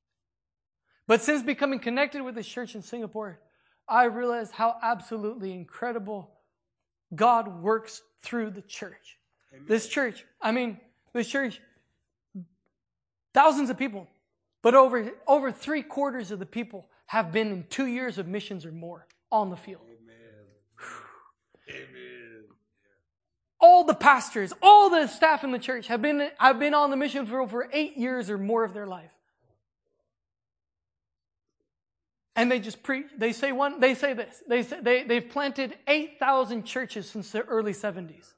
But 1.06 1.22
since 1.22 1.44
becoming 1.44 1.80
connected 1.80 2.22
with 2.22 2.36
the 2.36 2.44
church 2.44 2.76
in 2.76 2.82
Singapore, 2.82 3.40
I 3.88 4.06
realized 4.06 4.52
how 4.54 4.76
absolutely 4.82 5.54
incredible 5.54 6.32
God 7.16 7.62
works 7.62 8.02
through 8.22 8.52
the 8.52 8.62
church. 8.62 9.18
Amen. 9.54 9.66
This 9.68 9.88
church, 9.88 10.26
I 10.42 10.52
mean, 10.52 10.80
this 11.14 11.28
church, 11.28 11.62
thousands 13.34 13.70
of 13.70 13.78
people, 13.78 14.08
but 14.62 14.76
over, 14.76 15.12
over 15.28 15.52
three 15.52 15.84
quarters 15.84 16.32
of 16.32 16.40
the 16.40 16.46
people 16.46 16.90
have 17.08 17.32
been 17.32 17.52
in 17.52 17.66
two 17.70 17.86
years 17.86 18.18
of 18.18 18.28
missions 18.28 18.66
or 18.66 18.72
more 18.72 19.08
on 19.32 19.50
the 19.50 19.58
field. 19.58 19.82
Amen. 19.86 19.96
Amen 21.70 22.18
all 23.60 23.84
the 23.84 23.94
pastors, 23.94 24.54
all 24.62 24.90
the 24.90 25.08
staff 25.08 25.44
in 25.44 25.52
the 25.52 25.60
church 25.60 25.88
have 25.88 26.02
been, 26.02 26.30
have 26.40 26.60
been 26.60 26.74
on 26.74 26.90
the 26.90 26.98
mission 26.98 27.26
field 27.26 27.50
for 27.50 27.68
eight 27.74 27.98
years 27.98 28.30
or 28.30 28.38
more 28.38 28.64
of 28.64 28.74
their 28.74 28.88
life. 28.88 29.12
And 32.36 32.52
they 32.52 32.60
just 32.60 32.84
preach, 32.84 33.08
they 33.18 33.34
say 33.34 33.52
one, 33.52 33.80
they 33.80 33.96
say 33.96 34.14
this. 34.14 34.44
They 34.48 34.62
say, 34.62 34.80
they, 34.82 35.04
they've 35.04 35.28
planted 35.28 35.76
8,000 35.88 36.64
churches 36.66 37.10
since 37.10 37.32
the 37.32 37.42
early 37.42 37.74
70s. 37.74 38.34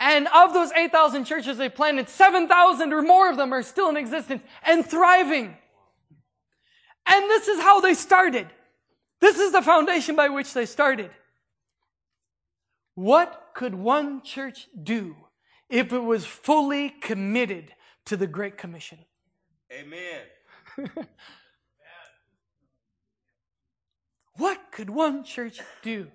And 0.00 0.28
of 0.28 0.54
those 0.54 0.70
8,000 0.72 1.24
churches 1.24 1.58
they 1.58 1.68
planted, 1.68 2.08
7,000 2.08 2.92
or 2.92 3.02
more 3.02 3.28
of 3.28 3.36
them 3.36 3.52
are 3.52 3.62
still 3.62 3.88
in 3.88 3.96
existence 3.96 4.42
and 4.62 4.86
thriving. 4.86 5.56
And 7.06 7.24
this 7.30 7.48
is 7.48 7.60
how 7.60 7.80
they 7.80 7.94
started. 7.94 8.46
This 9.20 9.38
is 9.38 9.52
the 9.52 9.62
foundation 9.62 10.14
by 10.14 10.28
which 10.28 10.52
they 10.52 10.66
started. 10.66 11.10
What 12.94 13.50
could 13.54 13.74
one 13.74 14.22
church 14.22 14.68
do 14.80 15.16
if 15.68 15.92
it 15.92 15.98
was 15.98 16.24
fully 16.24 16.90
committed 16.90 17.72
to 18.06 18.16
the 18.16 18.26
Great 18.26 18.56
Commission? 18.56 18.98
Amen. 19.72 20.22
what 24.36 24.58
could 24.70 24.90
one 24.90 25.24
church 25.24 25.60
do? 25.82 26.08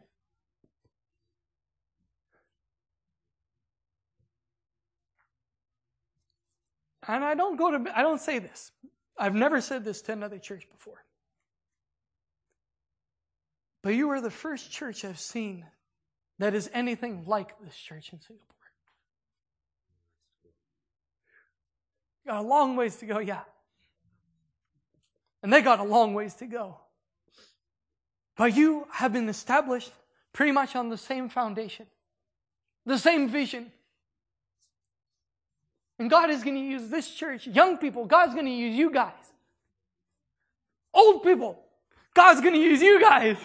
And 7.08 7.24
I 7.24 7.36
don't 7.36 7.58
go 7.58 7.72
to, 7.72 7.98
I 7.98 8.02
don't 8.02 8.22
say 8.22 8.40
this. 8.40 8.72
I've 9.18 9.36
never 9.36 9.62
said 9.62 9.84
this 9.84 10.02
to 10.04 10.14
another 10.14 10.40
church 10.40 10.68
before. 10.72 11.04
But 13.82 13.96
you 13.96 14.10
are 14.12 14.22
the 14.22 14.32
first 14.32 14.72
church 14.72 15.04
I've 15.04 15.20
seen 15.20 15.66
that 16.40 16.56
is 16.56 16.70
anything 16.74 17.26
like 17.28 17.60
this 17.64 17.76
church 17.76 18.14
in 18.14 18.20
Singapore. 18.20 18.48
Got 22.26 22.40
a 22.40 22.48
long 22.48 22.76
ways 22.76 22.96
to 22.98 23.06
go, 23.06 23.20
yeah. 23.20 23.42
And 25.42 25.52
they 25.52 25.62
got 25.62 25.80
a 25.80 25.84
long 25.84 26.14
ways 26.14 26.34
to 26.36 26.46
go. 26.46 26.80
But 28.38 28.56
you 28.56 28.88
have 28.92 29.12
been 29.12 29.28
established 29.28 29.92
pretty 30.32 30.54
much 30.54 30.76
on 30.76 30.90
the 30.90 30.98
same 30.98 31.30
foundation, 31.30 31.86
the 32.86 32.98
same 32.98 33.28
vision. 33.28 33.72
And 36.04 36.10
God 36.10 36.30
is 36.30 36.44
going 36.44 36.58
to 36.58 36.62
use 36.62 36.90
this 36.90 37.10
church, 37.10 37.48
young 37.48 37.78
people, 37.78 38.04
God's 38.04 38.34
going 38.34 38.46
to 38.46 38.52
use 38.52 38.76
you 38.76 38.92
guys. 38.92 39.14
Old 40.94 41.24
people, 41.24 41.58
God's 42.14 42.42
going 42.42 42.54
to 42.54 42.60
use 42.60 42.82
you 42.82 43.00
guys. 43.00 43.38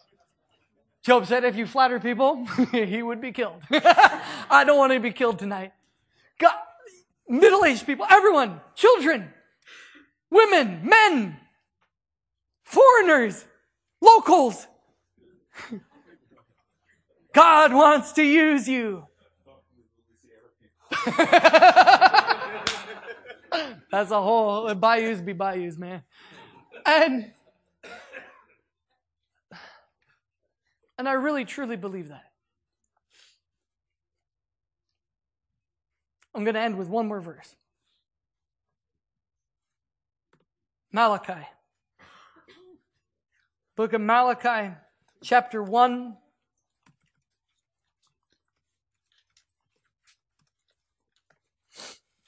Job 1.02 1.26
said, 1.26 1.44
if 1.44 1.56
you 1.56 1.66
flatter 1.66 2.00
people, 2.00 2.46
he 2.72 3.02
would 3.02 3.20
be 3.20 3.30
killed. 3.30 3.60
I 3.70 4.64
don't 4.66 4.78
want 4.78 4.94
to 4.94 5.00
be 5.00 5.12
killed 5.12 5.38
tonight. 5.38 5.74
God, 6.38 6.54
middle-aged 7.28 7.84
people, 7.84 8.06
everyone, 8.08 8.62
children, 8.74 9.30
women, 10.30 10.80
men, 10.82 11.36
foreigners, 12.64 13.44
locals. 14.00 14.66
God 17.34 17.74
wants 17.74 18.12
to 18.12 18.22
use 18.22 18.66
you. 18.66 19.04
That's 23.90 24.10
a 24.10 24.20
whole 24.20 24.68
uh, 24.68 24.74
bayous 24.74 25.20
be 25.20 25.32
bayous, 25.32 25.76
man. 25.76 26.02
And 26.86 27.32
And 31.00 31.08
I 31.08 31.12
really 31.12 31.46
truly 31.46 31.76
believe 31.76 32.08
that. 32.08 32.26
I'm 36.34 36.44
going 36.44 36.56
to 36.56 36.60
end 36.60 36.76
with 36.76 36.88
one 36.88 37.08
more 37.08 37.22
verse 37.22 37.56
Malachi. 40.92 41.48
Book 43.76 43.94
of 43.94 44.02
Malachi, 44.02 44.74
chapter 45.22 45.62
1. 45.62 46.18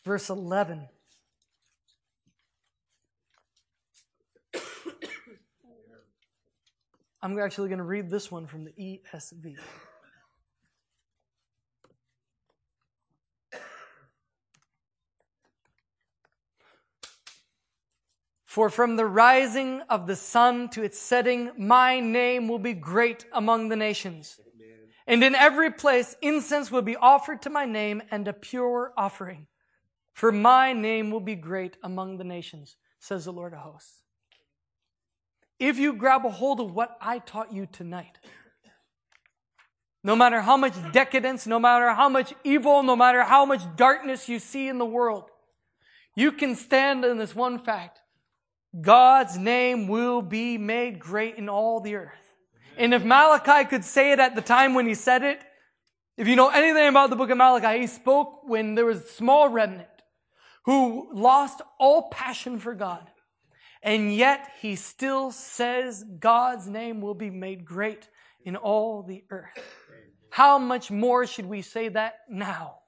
Verse 0.04 0.30
11. 0.30 0.88
I'm 7.22 7.38
actually 7.38 7.68
going 7.68 7.78
to 7.78 7.84
read 7.84 8.10
this 8.10 8.32
one 8.32 8.46
from 8.48 8.64
the 8.64 8.72
ESV. 8.72 9.56
For 18.44 18.68
from 18.68 18.96
the 18.96 19.06
rising 19.06 19.82
of 19.88 20.06
the 20.06 20.16
sun 20.16 20.68
to 20.70 20.82
its 20.82 20.98
setting, 20.98 21.52
my 21.56 22.00
name 22.00 22.48
will 22.48 22.58
be 22.58 22.74
great 22.74 23.24
among 23.32 23.68
the 23.68 23.76
nations. 23.76 24.38
And 25.06 25.24
in 25.24 25.34
every 25.34 25.70
place, 25.70 26.16
incense 26.20 26.70
will 26.70 26.82
be 26.82 26.96
offered 26.96 27.40
to 27.42 27.50
my 27.50 27.64
name 27.64 28.02
and 28.10 28.28
a 28.28 28.32
pure 28.32 28.92
offering. 28.96 29.46
For 30.12 30.30
my 30.30 30.72
name 30.72 31.10
will 31.10 31.20
be 31.20 31.34
great 31.34 31.76
among 31.82 32.18
the 32.18 32.24
nations, 32.24 32.76
says 32.98 33.24
the 33.24 33.32
Lord 33.32 33.52
of 33.52 33.60
hosts. 33.60 34.02
If 35.58 35.78
you 35.78 35.92
grab 35.92 36.26
a 36.26 36.30
hold 36.30 36.60
of 36.60 36.74
what 36.74 36.96
I 37.00 37.18
taught 37.18 37.52
you 37.52 37.66
tonight, 37.66 38.18
no 40.04 40.16
matter 40.16 40.40
how 40.40 40.56
much 40.56 40.74
decadence, 40.92 41.46
no 41.46 41.58
matter 41.58 41.90
how 41.94 42.08
much 42.08 42.34
evil, 42.42 42.82
no 42.82 42.96
matter 42.96 43.22
how 43.22 43.46
much 43.46 43.62
darkness 43.76 44.28
you 44.28 44.38
see 44.38 44.68
in 44.68 44.78
the 44.78 44.84
world, 44.84 45.30
you 46.16 46.32
can 46.32 46.56
stand 46.56 47.04
in 47.04 47.18
this 47.18 47.34
one 47.34 47.58
fact 47.58 48.00
God's 48.80 49.36
name 49.36 49.86
will 49.86 50.22
be 50.22 50.58
made 50.58 50.98
great 50.98 51.36
in 51.36 51.48
all 51.48 51.80
the 51.80 51.94
earth. 51.94 52.34
And 52.78 52.94
if 52.94 53.04
Malachi 53.04 53.68
could 53.68 53.84
say 53.84 54.12
it 54.12 54.18
at 54.18 54.34
the 54.34 54.40
time 54.40 54.74
when 54.74 54.86
he 54.86 54.94
said 54.94 55.22
it, 55.22 55.42
if 56.16 56.26
you 56.26 56.36
know 56.36 56.48
anything 56.48 56.88
about 56.88 57.10
the 57.10 57.16
book 57.16 57.30
of 57.30 57.36
Malachi, 57.36 57.80
he 57.80 57.86
spoke 57.86 58.48
when 58.48 58.74
there 58.74 58.86
was 58.86 58.98
a 58.98 59.08
small 59.08 59.48
remnant 59.48 59.88
who 60.64 61.08
lost 61.12 61.60
all 61.78 62.08
passion 62.10 62.58
for 62.58 62.74
God. 62.74 63.10
And 63.82 64.14
yet 64.14 64.48
he 64.60 64.76
still 64.76 65.32
says 65.32 66.04
God's 66.20 66.68
name 66.68 67.00
will 67.00 67.14
be 67.14 67.30
made 67.30 67.64
great 67.64 68.08
in 68.44 68.56
all 68.56 69.02
the 69.02 69.24
earth. 69.30 69.58
How 70.30 70.58
much 70.58 70.90
more 70.90 71.26
should 71.26 71.46
we 71.46 71.62
say 71.62 71.88
that 71.88 72.14
now? 72.28 72.82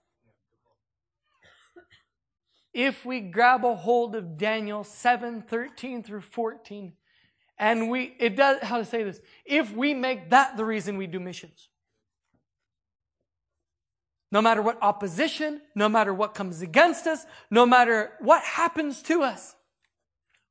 if 2.75 3.07
we 3.07 3.21
grab 3.21 3.65
a 3.65 3.77
hold 3.77 4.17
of 4.17 4.37
Daniel 4.37 4.83
7 4.83 5.43
13 5.43 6.03
through 6.03 6.21
14, 6.21 6.93
and 7.57 7.89
we, 7.89 8.17
it 8.19 8.37
does, 8.37 8.61
how 8.63 8.79
to 8.79 8.85
say 8.85 9.05
this, 9.05 9.21
if 9.47 9.73
we 9.73 9.95
make 9.95 10.31
that 10.31 10.57
the 10.57 10.65
reason 10.65 10.97
we 10.97 11.07
do 11.07 11.21
missions, 11.21 11.69
no 14.35 14.43
matter 14.43 14.61
what 14.61 14.77
opposition, 14.83 15.61
no 15.77 15.89
matter 15.89 16.13
what 16.13 16.35
comes 16.35 16.61
against 16.61 17.07
us, 17.07 17.25
no 17.53 17.65
matter 17.65 18.11
what 18.19 18.43
happens 18.43 19.01
to 19.01 19.23
us, 19.23 19.55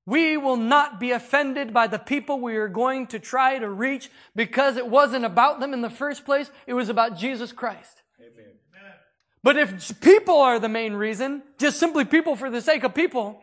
we 0.05 0.37
will 0.37 0.55
not 0.55 1.01
be 1.01 1.11
offended 1.11 1.73
by 1.73 1.87
the 1.87 1.99
people 1.99 2.39
we 2.39 2.55
are 2.55 2.69
going 2.69 3.07
to 3.07 3.19
try 3.19 3.59
to 3.59 3.69
reach 3.69 4.09
because 4.37 4.77
it 4.77 4.87
wasn't 4.87 5.25
about 5.25 5.59
them 5.59 5.73
in 5.73 5.81
the 5.81 5.89
first 5.89 6.23
place. 6.23 6.49
It 6.65 6.73
was 6.73 6.87
about 6.87 7.17
Jesus 7.17 7.51
Christ. 7.51 8.01
Amen. 8.21 8.53
But 9.43 9.57
if 9.57 9.99
people 9.99 10.37
are 10.37 10.59
the 10.59 10.69
main 10.69 10.93
reason, 10.93 11.43
just 11.57 11.77
simply 11.77 12.05
people 12.05 12.37
for 12.37 12.49
the 12.49 12.61
sake 12.61 12.85
of 12.85 12.95
people, 12.95 13.41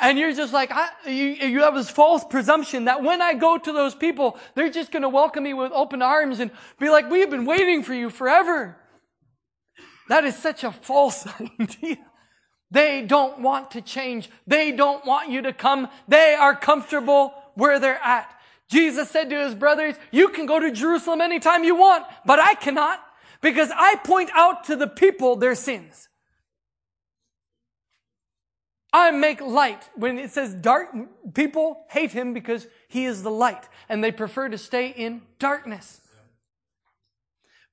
and 0.00 0.18
you're 0.18 0.32
just 0.32 0.54
like, 0.54 0.70
I, 0.72 0.88
you, 1.06 1.12
you 1.12 1.60
have 1.60 1.74
this 1.74 1.90
false 1.90 2.24
presumption 2.24 2.86
that 2.86 3.02
when 3.02 3.20
I 3.20 3.34
go 3.34 3.58
to 3.58 3.72
those 3.72 3.94
people, 3.94 4.38
they're 4.54 4.70
just 4.70 4.90
going 4.90 5.02
to 5.02 5.10
welcome 5.10 5.44
me 5.44 5.52
with 5.52 5.72
open 5.72 6.00
arms 6.00 6.40
and 6.40 6.50
be 6.78 6.88
like, 6.88 7.10
we've 7.10 7.28
been 7.28 7.44
waiting 7.44 7.82
for 7.82 7.92
you 7.92 8.08
forever. 8.08 8.78
That 10.10 10.24
is 10.24 10.36
such 10.36 10.64
a 10.64 10.72
false 10.72 11.24
idea. 11.60 11.98
They 12.68 13.02
don't 13.02 13.40
want 13.40 13.70
to 13.70 13.80
change. 13.80 14.28
They 14.44 14.72
don't 14.72 15.06
want 15.06 15.30
you 15.30 15.42
to 15.42 15.52
come. 15.52 15.88
They 16.08 16.34
are 16.34 16.56
comfortable 16.56 17.32
where 17.54 17.78
they're 17.78 18.02
at. 18.04 18.28
Jesus 18.68 19.08
said 19.08 19.30
to 19.30 19.38
his 19.38 19.54
brothers, 19.54 19.94
you 20.10 20.30
can 20.30 20.46
go 20.46 20.58
to 20.58 20.72
Jerusalem 20.72 21.20
anytime 21.20 21.62
you 21.62 21.76
want, 21.76 22.06
but 22.26 22.40
I 22.40 22.54
cannot. 22.54 23.00
Because 23.40 23.70
I 23.72 23.96
point 23.96 24.30
out 24.34 24.64
to 24.64 24.74
the 24.74 24.88
people 24.88 25.36
their 25.36 25.54
sins. 25.54 26.08
I 28.92 29.12
make 29.12 29.40
light. 29.40 29.88
When 29.94 30.18
it 30.18 30.32
says 30.32 30.54
dark, 30.54 30.88
people 31.34 31.84
hate 31.88 32.10
him 32.10 32.34
because 32.34 32.66
he 32.88 33.04
is 33.04 33.22
the 33.22 33.30
light 33.30 33.68
and 33.88 34.02
they 34.02 34.10
prefer 34.10 34.48
to 34.48 34.58
stay 34.58 34.88
in 34.88 35.22
darkness. 35.38 35.99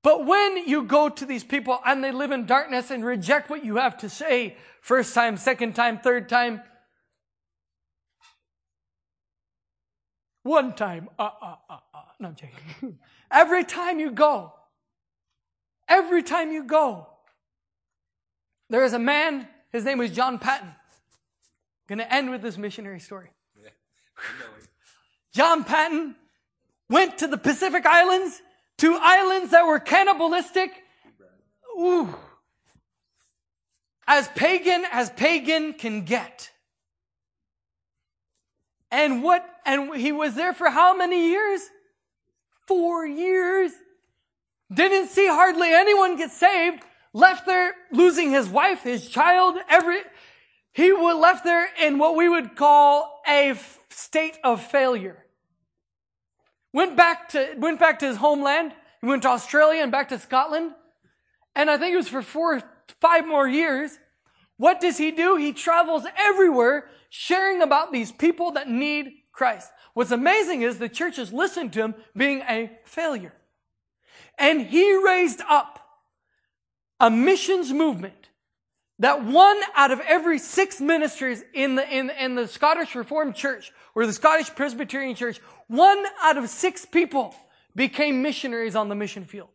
But 0.07 0.25
when 0.25 0.55
you 0.69 0.83
go 0.83 1.09
to 1.09 1.25
these 1.25 1.43
people 1.43 1.81
and 1.85 2.01
they 2.01 2.13
live 2.13 2.31
in 2.31 2.45
darkness 2.45 2.91
and 2.91 3.03
reject 3.03 3.49
what 3.49 3.65
you 3.65 3.75
have 3.75 3.97
to 3.97 4.07
say, 4.07 4.55
first 4.79 5.13
time, 5.13 5.35
second 5.35 5.75
time, 5.75 5.99
third 5.99 6.29
time, 6.29 6.61
one 10.43 10.73
time, 10.75 11.09
uh, 11.19 11.23
uh, 11.41 11.55
uh, 11.69 11.77
uh, 11.93 11.99
no, 12.21 12.29
I'm 12.29 12.35
joking. 12.35 12.99
Every 13.31 13.65
time 13.65 13.99
you 13.99 14.11
go, 14.11 14.53
Every 15.89 16.23
time 16.23 16.53
you 16.53 16.63
go, 16.63 17.07
there 18.69 18.85
is 18.85 18.93
a 18.93 18.99
man, 18.99 19.45
his 19.73 19.83
name 19.83 19.97
was 19.97 20.11
John 20.11 20.39
Paton. 20.39 20.69
I'm 20.69 20.75
going 21.97 21.99
to 21.99 22.13
end 22.13 22.29
with 22.29 22.41
this 22.41 22.57
missionary 22.57 23.01
story. 23.01 23.31
Yeah, 23.61 23.69
John 25.33 25.65
Paton 25.65 26.15
went 26.89 27.17
to 27.17 27.27
the 27.27 27.37
Pacific 27.37 27.85
Islands, 27.85 28.41
to 28.79 28.97
islands 29.01 29.51
that 29.51 29.65
were 29.65 29.79
cannibalistic. 29.79 30.71
Ooh. 31.79 32.15
As 34.07 34.27
pagan 34.29 34.85
as 34.91 35.09
pagan 35.09 35.73
can 35.73 36.05
get. 36.05 36.49
And 38.89 39.21
what, 39.21 39.45
and 39.65 39.95
he 39.95 40.11
was 40.11 40.35
there 40.35 40.53
for 40.53 40.69
how 40.69 40.95
many 40.95 41.29
years? 41.29 41.61
Four 42.67 43.05
years. 43.05 43.71
Didn't 44.73 45.09
see 45.09 45.27
hardly 45.27 45.73
anyone 45.73 46.17
get 46.17 46.31
saved. 46.31 46.83
Left 47.13 47.45
there 47.45 47.73
losing 47.91 48.31
his 48.31 48.47
wife, 48.47 48.83
his 48.83 49.09
child, 49.09 49.57
every, 49.69 49.99
he 50.71 50.91
was 50.93 51.17
left 51.17 51.43
there 51.43 51.67
in 51.81 51.97
what 51.97 52.15
we 52.15 52.29
would 52.29 52.55
call 52.55 53.21
a 53.27 53.55
state 53.89 54.37
of 54.43 54.61
failure. 54.61 55.25
Went 56.77 56.95
back 56.95 57.29
to, 57.29 57.55
went 57.57 57.79
back 57.79 57.97
to 57.99 58.05
his 58.05 58.17
homeland. 58.17 58.71
He 59.01 59.07
went 59.07 59.23
to 59.23 59.29
Australia 59.29 59.81
and 59.81 59.91
back 59.91 60.09
to 60.09 60.19
Scotland. 60.19 60.73
And 61.55 61.71
I 61.71 61.77
think 61.79 61.95
it 61.95 61.97
was 61.97 62.07
for 62.07 62.21
four, 62.21 62.61
five 63.01 63.27
more 63.27 63.47
years. 63.47 63.97
What 64.57 64.79
does 64.79 64.95
he 64.95 65.09
do? 65.09 65.37
He 65.37 65.53
travels 65.53 66.05
everywhere 66.15 66.87
sharing 67.09 67.63
about 67.63 67.91
these 67.91 68.11
people 68.11 68.51
that 68.51 68.69
need 68.69 69.11
Christ. 69.31 69.71
What's 69.95 70.11
amazing 70.11 70.61
is 70.61 70.77
the 70.77 70.87
church 70.87 71.15
churches 71.15 71.33
listened 71.33 71.73
to 71.73 71.81
him 71.81 71.95
being 72.15 72.41
a 72.41 72.69
failure. 72.85 73.33
And 74.37 74.61
he 74.61 75.03
raised 75.03 75.41
up 75.49 75.79
a 76.99 77.09
missions 77.09 77.73
movement 77.73 78.29
that 78.99 79.23
one 79.23 79.59
out 79.75 79.89
of 79.89 79.99
every 80.01 80.37
six 80.37 80.79
ministers 80.79 81.43
in 81.55 81.73
the, 81.73 81.89
in, 81.89 82.11
in 82.11 82.35
the 82.35 82.47
Scottish 82.47 82.93
Reformed 82.93 83.33
Church 83.33 83.71
or 83.95 84.05
the 84.05 84.13
Scottish 84.13 84.53
Presbyterian 84.53 85.15
Church, 85.15 85.39
one 85.67 86.05
out 86.21 86.37
of 86.37 86.49
six 86.49 86.85
people 86.85 87.35
became 87.75 88.21
missionaries 88.21 88.75
on 88.75 88.89
the 88.89 88.95
mission 88.95 89.25
field. 89.25 89.49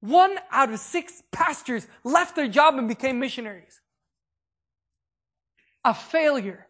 One 0.00 0.38
out 0.50 0.72
of 0.72 0.78
six 0.78 1.22
pastors 1.32 1.86
left 2.04 2.36
their 2.36 2.48
job 2.48 2.74
and 2.76 2.86
became 2.88 3.18
missionaries. 3.18 3.80
A 5.84 5.92
failure. 5.92 6.66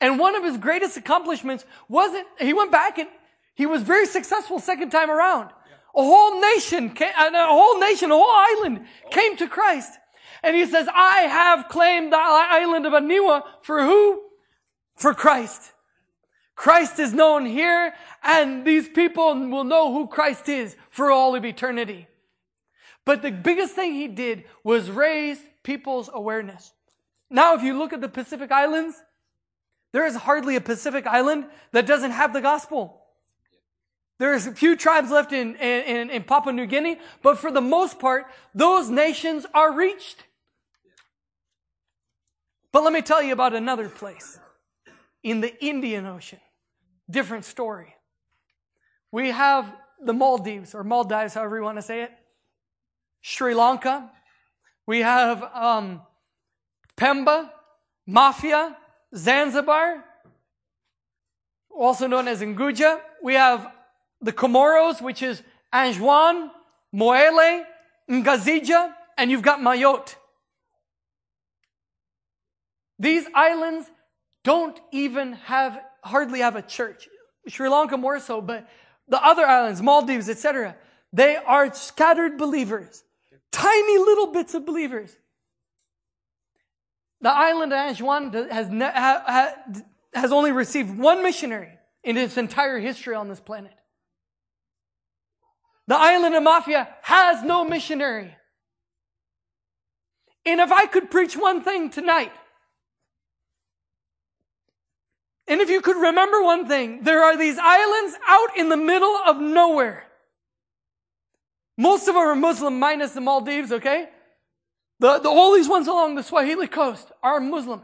And 0.00 0.18
one 0.18 0.36
of 0.36 0.44
his 0.44 0.56
greatest 0.56 0.96
accomplishments 0.96 1.64
wasn't, 1.88 2.26
he 2.38 2.52
went 2.52 2.70
back 2.70 2.98
and 2.98 3.08
he 3.54 3.66
was 3.66 3.82
very 3.82 4.06
successful 4.06 4.58
second 4.58 4.90
time 4.90 5.10
around. 5.10 5.50
A 5.96 6.02
whole 6.02 6.40
nation, 6.40 6.92
a 6.98 7.46
whole 7.46 7.78
nation, 7.78 8.10
a 8.10 8.14
whole 8.14 8.30
island 8.30 8.86
came 9.10 9.36
to 9.36 9.48
Christ. 9.48 9.92
And 10.42 10.56
he 10.56 10.66
says, 10.66 10.88
I 10.92 11.20
have 11.20 11.68
claimed 11.68 12.12
the 12.12 12.18
island 12.18 12.86
of 12.86 12.92
Aniwa 12.92 13.42
for 13.62 13.82
who? 13.82 14.22
For 14.96 15.14
Christ. 15.14 15.73
Christ 16.54 16.98
is 16.98 17.12
known 17.12 17.46
here 17.46 17.94
and 18.22 18.64
these 18.64 18.88
people 18.88 19.34
will 19.48 19.64
know 19.64 19.92
who 19.92 20.06
Christ 20.06 20.48
is 20.48 20.76
for 20.90 21.10
all 21.10 21.34
of 21.34 21.44
eternity. 21.44 22.06
But 23.04 23.22
the 23.22 23.32
biggest 23.32 23.74
thing 23.74 23.92
he 23.92 24.08
did 24.08 24.44
was 24.62 24.90
raise 24.90 25.38
people's 25.62 26.08
awareness. 26.12 26.72
Now, 27.28 27.54
if 27.54 27.62
you 27.62 27.76
look 27.76 27.92
at 27.92 28.00
the 28.00 28.08
Pacific 28.08 28.50
Islands, 28.52 29.02
there 29.92 30.06
is 30.06 30.14
hardly 30.16 30.56
a 30.56 30.60
Pacific 30.60 31.06
island 31.06 31.46
that 31.72 31.86
doesn't 31.86 32.12
have 32.12 32.32
the 32.32 32.40
gospel. 32.40 33.00
There's 34.18 34.46
a 34.46 34.52
few 34.52 34.76
tribes 34.76 35.10
left 35.10 35.32
in, 35.32 35.56
in, 35.56 36.10
in, 36.10 36.22
Papua 36.22 36.52
New 36.52 36.66
Guinea, 36.66 36.98
but 37.22 37.38
for 37.38 37.50
the 37.50 37.60
most 37.60 37.98
part, 37.98 38.26
those 38.54 38.88
nations 38.88 39.44
are 39.52 39.72
reached. 39.72 40.22
But 42.70 42.84
let 42.84 42.92
me 42.92 43.02
tell 43.02 43.22
you 43.22 43.32
about 43.32 43.54
another 43.54 43.88
place 43.88 44.38
in 45.24 45.40
the 45.40 45.64
Indian 45.64 46.06
Ocean. 46.06 46.38
different 47.10 47.44
story. 47.44 47.94
We 49.10 49.30
have 49.30 49.74
the 50.00 50.12
Maldives, 50.12 50.74
or 50.74 50.84
Maldives, 50.84 51.34
however 51.34 51.56
you 51.56 51.62
want 51.62 51.78
to 51.78 51.82
say 51.82 52.02
it. 52.02 52.12
Sri 53.20 53.54
Lanka. 53.54 54.10
We 54.86 55.00
have 55.00 55.42
um, 55.54 56.02
Pemba, 56.96 57.50
Mafia, 58.06 58.76
Zanzibar, 59.14 60.04
also 61.70 62.06
known 62.06 62.28
as 62.28 62.40
Unguja. 62.42 63.00
We 63.22 63.34
have 63.34 63.70
the 64.20 64.32
Comoros, 64.32 65.00
which 65.00 65.22
is 65.22 65.42
Anjouan, 65.72 66.50
Mohéli, 66.94 67.64
Ngazija, 68.10 68.92
and 69.16 69.30
you've 69.30 69.42
got 69.42 69.60
Mayotte. 69.60 70.16
These 72.98 73.26
islands 73.34 73.90
don't 74.44 74.78
even 74.92 75.32
have, 75.32 75.80
hardly 76.02 76.40
have 76.40 76.54
a 76.54 76.62
church. 76.62 77.08
Sri 77.48 77.68
Lanka 77.68 77.96
more 77.96 78.20
so, 78.20 78.40
but 78.40 78.68
the 79.08 79.22
other 79.22 79.44
islands, 79.44 79.82
Maldives, 79.82 80.28
etc., 80.28 80.76
they 81.12 81.36
are 81.36 81.72
scattered 81.74 82.38
believers. 82.38 83.02
Tiny 83.50 83.98
little 83.98 84.28
bits 84.28 84.54
of 84.54 84.66
believers. 84.66 85.16
The 87.20 87.30
island 87.30 87.72
of 87.72 87.78
Anjouan 87.78 88.50
has, 88.50 88.68
ne- 88.68 89.82
has 90.12 90.32
only 90.32 90.52
received 90.52 90.98
one 90.98 91.22
missionary 91.22 91.70
in 92.02 92.16
its 92.16 92.36
entire 92.36 92.78
history 92.78 93.14
on 93.14 93.28
this 93.28 93.40
planet. 93.40 93.72
The 95.86 95.96
island 95.96 96.34
of 96.34 96.42
Mafia 96.42 96.88
has 97.02 97.42
no 97.42 97.64
missionary. 97.64 98.34
And 100.46 100.60
if 100.60 100.72
I 100.72 100.86
could 100.86 101.10
preach 101.10 101.36
one 101.36 101.62
thing 101.62 101.90
tonight, 101.90 102.32
and 105.46 105.60
if 105.60 105.68
you 105.68 105.80
could 105.80 105.96
remember 105.96 106.42
one 106.42 106.66
thing, 106.66 107.02
there 107.02 107.22
are 107.22 107.36
these 107.36 107.58
islands 107.60 108.16
out 108.26 108.56
in 108.56 108.70
the 108.70 108.76
middle 108.76 109.16
of 109.26 109.40
nowhere. 109.40 110.06
Most 111.76 112.08
of 112.08 112.14
them 112.14 112.16
are 112.16 112.34
Muslim 112.34 112.78
minus 112.78 113.12
the 113.12 113.20
Maldives, 113.20 113.72
okay? 113.72 114.08
The, 115.00 115.18
the, 115.18 115.28
all 115.28 115.54
these 115.54 115.68
ones 115.68 115.88
along 115.88 116.14
the 116.14 116.22
Swahili 116.22 116.66
coast 116.66 117.10
are 117.22 117.40
Muslim. 117.40 117.82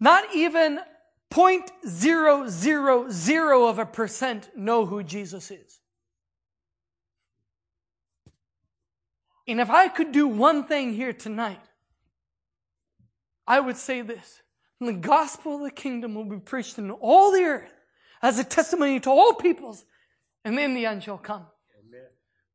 Not 0.00 0.24
even 0.34 0.80
0.000 1.30 3.70
of 3.70 3.78
a 3.78 3.86
percent 3.86 4.50
know 4.56 4.84
who 4.84 5.02
Jesus 5.02 5.50
is. 5.50 5.80
And 9.48 9.60
if 9.60 9.70
I 9.70 9.88
could 9.88 10.12
do 10.12 10.28
one 10.28 10.64
thing 10.64 10.92
here 10.92 11.12
tonight, 11.12 11.60
I 13.52 13.60
would 13.60 13.76
say 13.76 14.00
this. 14.00 14.40
The 14.80 14.94
gospel 14.94 15.56
of 15.56 15.62
the 15.64 15.70
kingdom 15.70 16.14
will 16.14 16.24
be 16.24 16.38
preached 16.38 16.78
in 16.78 16.90
all 16.90 17.30
the 17.30 17.42
earth 17.42 17.74
as 18.22 18.38
a 18.38 18.44
testimony 18.44 18.98
to 19.00 19.10
all 19.10 19.34
peoples, 19.34 19.84
and 20.42 20.56
then 20.56 20.72
the 20.72 20.86
end 20.86 21.02
shall 21.02 21.18
come. 21.18 21.44
Amen. 21.78 22.06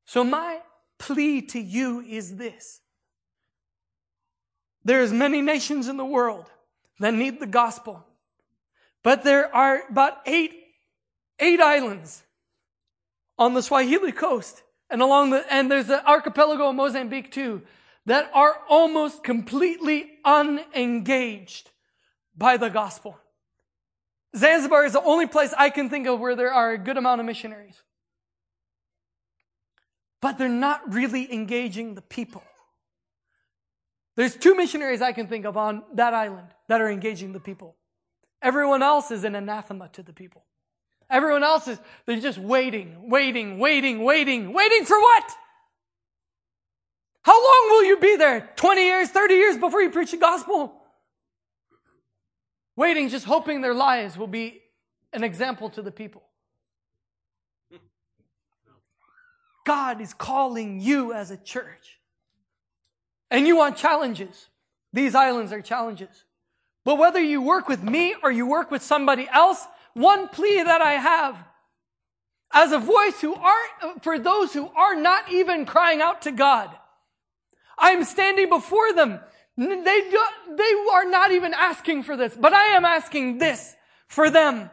So 0.05 0.23
my 0.23 0.59
plea 0.97 1.43
to 1.53 1.59
you 1.59 2.01
is 2.01 2.37
this. 2.37 2.81
There's 4.85 5.13
many 5.13 5.39
nations 5.39 5.87
in 5.87 5.97
the 5.97 6.05
world 6.05 6.49
that 6.99 7.13
need 7.13 7.39
the 7.39 7.45
gospel. 7.45 8.03
But 9.03 9.23
there 9.23 9.55
are 9.55 9.83
about 9.87 10.17
eight, 10.25 10.55
eight 11.37 11.61
islands 11.61 12.23
on 13.37 13.53
the 13.53 13.61
Swahili 13.61 14.13
coast 14.13 14.63
and 14.89 15.03
along 15.03 15.29
the, 15.29 15.45
and 15.53 15.69
there's 15.69 15.87
the 15.87 16.03
archipelago 16.09 16.69
of 16.69 16.75
Mozambique 16.75 17.31
too 17.31 17.61
that 18.07 18.31
are 18.33 18.55
almost 18.67 19.23
completely 19.23 20.16
unengaged 20.27 21.71
by 22.35 22.57
the 22.57 22.69
gospel. 22.69 23.17
Zanzibar 24.35 24.85
is 24.85 24.93
the 24.93 25.01
only 25.01 25.25
place 25.25 25.53
I 25.57 25.69
can 25.69 25.89
think 25.89 26.05
of 26.05 26.19
where 26.19 26.35
there 26.35 26.53
are 26.53 26.73
a 26.73 26.77
good 26.77 26.97
amount 26.97 27.21
of 27.21 27.25
missionaries. 27.25 27.81
But 30.21 30.37
they're 30.37 30.49
not 30.49 30.93
really 30.93 31.33
engaging 31.33 31.95
the 31.95 32.01
people. 32.01 32.43
There's 34.17 34.35
two 34.35 34.55
missionaries 34.55 35.01
I 35.01 35.13
can 35.13 35.27
think 35.27 35.45
of 35.45 35.55
on 35.55 35.83
that 35.93 36.13
island 36.13 36.47
that 36.67 36.81
are 36.81 36.89
engaging 36.89 37.31
the 37.31 37.39
people. 37.39 37.75
Everyone 38.41 38.83
else 38.83 39.11
is 39.11 39.23
an 39.23 39.35
anathema 39.35 39.89
to 39.89 40.03
the 40.03 40.13
people. 40.13 40.43
Everyone 41.09 41.43
else 41.43 41.67
is, 41.67 41.79
they're 42.05 42.19
just 42.19 42.37
waiting, 42.37 43.09
waiting, 43.09 43.59
waiting, 43.59 44.03
waiting, 44.03 44.53
waiting 44.53 44.85
for 44.85 44.99
what? 44.99 45.31
How 47.27 47.33
long 47.33 47.71
will 47.71 47.83
you 47.83 47.97
be 47.97 48.15
there? 48.15 48.49
20 48.55 48.85
years, 48.85 49.09
30 49.09 49.33
years 49.33 49.57
before 49.57 49.81
you 49.81 49.89
preach 49.89 50.11
the 50.11 50.17
gospel? 50.17 50.73
Waiting, 52.77 53.09
just 53.09 53.25
hoping 53.25 53.59
their 53.59 53.73
lives 53.73 54.17
will 54.17 54.27
be 54.27 54.61
an 55.11 55.25
example 55.25 55.69
to 55.71 55.81
the 55.81 55.91
people. 55.91 56.23
God 59.65 59.99
is 59.99 60.13
calling 60.13 60.79
you 60.79 61.11
as 61.11 61.29
a 61.29 61.35
church. 61.35 61.99
And 63.29 63.45
you 63.45 63.57
want 63.57 63.75
challenges. 63.75 64.47
These 64.93 65.13
islands 65.13 65.51
are 65.51 65.61
challenges. 65.61 66.23
But 66.85 66.97
whether 66.97 67.19
you 67.19 67.41
work 67.41 67.67
with 67.67 67.83
me 67.83 68.15
or 68.23 68.31
you 68.31 68.47
work 68.47 68.71
with 68.71 68.81
somebody 68.81 69.27
else, 69.33 69.67
one 69.95 70.29
plea 70.29 70.63
that 70.63 70.79
I 70.79 70.93
have 70.93 71.43
as 72.53 72.71
a 72.71 72.79
voice 72.79 73.19
who 73.19 73.35
are, 73.35 73.99
for 74.01 74.17
those 74.17 74.53
who 74.53 74.69
are 74.77 74.95
not 74.95 75.29
even 75.29 75.65
crying 75.65 75.99
out 75.99 76.21
to 76.21 76.31
God, 76.31 76.69
I'm 77.77 78.03
standing 78.03 78.49
before 78.49 78.93
them. 78.93 79.19
They, 79.57 79.65
do, 79.65 80.23
they 80.55 80.73
are 80.93 81.09
not 81.09 81.31
even 81.31 81.53
asking 81.53 82.03
for 82.03 82.15
this, 82.15 82.35
but 82.35 82.53
I 82.53 82.75
am 82.75 82.85
asking 82.85 83.39
this 83.39 83.75
for 84.07 84.29
them. 84.29 84.69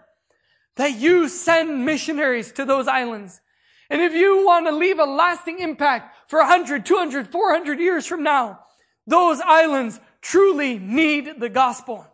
That 0.76 0.98
you 0.98 1.28
send 1.28 1.84
missionaries 1.84 2.52
to 2.52 2.64
those 2.64 2.88
islands. 2.88 3.40
And 3.88 4.02
if 4.02 4.12
you 4.12 4.44
want 4.44 4.66
to 4.66 4.72
leave 4.72 4.98
a 4.98 5.04
lasting 5.04 5.60
impact 5.60 6.16
for 6.28 6.40
100, 6.40 6.84
200, 6.84 7.30
400 7.30 7.78
years 7.78 8.06
from 8.06 8.22
now, 8.22 8.60
those 9.06 9.40
islands 9.40 10.00
truly 10.20 10.78
need 10.78 11.38
the 11.38 11.48
gospel. 11.48 12.06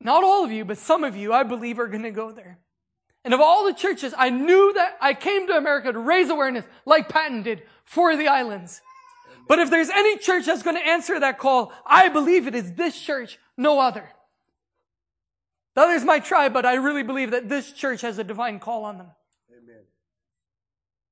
Not 0.00 0.22
all 0.22 0.44
of 0.44 0.52
you, 0.52 0.64
but 0.64 0.78
some 0.78 1.04
of 1.04 1.16
you, 1.16 1.32
I 1.32 1.42
believe, 1.42 1.78
are 1.78 1.88
going 1.88 2.04
to 2.04 2.10
go 2.10 2.30
there. 2.30 2.60
And 3.26 3.34
of 3.34 3.40
all 3.40 3.64
the 3.64 3.74
churches, 3.74 4.14
I 4.16 4.30
knew 4.30 4.72
that 4.74 4.98
I 5.00 5.12
came 5.12 5.48
to 5.48 5.56
America 5.56 5.90
to 5.92 5.98
raise 5.98 6.30
awareness, 6.30 6.64
like 6.84 7.08
Paton 7.08 7.42
did, 7.42 7.64
for 7.82 8.16
the 8.16 8.28
islands. 8.28 8.80
But 9.48 9.58
if 9.58 9.68
there's 9.68 9.90
any 9.90 10.16
church 10.16 10.46
that's 10.46 10.62
going 10.62 10.76
to 10.76 10.86
answer 10.86 11.18
that 11.18 11.36
call, 11.36 11.72
I 11.84 12.08
believe 12.08 12.46
it 12.46 12.54
is 12.54 12.74
this 12.74 12.96
church, 13.00 13.40
no 13.56 13.80
other. 13.80 14.08
The 15.74 15.80
others 15.80 16.04
might 16.04 16.24
try, 16.24 16.48
but 16.48 16.64
I 16.64 16.74
really 16.74 17.02
believe 17.02 17.32
that 17.32 17.48
this 17.48 17.72
church 17.72 18.02
has 18.02 18.16
a 18.20 18.22
divine 18.22 18.60
call 18.60 18.84
on 18.84 18.98
them. 18.98 19.08
Amen. 19.50 19.82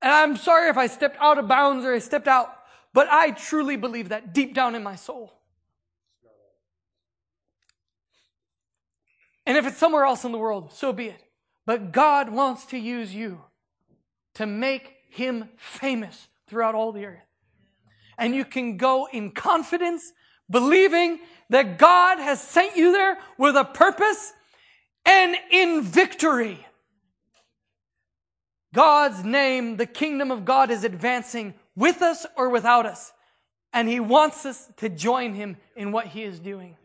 And 0.00 0.12
I'm 0.12 0.36
sorry 0.36 0.70
if 0.70 0.76
I 0.76 0.86
stepped 0.86 1.16
out 1.18 1.38
of 1.38 1.48
bounds 1.48 1.84
or 1.84 1.94
I 1.94 1.98
stepped 1.98 2.28
out, 2.28 2.56
but 2.92 3.08
I 3.10 3.32
truly 3.32 3.74
believe 3.74 4.10
that 4.10 4.32
deep 4.32 4.54
down 4.54 4.76
in 4.76 4.84
my 4.84 4.94
soul. 4.94 5.32
And 9.44 9.56
if 9.56 9.66
it's 9.66 9.78
somewhere 9.78 10.04
else 10.04 10.24
in 10.24 10.30
the 10.30 10.38
world, 10.38 10.72
so 10.72 10.92
be 10.92 11.08
it. 11.08 11.23
But 11.66 11.92
God 11.92 12.30
wants 12.30 12.66
to 12.66 12.78
use 12.78 13.14
you 13.14 13.42
to 14.34 14.46
make 14.46 14.92
him 15.10 15.48
famous 15.56 16.28
throughout 16.46 16.74
all 16.74 16.92
the 16.92 17.06
earth. 17.06 17.26
And 18.18 18.34
you 18.34 18.44
can 18.44 18.76
go 18.76 19.08
in 19.12 19.30
confidence, 19.30 20.12
believing 20.50 21.20
that 21.50 21.78
God 21.78 22.18
has 22.18 22.40
sent 22.40 22.76
you 22.76 22.92
there 22.92 23.18
with 23.38 23.56
a 23.56 23.64
purpose 23.64 24.32
and 25.06 25.36
in 25.50 25.82
victory. 25.82 26.64
God's 28.74 29.22
name, 29.24 29.76
the 29.76 29.86
kingdom 29.86 30.30
of 30.30 30.44
God 30.44 30.70
is 30.70 30.84
advancing 30.84 31.54
with 31.76 32.02
us 32.02 32.26
or 32.36 32.48
without 32.48 32.86
us. 32.86 33.12
And 33.72 33.88
he 33.88 34.00
wants 34.00 34.44
us 34.46 34.68
to 34.78 34.88
join 34.88 35.34
him 35.34 35.56
in 35.76 35.92
what 35.92 36.08
he 36.08 36.22
is 36.22 36.40
doing. 36.40 36.76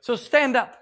So 0.00 0.16
stand 0.16 0.56
up. 0.56 0.79